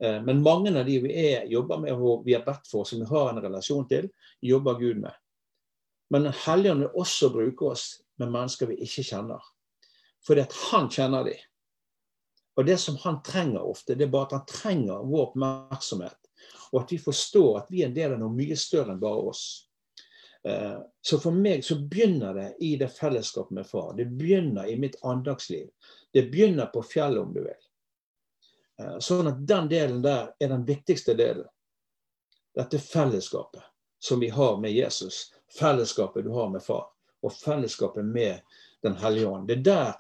Eh, 0.02 0.18
men 0.22 0.42
mange 0.44 0.74
av 0.74 0.86
de 0.86 0.98
vi 1.02 1.14
er, 1.14 1.46
jobber 1.50 1.80
med, 1.82 1.94
og 1.94 2.26
vi 2.26 2.34
har 2.36 2.44
bedt 2.46 2.68
for, 2.70 2.86
som 2.86 3.00
vi 3.02 3.08
har 3.10 3.30
en 3.30 3.42
relasjon 3.42 3.86
til, 3.90 4.10
jobber 4.42 4.78
Gud 4.82 5.02
med. 5.06 5.14
Men 6.10 6.28
Den 6.28 6.36
hellige 6.44 6.72
ånd 6.72 6.84
vil 6.84 7.02
også 7.02 7.30
bruke 7.34 7.72
oss 7.72 7.86
med 8.18 8.30
mennesker 8.30 8.70
vi 8.70 8.78
ikke 8.86 9.06
kjenner. 9.06 9.42
Fordi 10.26 10.42
at 10.42 10.56
han 10.70 10.90
kjenner 10.90 11.24
dem. 11.24 11.44
Og 12.56 12.66
det 12.66 12.78
som 12.80 12.96
han 13.02 13.22
trenger 13.22 13.62
ofte, 13.62 13.94
det 13.94 14.06
er 14.06 14.12
bare 14.12 14.30
at 14.30 14.32
han 14.38 14.46
trenger 14.48 15.04
vår 15.04 15.26
oppmerksomhet. 15.28 16.18
Og 16.72 16.82
at 16.82 16.92
vi 16.92 16.98
forstår 16.98 17.58
at 17.60 17.70
vi 17.70 17.82
er 17.82 17.90
en 17.90 17.96
del 17.96 18.14
av 18.14 18.22
noe 18.22 18.32
mye 18.32 18.56
større 18.58 18.94
enn 18.94 19.02
bare 19.02 19.28
oss. 19.30 19.44
Eh, 20.46 20.78
så 21.02 21.18
for 21.20 21.36
meg 21.36 21.64
så 21.64 21.76
begynner 21.78 22.34
det 22.34 22.48
i 22.64 22.72
det 22.80 22.88
fellesskapet 22.96 23.54
med 23.58 23.68
far. 23.68 23.92
Det 23.96 24.08
begynner 24.08 24.66
i 24.70 24.78
mitt 24.80 24.96
andagsliv. 25.04 25.68
Det 26.12 26.30
begynner 26.32 26.72
på 26.72 26.82
fjellet, 26.82 27.20
om 27.22 27.34
du 27.34 27.42
vil. 27.44 27.62
Eh, 28.80 28.98
sånn 29.04 29.28
at 29.30 29.44
den 29.48 29.68
delen 29.68 30.02
der 30.04 30.32
er 30.40 30.52
den 30.52 30.64
viktigste 30.64 31.16
delen. 31.18 31.48
Dette 32.56 32.80
fellesskapet 32.80 33.64
som 34.00 34.20
vi 34.20 34.28
har 34.32 34.56
med 34.60 34.72
Jesus. 34.72 35.32
Fellesskapet 35.58 36.24
du 36.24 36.30
har 36.30 36.48
med 36.50 36.64
far. 36.64 36.86
Og 37.22 37.32
fellesskapet 37.32 38.04
med 38.04 38.40
Den 38.82 38.96
hellige 38.96 39.26
ånd. 39.26 39.48
Det 39.48 39.54
er 39.56 39.62
der 39.64 39.94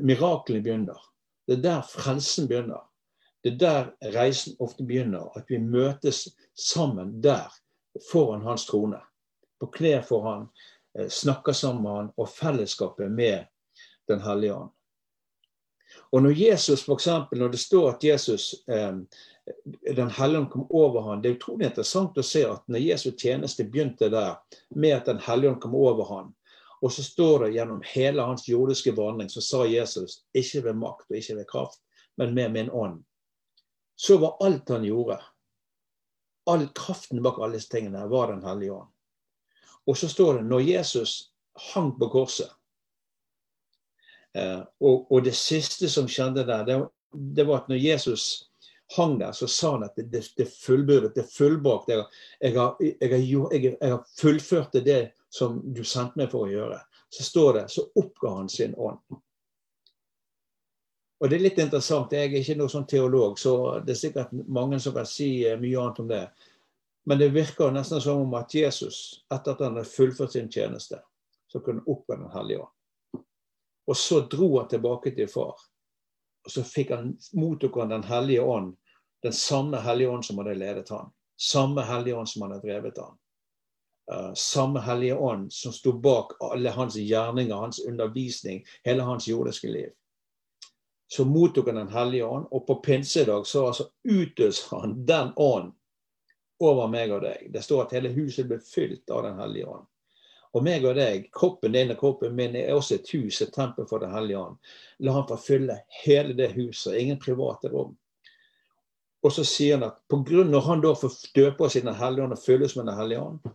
miraklene 0.00 0.62
begynner. 0.62 1.00
Det 1.46 1.58
er 1.58 1.62
der 1.62 1.82
frelsen 1.88 2.48
begynner. 2.48 2.84
Det 3.44 3.52
er 3.52 3.58
der 3.58 4.12
reisen 4.14 4.56
ofte 4.58 4.84
begynner. 4.84 5.28
At 5.36 5.44
vi 5.48 5.58
møtes 5.58 6.28
sammen 6.54 7.20
der, 7.22 7.52
foran 8.10 8.42
hans 8.42 8.66
trone. 8.66 9.00
På 9.60 9.66
klær 9.66 10.02
for 10.02 10.24
han, 10.30 10.46
eh, 10.98 11.08
snakker 11.08 11.52
sammen 11.52 11.82
med 11.82 11.90
han, 11.90 12.12
og 12.16 12.28
fellesskapet 12.28 13.10
med 13.10 13.44
Den 14.08 14.20
hellige 14.20 14.54
ånd. 14.54 14.70
Og 16.12 16.22
når 16.22 16.30
Jesus, 16.30 16.82
for 16.84 16.94
eksempel, 16.94 17.38
når 17.38 17.48
det 17.48 17.60
står 17.60 17.90
at 17.90 18.04
Jesus 18.04 18.54
eh, 18.68 18.96
Den 19.96 20.10
hellige 20.10 20.40
ånd 20.40 20.50
kom 20.50 20.66
over 20.70 21.02
ham, 21.02 21.22
Det 21.22 21.30
er 21.30 21.36
utrolig 21.36 21.66
interessant 21.66 22.18
å 22.18 22.22
se 22.22 22.44
at 22.48 22.62
når 22.68 22.78
Jesus 22.78 23.14
tjeneste 23.20 23.64
begynte 23.64 24.10
der, 24.10 24.34
med 24.70 24.90
at 24.90 25.06
Den 25.06 25.18
hellige 25.18 25.50
ånd 25.50 25.60
kom 25.60 25.74
over 25.74 26.04
ham, 26.04 26.34
og 26.84 26.92
så 26.92 27.02
står 27.02 27.38
det 27.38 27.54
gjennom 27.54 27.82
hele 27.94 28.22
hans 28.22 28.48
jordiske 28.48 28.92
vandring, 28.92 29.30
så 29.32 29.40
sa 29.40 29.62
Jesus 29.64 30.18
ikke 30.36 30.66
ved 30.66 30.76
makt 30.76 31.06
og 31.08 31.16
ikke 31.16 31.36
ved 31.38 31.46
kraft, 31.48 31.78
men 32.20 32.34
med 32.36 32.52
min 32.52 32.68
ånd. 32.70 32.98
Så 33.96 34.18
var 34.20 34.36
alt 34.44 34.68
han 34.68 34.84
gjorde, 34.84 35.16
all 36.50 36.66
kraften 36.76 37.22
bak 37.24 37.40
alle 37.40 37.56
disse 37.56 37.72
tingene, 37.72 38.04
var 38.10 38.34
Den 38.34 38.44
hellige 38.44 38.72
ånd. 38.72 38.90
Og 39.86 39.96
så 39.96 40.08
står 40.12 40.34
det 40.34 40.44
når 40.50 40.60
Jesus 40.60 41.32
hang 41.72 41.94
på 41.96 42.10
korset 42.12 42.52
eh, 44.36 44.60
og, 44.80 45.08
og, 45.12 45.24
det 45.24 45.34
siste 45.40 45.88
som 45.88 46.08
skjedde 46.10 46.44
der, 46.44 46.68
det, 46.68 46.78
det, 47.12 47.48
var 47.48 47.62
at 47.62 47.68
når 47.72 47.80
Jesus 47.80 48.50
hang 48.96 49.16
der, 49.20 49.32
så 49.32 49.48
sa 49.48 49.72
han 49.78 49.88
at 49.88 49.96
det, 49.96 50.10
det, 50.12 50.26
det 50.36 50.50
er 50.50 50.56
fullbyrdet, 50.66 51.14
det 51.16 51.24
er 51.24 51.32
fullbrakt. 51.32 51.88
Jeg, 51.88 52.04
jeg, 52.44 52.54
jeg, 53.00 53.62
jeg, 53.64 53.76
har 53.80 54.04
fullført 54.20 54.76
det 54.76 55.14
som 55.34 55.74
du 55.74 55.82
sendte 55.84 56.20
meg 56.20 56.30
for 56.30 56.46
å 56.46 56.52
gjøre. 56.52 56.76
Så 57.10 57.24
står 57.26 57.52
det 57.56 57.62
så 57.74 57.82
oppga 57.98 58.36
han 58.36 58.48
sin 58.48 58.74
ånd. 58.74 59.00
Og 61.20 61.30
Det 61.30 61.36
er 61.36 61.42
litt 61.42 61.58
interessant. 61.58 62.12
Jeg 62.12 62.28
er 62.28 62.36
ikke 62.38 62.54
noen 62.58 62.70
sånn 62.70 62.86
teolog, 62.86 63.38
så 63.40 63.54
det 63.80 63.94
er 63.94 63.98
sikkert 63.98 64.34
mange 64.46 64.78
som 64.82 64.94
kan 64.94 65.08
si 65.08 65.28
eh, 65.48 65.56
mye 65.58 65.80
annet 65.80 65.98
om 66.04 66.10
det. 66.10 66.22
Men 67.10 67.18
det 67.18 67.32
virker 67.34 67.74
nesten 67.74 68.02
som 68.04 68.22
om 68.22 68.36
at 68.38 68.54
Jesus, 68.54 69.24
etter 69.32 69.56
at 69.56 69.64
han 69.64 69.74
hadde 69.74 69.90
fullført 69.90 70.36
sin 70.36 70.52
tjeneste, 70.52 71.00
så 71.50 71.62
kunne 71.64 71.82
han 71.82 71.96
oppga 71.96 72.20
Den 72.20 72.30
hellige 72.36 72.62
ånd. 72.68 73.24
Og 73.90 73.96
så 73.96 74.20
dro 74.30 74.52
han 74.58 74.70
tilbake 74.70 75.14
til 75.16 75.28
far. 75.28 75.58
Og 76.44 76.52
så 76.52 76.62
fikk 76.62 76.94
han, 76.94 77.16
mottok 77.32 77.80
han 77.82 77.96
Den 77.96 78.06
hellige 78.06 78.46
ånd, 78.54 78.76
den 79.24 79.34
samme 79.34 79.82
hellige 79.82 80.14
ånd 80.14 80.24
som 80.30 80.38
hadde 80.38 80.54
ledet 80.60 80.94
han. 80.94 81.10
Samme 81.40 81.82
hellige 81.82 82.22
ånd 82.22 82.28
som 82.28 82.46
hadde 82.46 82.62
drevet 82.62 83.02
han. 83.02 83.18
Uh, 84.12 84.34
samme 84.36 84.82
hellige 84.84 85.16
ånd 85.16 85.52
som 85.52 85.72
sto 85.72 85.94
bak 85.96 86.34
alle 86.44 86.70
hans 86.70 86.96
gjerninger, 87.00 87.56
hans 87.56 87.80
undervisning, 87.88 88.64
hele 88.84 89.02
hans 89.02 89.28
jordiske 89.28 89.70
liv 89.72 89.92
så 91.16 91.24
mottok 91.24 91.66
han 91.66 91.74
Den 91.74 91.88
hellige 91.88 92.26
ånd, 92.26 92.46
og 92.50 92.66
på 92.66 92.74
pinsedag 92.74 93.46
så 93.46 93.66
altså 93.66 93.84
utøste 94.02 94.76
han 94.76 95.06
den 95.06 95.32
ånd 95.36 95.72
over 96.60 96.88
meg 96.88 97.12
og 97.12 97.22
deg. 97.22 97.50
Det 97.54 97.62
står 97.62 97.84
at 97.84 97.92
hele 97.94 98.10
huset 98.16 98.48
ble 98.50 98.58
fylt 98.58 99.10
av 99.10 99.22
Den 99.22 99.38
hellige 99.38 99.68
ånd. 99.68 99.84
Og 100.54 100.62
meg 100.62 100.86
og 100.86 100.94
deg, 100.98 101.28
kroppen 101.34 101.74
din 101.74 101.90
og 101.94 101.98
kroppen 101.98 102.34
min, 102.34 102.56
er 102.56 102.74
også 102.74 102.98
et 102.98 103.10
hus, 103.14 103.40
et 103.42 103.52
tempel 103.54 103.86
for 103.90 104.02
Den 104.02 104.14
hellige 104.14 104.40
ånd. 104.40 104.58
La 104.98 105.14
han 105.14 105.28
få 105.28 105.38
fylle 105.38 105.80
hele 106.04 106.34
det 106.34 106.52
huset, 106.54 106.96
ingen 106.98 107.18
private 107.18 107.70
rom. 107.70 107.94
Og 109.22 109.32
så 109.32 109.44
sier 109.46 109.78
han 109.78 109.86
at 109.86 110.02
på 110.10 110.18
grunn 110.26 110.50
når 110.50 110.66
han 110.66 110.82
da 110.82 110.96
får 110.98 111.14
døpe 111.34 111.66
oss 111.66 111.76
i 111.76 111.84
Den 111.86 111.94
hellige 111.94 112.26
ånd 112.26 112.34
og 112.34 112.42
fylles 112.42 112.74
med 112.76 112.90
Den 112.90 112.98
hellige 112.98 113.22
ånd, 113.22 113.54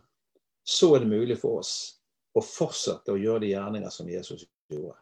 så 0.70 0.94
er 0.94 1.00
det 1.00 1.06
mulig 1.06 1.38
for 1.40 1.58
oss 1.58 1.72
å 2.38 2.42
fortsette 2.44 3.10
å 3.10 3.18
gjøre 3.18 3.42
de 3.42 3.48
gjerninger 3.50 3.90
som 3.90 4.08
Jesus 4.08 4.44
gjorde. 4.70 4.94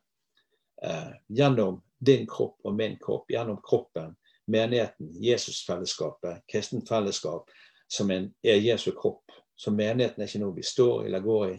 Eh, 0.83 1.11
gjennom 1.37 1.83
din 1.99 2.25
kropp 2.31 2.65
og 2.65 2.77
min 2.79 2.97
kropp, 3.03 3.29
gjennom 3.29 3.59
kroppen, 3.65 4.15
menigheten, 4.49 5.11
Jesusfellesskapet, 5.21 6.41
kristent 6.49 6.89
fellesskap, 6.89 7.51
som 7.89 8.11
en, 8.11 8.31
er 8.43 8.63
Jesu 8.65 8.95
kropp. 8.97 9.29
Så 9.57 9.75
menigheten 9.75 10.23
er 10.23 10.31
ikke 10.31 10.41
noe 10.41 10.57
vi 10.57 10.65
står 10.65 11.03
i 11.03 11.11
eller 11.11 11.27
går 11.27 11.45
i. 11.51 11.59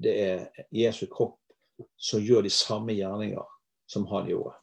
Det 0.00 0.16
er 0.24 0.66
Jesu 0.72 1.04
kropp 1.12 1.36
som 2.00 2.24
gjør 2.24 2.46
de 2.48 2.54
samme 2.54 2.96
gjerninger 2.96 3.44
som 3.92 4.08
han 4.08 4.30
gjorde. 4.30 4.54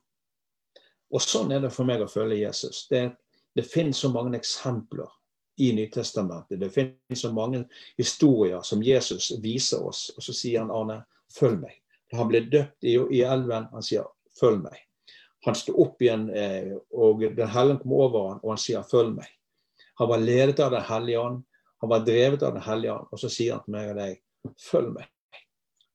Og 1.13 1.21
sånn 1.21 1.53
er 1.53 1.61
det 1.61 1.73
for 1.75 1.85
meg 1.85 2.01
å 2.01 2.09
følge 2.09 2.41
Jesus. 2.41 2.87
Det, 2.89 3.11
det 3.53 3.69
finnes 3.69 4.01
så 4.01 4.09
mange 4.09 4.39
eksempler 4.39 5.11
i 5.57 5.73
Nytestamentet. 5.73 6.59
Det 6.59 6.69
finnes 6.69 7.21
så 7.21 7.31
mange 7.33 7.63
historier 7.97 8.61
som 8.61 8.83
Jesus 8.83 9.31
viser 9.41 9.85
oss. 9.85 10.11
Og 10.17 10.23
så 10.23 10.33
sier 10.33 10.61
han 10.61 10.73
Arne, 10.73 11.01
følg 11.33 11.59
meg. 11.63 11.79
Han 12.13 12.29
ble 12.29 12.43
døpt 12.45 12.85
i, 12.85 12.93
i 13.17 13.23
elven. 13.25 13.67
Han 13.73 13.85
sier 13.85 14.05
følg 14.39 14.61
meg. 14.63 14.77
Han 15.45 15.55
står 15.55 15.79
opp 15.79 16.01
igjen, 16.01 16.29
eh, 16.29 16.73
og 16.91 17.21
Den 17.21 17.49
hellige 17.53 17.81
kommer 17.81 18.05
over 18.07 18.29
ham, 18.29 18.39
og 18.43 18.51
han 18.51 18.61
sier 18.61 18.83
'følg 18.83 19.13
meg'. 19.15 19.35
Han 19.95 20.09
var 20.09 20.17
ledet 20.17 20.59
av 20.59 20.71
Den 20.71 20.81
hellige 20.81 21.19
ånd, 21.19 21.43
han 21.81 21.89
var 21.89 21.99
drevet 21.99 22.43
av 22.43 22.53
Den 22.53 22.61
hellige 22.61 22.93
ånd, 22.93 23.07
og 23.11 23.19
så 23.19 23.29
sier 23.29 23.53
han 23.53 23.63
til 23.63 23.71
meg 23.71 23.89
og 23.89 23.95
deg 23.95 24.21
'følg 24.57 24.93
meg'. 24.93 25.09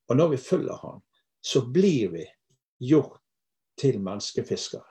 Og 0.09 0.17
når 0.17 0.29
vi 0.29 0.37
følger 0.37 0.77
han, 0.81 1.01
så 1.41 1.61
blir 1.61 2.09
vi 2.11 2.25
gjort 2.79 3.21
til 3.77 3.99
menneskefiskere. 3.99 4.89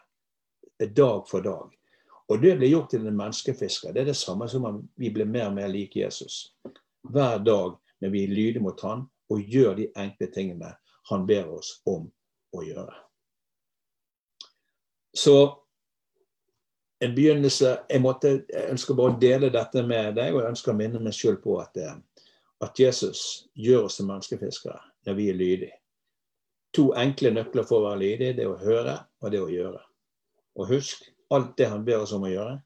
Dag 0.96 1.28
for 1.28 1.40
dag. 1.40 1.70
Og 2.30 2.42
det 2.42 2.54
ble 2.58 2.70
gjort 2.70 2.92
til 2.92 3.06
en 3.06 3.16
menneskefisker, 3.18 3.92
det 3.92 4.04
er 4.04 4.12
det 4.12 4.18
samme 4.18 4.46
som 4.48 4.64
om 4.68 4.82
vi 4.96 5.10
blir 5.10 5.28
mer 5.28 5.48
og 5.50 5.56
mer 5.56 5.70
lik 5.72 5.96
Jesus. 5.96 6.54
Hver 7.02 7.42
dag 7.42 7.74
når 8.02 8.12
vi 8.14 8.24
er 8.24 8.34
lydige 8.34 8.62
mot 8.62 8.80
han 8.86 9.06
og 9.32 9.48
gjør 9.48 9.74
de 9.78 9.88
enkle 9.98 10.28
tingene 10.34 10.74
han 11.10 11.26
ber 11.26 11.50
oss 11.50 11.80
om 11.88 12.06
å 12.54 12.62
gjøre. 12.62 12.94
Så 15.12 15.34
en 17.02 17.14
begynnelse 17.14 17.78
Jeg, 17.88 18.00
måtte, 18.00 18.28
jeg 18.48 18.70
ønsker 18.70 18.94
bare 18.94 19.12
å 19.12 19.20
dele 19.20 19.50
dette 19.50 19.82
med 19.82 20.14
deg, 20.16 20.32
og 20.32 20.42
jeg 20.42 20.54
ønsker 20.54 20.72
å 20.72 20.78
minne 20.78 21.00
meg 21.02 21.16
sjøl 21.16 21.38
på 21.42 21.58
at, 21.60 21.76
eh, 21.76 21.96
at, 22.62 22.78
Jesus 22.78 23.48
gjør 23.58 23.88
oss 23.88 23.98
til 23.98 24.06
menneskefiskere 24.06 24.78
når 25.06 25.18
vi 25.18 25.28
er 25.30 25.38
lydige. 25.38 25.78
To 26.78 26.92
enkle 26.96 27.34
nøkler 27.34 27.66
for 27.68 27.82
å 27.82 27.88
være 27.90 28.00
lydig, 28.04 28.30
det 28.38 28.46
er 28.46 28.52
å 28.52 28.60
høre 28.60 28.94
og 29.20 29.34
det 29.34 29.42
å 29.42 29.50
gjøre. 29.50 29.82
Og 30.56 30.70
husk, 30.70 31.02
alt 31.34 31.56
det 31.56 31.68
han 31.72 31.84
ber 31.84 32.04
oss 32.04 32.14
om 32.16 32.26
å 32.26 32.32
gjøre, 32.32 32.56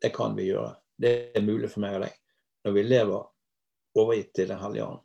det 0.00 0.12
kan 0.14 0.36
vi 0.36 0.50
gjøre. 0.50 0.74
Det 1.00 1.12
er 1.36 1.44
mulig 1.44 1.70
for 1.72 1.84
meg 1.84 1.98
og 1.98 2.06
deg 2.06 2.16
når 2.64 2.74
vi 2.76 2.82
lever 2.84 4.00
overgitt 4.00 4.34
til 4.36 4.50
Den 4.50 4.60
hellige 4.60 4.86
ånd, 4.86 5.02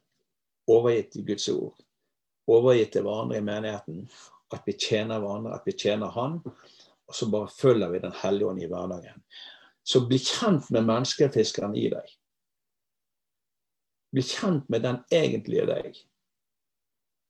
overgitt 0.71 1.13
til 1.13 1.25
Guds 1.27 1.47
ord, 1.53 1.77
overgitt 2.51 2.91
til 2.95 3.05
hverandre 3.05 3.39
i 3.39 3.45
menigheten, 3.45 4.01
at 4.53 4.67
vi 4.67 4.75
tjener 4.77 5.21
hverandre, 5.23 5.55
at 5.55 5.67
vi 5.67 5.75
tjener 5.79 6.11
Han, 6.15 6.41
og 7.05 7.15
så 7.15 7.29
bare 7.31 7.51
følger 7.53 7.93
vi 7.93 8.03
Den 8.03 8.17
hellige 8.23 8.49
ånd 8.49 8.63
i 8.63 8.69
hverdagen. 8.69 9.23
Så 9.85 10.01
bli 10.09 10.17
kjent 10.19 10.71
med 10.73 10.87
menneskefiskeren 10.87 11.75
i 11.77 11.87
deg. 11.93 12.13
Bli 14.15 14.23
kjent 14.25 14.69
med 14.73 14.81
den 14.81 15.01
egentlige 15.13 15.67
deg. 15.69 15.99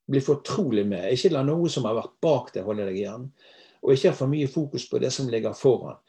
Bli 0.08 0.22
fortrolig 0.22 0.86
med. 0.88 1.10
Ikke 1.12 1.34
la 1.34 1.42
noe 1.44 1.68
som 1.72 1.84
har 1.88 1.98
vært 1.98 2.14
bak 2.22 2.52
deg, 2.54 2.64
holde 2.64 2.86
deg 2.88 3.00
igjen. 3.02 3.26
Og 3.86 3.94
ikke 3.94 4.10
ha 4.10 4.18
for 4.18 4.30
mye 4.30 4.48
fokus 4.50 4.88
på 4.90 4.98
det 4.98 5.12
som 5.14 5.28
ligger 5.30 5.54
foran. 5.54 6.00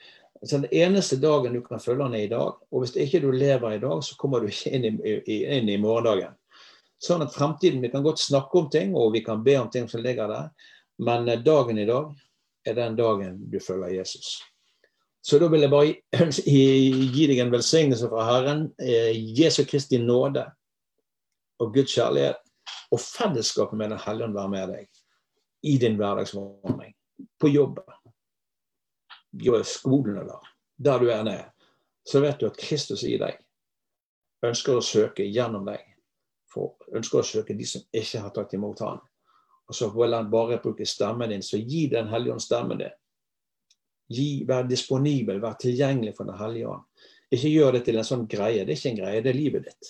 Så 0.42 0.58
Den 0.58 0.74
eneste 0.74 1.18
dagen 1.22 1.54
du 1.54 1.62
kan 1.62 1.80
følge 1.80 2.04
den 2.04 2.16
er 2.18 2.26
i 2.26 2.32
dag. 2.32 2.58
Og 2.72 2.82
hvis 2.82 2.96
ikke 2.96 3.22
du 3.22 3.32
lever 3.32 3.72
i 3.72 3.80
dag, 3.80 4.04
så 4.04 4.18
kommer 4.18 4.40
du 4.40 4.50
ikke 4.50 4.74
inn 4.74 4.86
i, 4.86 5.16
inn 5.46 5.70
i 5.70 5.78
morgendagen. 5.82 6.34
Sånn 7.02 7.22
at 7.22 7.34
fremtiden, 7.34 7.82
Vi 7.82 7.90
kan 7.94 8.04
godt 8.04 8.20
snakke 8.20 8.58
om 8.58 8.70
ting, 8.70 8.96
og 8.96 9.14
vi 9.14 9.22
kan 9.22 9.44
be 9.44 9.58
om 9.60 9.70
ting 9.70 9.88
som 9.90 10.02
ligger 10.02 10.28
der. 10.28 10.50
Men 10.98 11.30
eh, 11.30 11.42
dagen 11.42 11.78
i 11.78 11.86
dag 11.86 12.14
er 12.66 12.74
den 12.74 12.96
dagen 12.96 13.38
du 13.52 13.60
følger 13.60 13.94
Jesus. 14.00 14.42
Så 15.22 15.40
da 15.40 15.48
vil 15.48 15.62
jeg 15.62 15.70
bare 15.70 15.96
gi 17.16 17.28
deg 17.30 17.40
en 17.44 17.54
velsignelse 17.54 18.10
fra 18.10 18.26
Herren. 18.26 18.68
Eh, 18.82 19.14
Jesu 19.14 19.64
Kristi 19.66 20.02
nåde 20.02 20.46
og 21.60 21.74
Guds 21.74 21.94
kjærlighet 21.94 22.42
og 22.92 23.02
fellesskapet 23.02 23.78
med 23.78 23.90
Den 23.90 24.02
hellige 24.06 24.30
ånd 24.30 24.38
være 24.38 24.54
med 24.54 24.74
deg 24.74 24.88
i 25.68 25.78
din 25.82 25.98
hverdagsvandring. 26.00 26.94
På 27.40 27.50
Gjør 29.38 29.64
skolen 29.68 30.18
eller 30.22 30.54
der 30.78 31.00
du 31.00 31.10
er 31.12 31.24
nede. 31.24 31.46
Så 32.08 32.22
vet 32.24 32.40
du 32.40 32.48
at 32.48 32.58
Kristus 32.58 33.04
i 33.04 33.18
deg 33.20 33.38
ønsker 34.46 34.78
å 34.78 34.86
søke 34.86 35.26
gjennom 35.26 35.66
deg. 35.68 35.82
For 36.48 36.78
ønsker 36.96 37.20
å 37.20 37.28
søke 37.28 37.58
de 37.58 37.66
som 37.68 37.84
ikke 37.92 38.22
har 38.24 38.34
tatt 38.36 38.54
imot 38.56 38.80
Han. 38.86 39.02
Og 39.68 39.76
så 39.76 39.90
vil 39.92 40.16
han 40.16 40.30
bare 40.32 40.62
bruke 40.64 40.86
stemmen 40.88 41.34
din. 41.34 41.44
Så 41.44 41.60
gi 41.60 41.88
Den 41.92 42.08
hellige 42.08 42.38
ånd 42.38 42.44
stemmen 42.44 42.80
din. 42.80 42.96
Gi, 44.08 44.46
vær 44.48 44.64
disponibel, 44.64 45.42
vær 45.44 45.58
tilgjengelig 45.60 46.16
for 46.16 46.30
Den 46.30 46.40
hellige 46.40 46.70
ånd. 46.72 46.86
Ikke 47.34 47.52
gjør 47.52 47.76
det 47.76 47.84
til 47.84 48.00
en 48.00 48.08
sånn 48.08 48.28
greie. 48.32 48.64
Det 48.64 48.72
er 48.72 48.80
ikke 48.80 48.92
en 48.94 49.02
greie, 49.02 49.24
det 49.24 49.34
er 49.34 49.40
livet 49.42 49.68
ditt. 49.68 49.90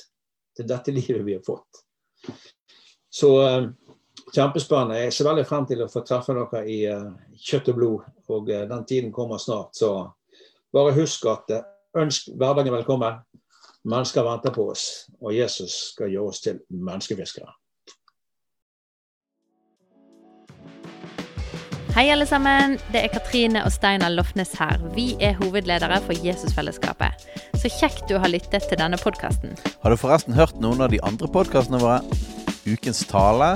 Det 0.57 0.63
er 0.65 0.71
dette 0.71 0.95
livet 0.99 1.25
vi 1.27 1.35
har 1.37 1.43
fått. 1.45 1.83
Så 3.13 3.29
uh, 3.37 3.67
kjempespennende. 4.33 4.99
Jeg 5.05 5.13
ser 5.13 5.29
veldig 5.29 5.45
frem 5.47 5.67
til 5.69 5.83
å 5.83 5.89
få 5.91 6.03
treffe 6.07 6.35
dere 6.35 6.63
i 6.67 6.79
uh, 6.91 7.11
kjøtt 7.49 7.71
og 7.73 7.79
blod. 7.79 8.09
Og 8.33 8.51
uh, 8.51 8.63
den 8.69 8.85
tiden 8.89 9.13
kommer 9.15 9.41
snart. 9.41 9.75
Så 9.77 9.91
bare 10.73 10.95
husk 10.97 11.25
at 11.31 11.53
ønsk 11.97 12.33
hverdagen 12.35 12.75
velkommen. 12.75 13.21
Mennesker 13.87 14.25
venter 14.27 14.51
på 14.51 14.65
oss, 14.73 15.07
og 15.21 15.31
Jesus 15.31 15.93
skal 15.93 16.11
gjøre 16.11 16.33
oss 16.33 16.43
til 16.43 16.59
menneskefiskere. 16.67 17.53
Hei, 21.97 22.11
alle 22.13 22.27
sammen. 22.29 22.75
Det 22.93 22.99
er 23.01 23.09
Katrine 23.09 23.63
og 23.65 23.71
Steinar 23.73 24.11
Lofnes 24.13 24.51
her. 24.59 24.77
Vi 24.93 25.15
er 25.23 25.39
hovedledere 25.39 25.97
for 26.03 26.19
Jesusfellesskapet. 26.21 27.23
Så 27.57 27.71
kjekt 27.73 28.03
du 28.11 28.19
har 28.21 28.29
lyttet 28.29 28.67
til 28.69 28.77
denne 28.77 28.99
podkasten. 29.01 29.55
Har 29.81 29.89
du 29.89 29.97
forresten 29.97 30.35
hørt 30.37 30.59
noen 30.61 30.83
av 30.83 30.93
de 30.93 30.99
andre 31.07 31.31
podkastene 31.31 31.79
våre? 31.81 32.03
Ukens 32.67 33.01
tale, 33.09 33.55